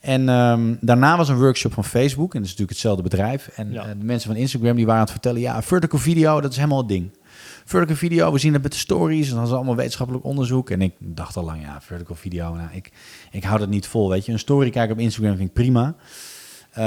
[0.00, 2.34] En ehm, daarna was een workshop van Facebook.
[2.34, 3.48] En dat is natuurlijk hetzelfde bedrijf.
[3.54, 3.82] En Ja.
[3.82, 5.40] eh, de mensen van Instagram die waren aan het vertellen...
[5.40, 7.10] ja, vertical video, dat is helemaal het ding.
[7.68, 9.28] Vertical video, we zien het met de stories.
[9.28, 10.70] En dan is allemaal wetenschappelijk onderzoek.
[10.70, 12.54] En ik dacht al lang, ja, vertical video.
[12.54, 12.90] Nou, ik,
[13.30, 14.32] ik hou dat niet vol, weet je.
[14.32, 15.94] Een story kijken op Instagram vind ik prima.
[16.70, 16.82] Eh,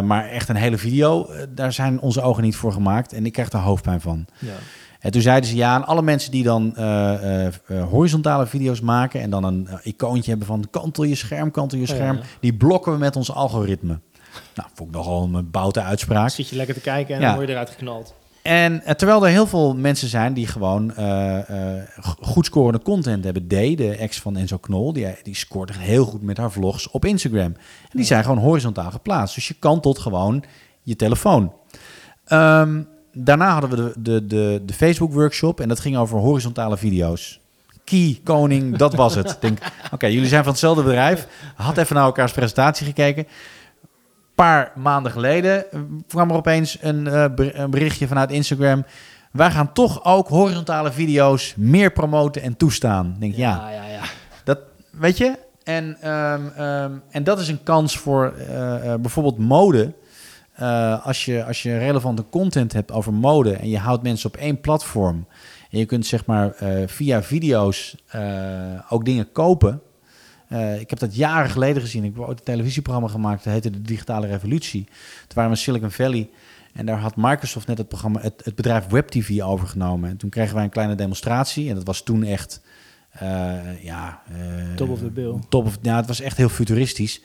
[0.00, 3.12] maar echt een hele video, eh, daar zijn onze ogen niet voor gemaakt.
[3.12, 4.26] En ik krijg er hoofdpijn van.
[4.38, 4.52] Ja.
[5.00, 7.46] En toen zeiden ze ja, aan alle mensen die dan eh,
[7.90, 12.16] horizontale video's maken en dan een icoontje hebben van kantel je scherm, kantel je scherm,
[12.16, 12.22] ja.
[12.40, 13.98] die blokken we met ons algoritme.
[14.54, 16.30] Nou, vond ik nogal een boute uitspraak.
[16.30, 18.14] Zit je lekker te kijken en dan word je eruit geknald.
[18.46, 20.92] En eh, terwijl er heel veel mensen zijn die gewoon
[22.00, 23.46] g- goed scorende content hebben.
[23.46, 26.90] D, de ex van Enzo Knol, die, die scoort echt heel goed met haar vlogs
[26.90, 27.40] op Instagram.
[27.40, 27.56] En
[27.92, 29.34] die zijn gewoon horizontaal geplaatst.
[29.34, 30.44] Dus je kantelt gewoon
[30.82, 31.52] je telefoon.
[32.24, 32.82] Ehm,
[33.12, 37.40] daarna hadden we de, de, de, de Facebook workshop en dat ging over horizontale video's.
[37.84, 39.30] Key, koning, dat was het.
[39.30, 39.58] Ik Denk,
[39.92, 41.26] oké, jullie zijn van hetzelfde bedrijf.
[41.54, 43.26] Had even naar elkaars presentatie gekeken.
[44.36, 45.64] Paar maanden geleden
[46.08, 47.06] kwam er opeens een,
[47.60, 48.84] een berichtje vanuit Instagram.
[49.32, 53.16] Wij gaan toch ook horizontale video's meer promoten en toestaan.
[53.18, 54.02] Denk ja, ja, ja, ja.
[54.44, 54.58] Dat
[54.90, 55.38] weet je.
[55.64, 58.34] En, ehm, ehm, en dat is een kans voor
[59.00, 59.92] bijvoorbeeld mode.
[61.02, 64.60] als, je, als je relevante content hebt over mode en je houdt mensen op één
[64.60, 65.26] platform
[65.70, 66.54] en je kunt zeg maar
[66.86, 67.96] via video's
[68.88, 69.80] ook dingen kopen.
[70.52, 72.04] Uh, ik heb dat jaren geleden gezien.
[72.04, 73.44] Ik heb ooit een televisieprogramma gemaakt.
[73.44, 74.84] Dat heette De Digitale Revolutie.
[74.84, 76.28] Toen waren we in Silicon Valley.
[76.72, 80.10] En daar had Microsoft net het, programma, het, het bedrijf WebTV overgenomen.
[80.10, 81.68] En toen kregen wij een kleine demonstratie.
[81.68, 82.60] En dat was toen echt...
[83.80, 84.22] ja,
[84.74, 85.34] top of the bill.
[85.48, 87.22] Top of, ja, het was echt heel futuristisch.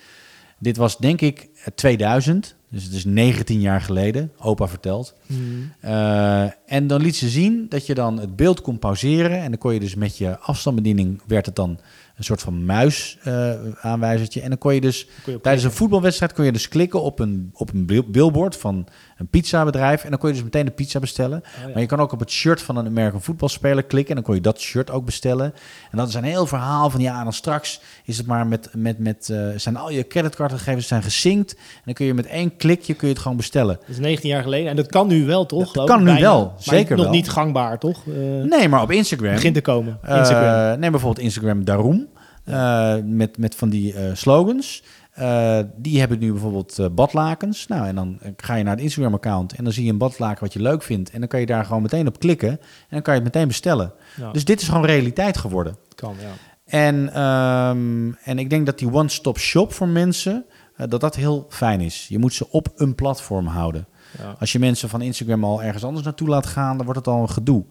[0.61, 2.56] Dit was denk ik 2000.
[2.72, 5.15] Dus het is 19 jaar geleden, opa vertelt.
[5.26, 5.73] Mm.
[5.85, 9.41] Uh, en dan liet ze zien dat je dan het beeld kon pauzeren.
[9.41, 11.80] En dan kon je dus met je afstandsbediening, werd het dan
[12.22, 14.41] een soort van muis uh, aanwijzertje.
[14.41, 15.07] En dan kon je dus
[15.41, 18.88] tijdens een voetbalwedstrijd kon je dus klikken op een, op een billboard van
[19.18, 20.03] een pizzabedrijf.
[20.03, 21.43] En dan kon je dus meteen de pizza bestellen.
[21.57, 24.10] Oh, maar je kan ook op het shirt van een American voetbalspeler klikken.
[24.10, 25.53] En dan kon je dat shirt ook bestellen.
[25.91, 28.99] En dat is een heel verhaal van ja, dan straks is het maar met, met,
[28.99, 31.53] met uh, zijn al je creditcardgegevens zijn gesinkt.
[31.56, 33.76] En dan kun je met één klikje kun je het gewoon bestellen.
[33.80, 34.69] Dat is 19 jaar geleden.
[34.69, 35.72] En dat kan nu wel, toch?
[35.72, 38.06] Dat kan nu wel, zeker nog niet gangbaar, toch?
[38.06, 39.34] Uh, nee, maar op Instagram.
[39.34, 39.99] Begint te komen.
[40.07, 40.80] Instagram.
[40.80, 42.07] neem bijvoorbeeld Instagram daarom.
[42.46, 44.84] Uh, met, met van die uh, slogans.
[45.20, 47.68] Uh, die hebben nu bijvoorbeeld badlakens.
[47.68, 50.54] Nou, en dan ga je naar het Instagram-account en dan zie je een badlaken wat
[50.54, 51.12] je leuk vindt.
[51.12, 52.60] En dan kan je daar gewoon meteen op klikken en
[52.90, 53.94] dan kan je het meteen bestellen.
[54.18, 54.32] Ja.
[54.32, 55.78] Dus dit is gewoon realiteit geworden.
[55.96, 56.32] Kan, ja.
[56.66, 60.46] En, um, en ik denk dat die one-stop shop voor mensen,
[60.88, 62.06] dat dat heel fijn is.
[62.10, 63.88] Je moet ze op een platform houden.
[64.18, 64.36] Ja.
[64.40, 67.22] Als je mensen van Instagram al ergens anders naartoe laat gaan, dan wordt het al
[67.22, 67.66] een gedoe.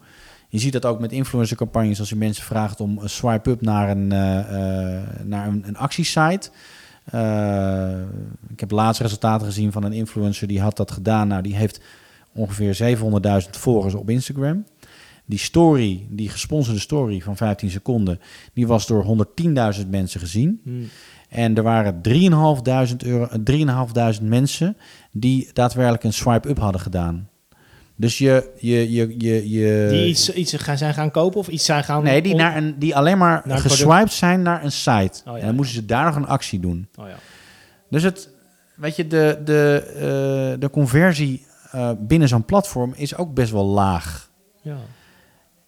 [0.51, 4.03] Je ziet dat ook met influencercampagnes als je mensen vraagt om een swipe-up naar een,
[4.03, 6.49] uh, naar een, een actiesite.
[7.13, 8.01] Uh,
[8.49, 11.27] ik heb laatst resultaten gezien van een influencer die had dat gedaan.
[11.27, 11.81] Nou, die heeft
[12.33, 12.97] ongeveer
[13.43, 14.65] 700.000 volgers op Instagram.
[15.25, 18.19] Die story, die gesponsorde story van 15 seconden,
[18.53, 19.27] die was door
[19.79, 20.61] 110.000 mensen gezien.
[20.63, 20.89] Hmm.
[21.29, 22.01] En er waren
[22.91, 23.27] 3.500 euro,
[24.17, 24.77] 3.500 mensen
[25.11, 27.29] die daadwerkelijk een swipe-up hadden gedaan.
[28.01, 29.87] Dus je, je, je, je, je...
[29.89, 32.03] Die iets, iets gaan zijn gaan kopen of iets zijn gaan...
[32.03, 35.21] Nee, die, naar een, die alleen maar geswiped zijn naar een site.
[35.25, 36.87] Oh, ja, en dan moesten ze daar nog een actie doen.
[36.95, 37.15] Oh, ja.
[37.89, 38.29] Dus het,
[38.75, 39.83] weet je, de, de,
[40.53, 41.45] uh, de conversie
[41.75, 44.29] uh, binnen zo'n platform is ook best wel laag.
[44.61, 44.77] Ja.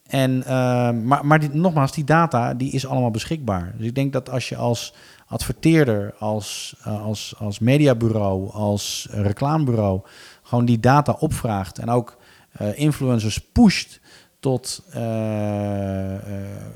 [0.07, 0.45] En, uh,
[0.91, 3.73] maar maar die, nogmaals, die data die is allemaal beschikbaar.
[3.77, 4.93] Dus ik denk dat als je als
[5.27, 10.01] adverteerder, als, als, als mediabureau, als reclamebureau
[10.43, 12.22] gewoon die data opvraagt en ook uh,
[12.75, 14.01] influencers pusht
[14.39, 16.19] tot uh, uh,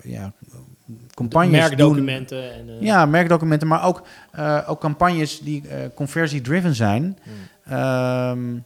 [0.04, 0.34] ja,
[1.14, 2.76] campagnes merkdocumenten doen.
[2.76, 4.04] En, ja, merkdocumenten, maar ook,
[4.68, 5.64] ook campagnes die
[5.94, 7.18] conversie-driven zijn.
[7.64, 7.78] Hmm.
[7.78, 8.66] Um,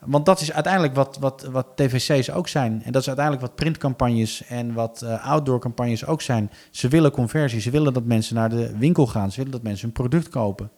[0.00, 2.82] want dat is uiteindelijk wat, wat, wat TVC's ook zijn.
[2.84, 6.50] En dat is uiteindelijk wat printcampagnes en wat uh, outdoor-campagnes ook zijn.
[6.70, 9.86] Ze willen conversie, ze willen dat mensen naar de winkel gaan, ze willen dat mensen
[9.86, 10.70] een product kopen.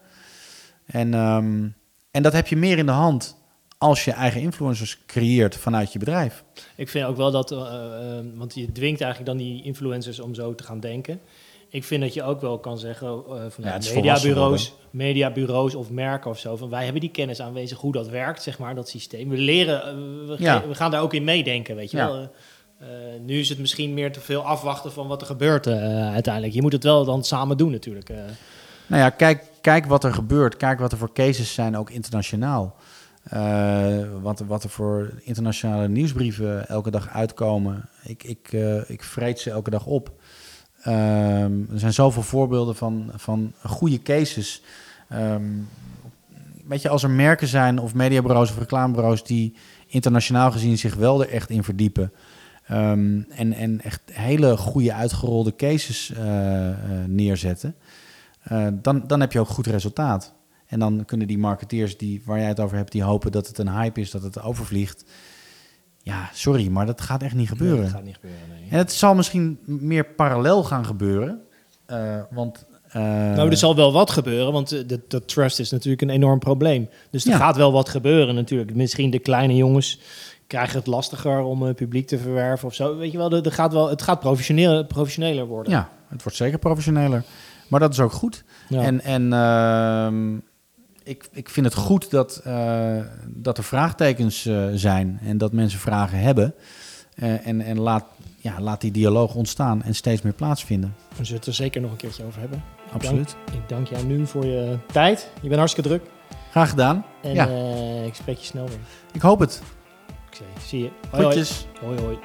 [0.87, 1.75] En, um,
[2.11, 3.37] en dat heb je meer in de hand
[3.83, 6.45] als je eigen influencers creëert vanuit je bedrijf.
[6.77, 7.67] Ik vind ook wel dat, uh, uh,
[8.35, 11.21] want je dwingt eigenlijk dan die influencers om zo te gaan denken.
[11.69, 16.31] Ik vind dat je ook wel kan zeggen uh, van ja, mediabureaus, mediabureaus of merken
[16.31, 16.57] of zo.
[16.57, 19.29] Van wij hebben die kennis aanwezig hoe dat werkt, zeg maar, dat systeem.
[19.29, 20.67] We leren, we, ja.
[20.69, 22.11] we gaan daar ook in meedenken, weet je ja.
[22.11, 22.31] wel.
[23.21, 26.55] nu is het misschien meer te veel afwachten van wat er gebeurt uiteindelijk.
[26.55, 28.09] Je moet het wel dan samen doen natuurlijk.
[28.87, 30.57] Nou ja, kijk, kijk wat er gebeurt.
[30.57, 32.77] Kijk wat er voor cases zijn, ook internationaal.
[33.31, 37.89] Uh, wat, wat, er voor internationale nieuwsbrieven elke dag uitkomen.
[38.05, 40.13] Ik, ik, uh, ik vreet ze elke dag op.
[40.87, 44.63] Uh, er zijn zoveel voorbeelden van, van goede cases.
[46.67, 49.55] Weet je, als er merken zijn of mediabureaus of reclamebureaus die
[49.87, 52.13] internationaal gezien zich wel er echt in verdiepen.
[52.71, 56.69] Um, en, en echt hele goede uitgerolde cases uh,
[57.07, 57.75] neerzetten.
[58.73, 60.35] dan, dan heb je ook goed resultaat.
[60.73, 63.59] En dan kunnen die marketeers die, waar jij het over hebt, die hopen dat het
[63.59, 65.05] een hype is, dat het overvliegt.
[66.03, 67.77] Ja, sorry, maar dat gaat echt niet gebeuren.
[67.77, 68.71] Nee, dat gaat niet gebeuren, nee.
[68.71, 71.43] En het zal misschien meer parallel gaan gebeuren.
[71.91, 76.03] Uh, want uh, nou, er zal wel wat gebeuren, want de, de trust is natuurlijk
[76.03, 76.89] een enorm probleem.
[77.11, 77.37] Dus er ja.
[77.37, 78.75] gaat wel wat gebeuren natuurlijk.
[78.75, 80.01] Misschien de kleine jongens
[80.47, 82.97] krijgen het lastiger om uh, publiek te verwerven of zo.
[82.97, 85.73] Weet je wel, er, gaat wel, het gaat professioneel, professioneler worden.
[85.73, 87.25] Ja, het wordt zeker professioneler.
[87.69, 88.45] Maar dat is ook goed.
[88.69, 88.83] Ja.
[88.83, 90.39] En, en uh,
[91.05, 92.97] ik, ik vind het goed dat, uh,
[93.27, 96.55] dat er vraagtekens uh, zijn en dat mensen vragen hebben.
[97.15, 98.05] Uh, en en laat,
[98.37, 100.95] ja, laat die dialoog ontstaan en steeds meer plaatsvinden.
[101.17, 102.63] We zullen het er zeker nog een keertje over hebben.
[102.93, 103.31] Absoluut.
[103.31, 105.31] Ik dank, ik dank jou nu voor je tijd.
[105.41, 106.03] Je bent hartstikke druk.
[106.51, 107.05] Graag gedaan.
[107.23, 107.49] En Ja.
[107.49, 108.79] eh, ik spreek je snel weer.
[109.13, 109.63] Ik hoop het.
[110.31, 110.91] Ik zeg, zie je.
[111.11, 111.45] Hoi,
[111.81, 112.19] hoi, hoi.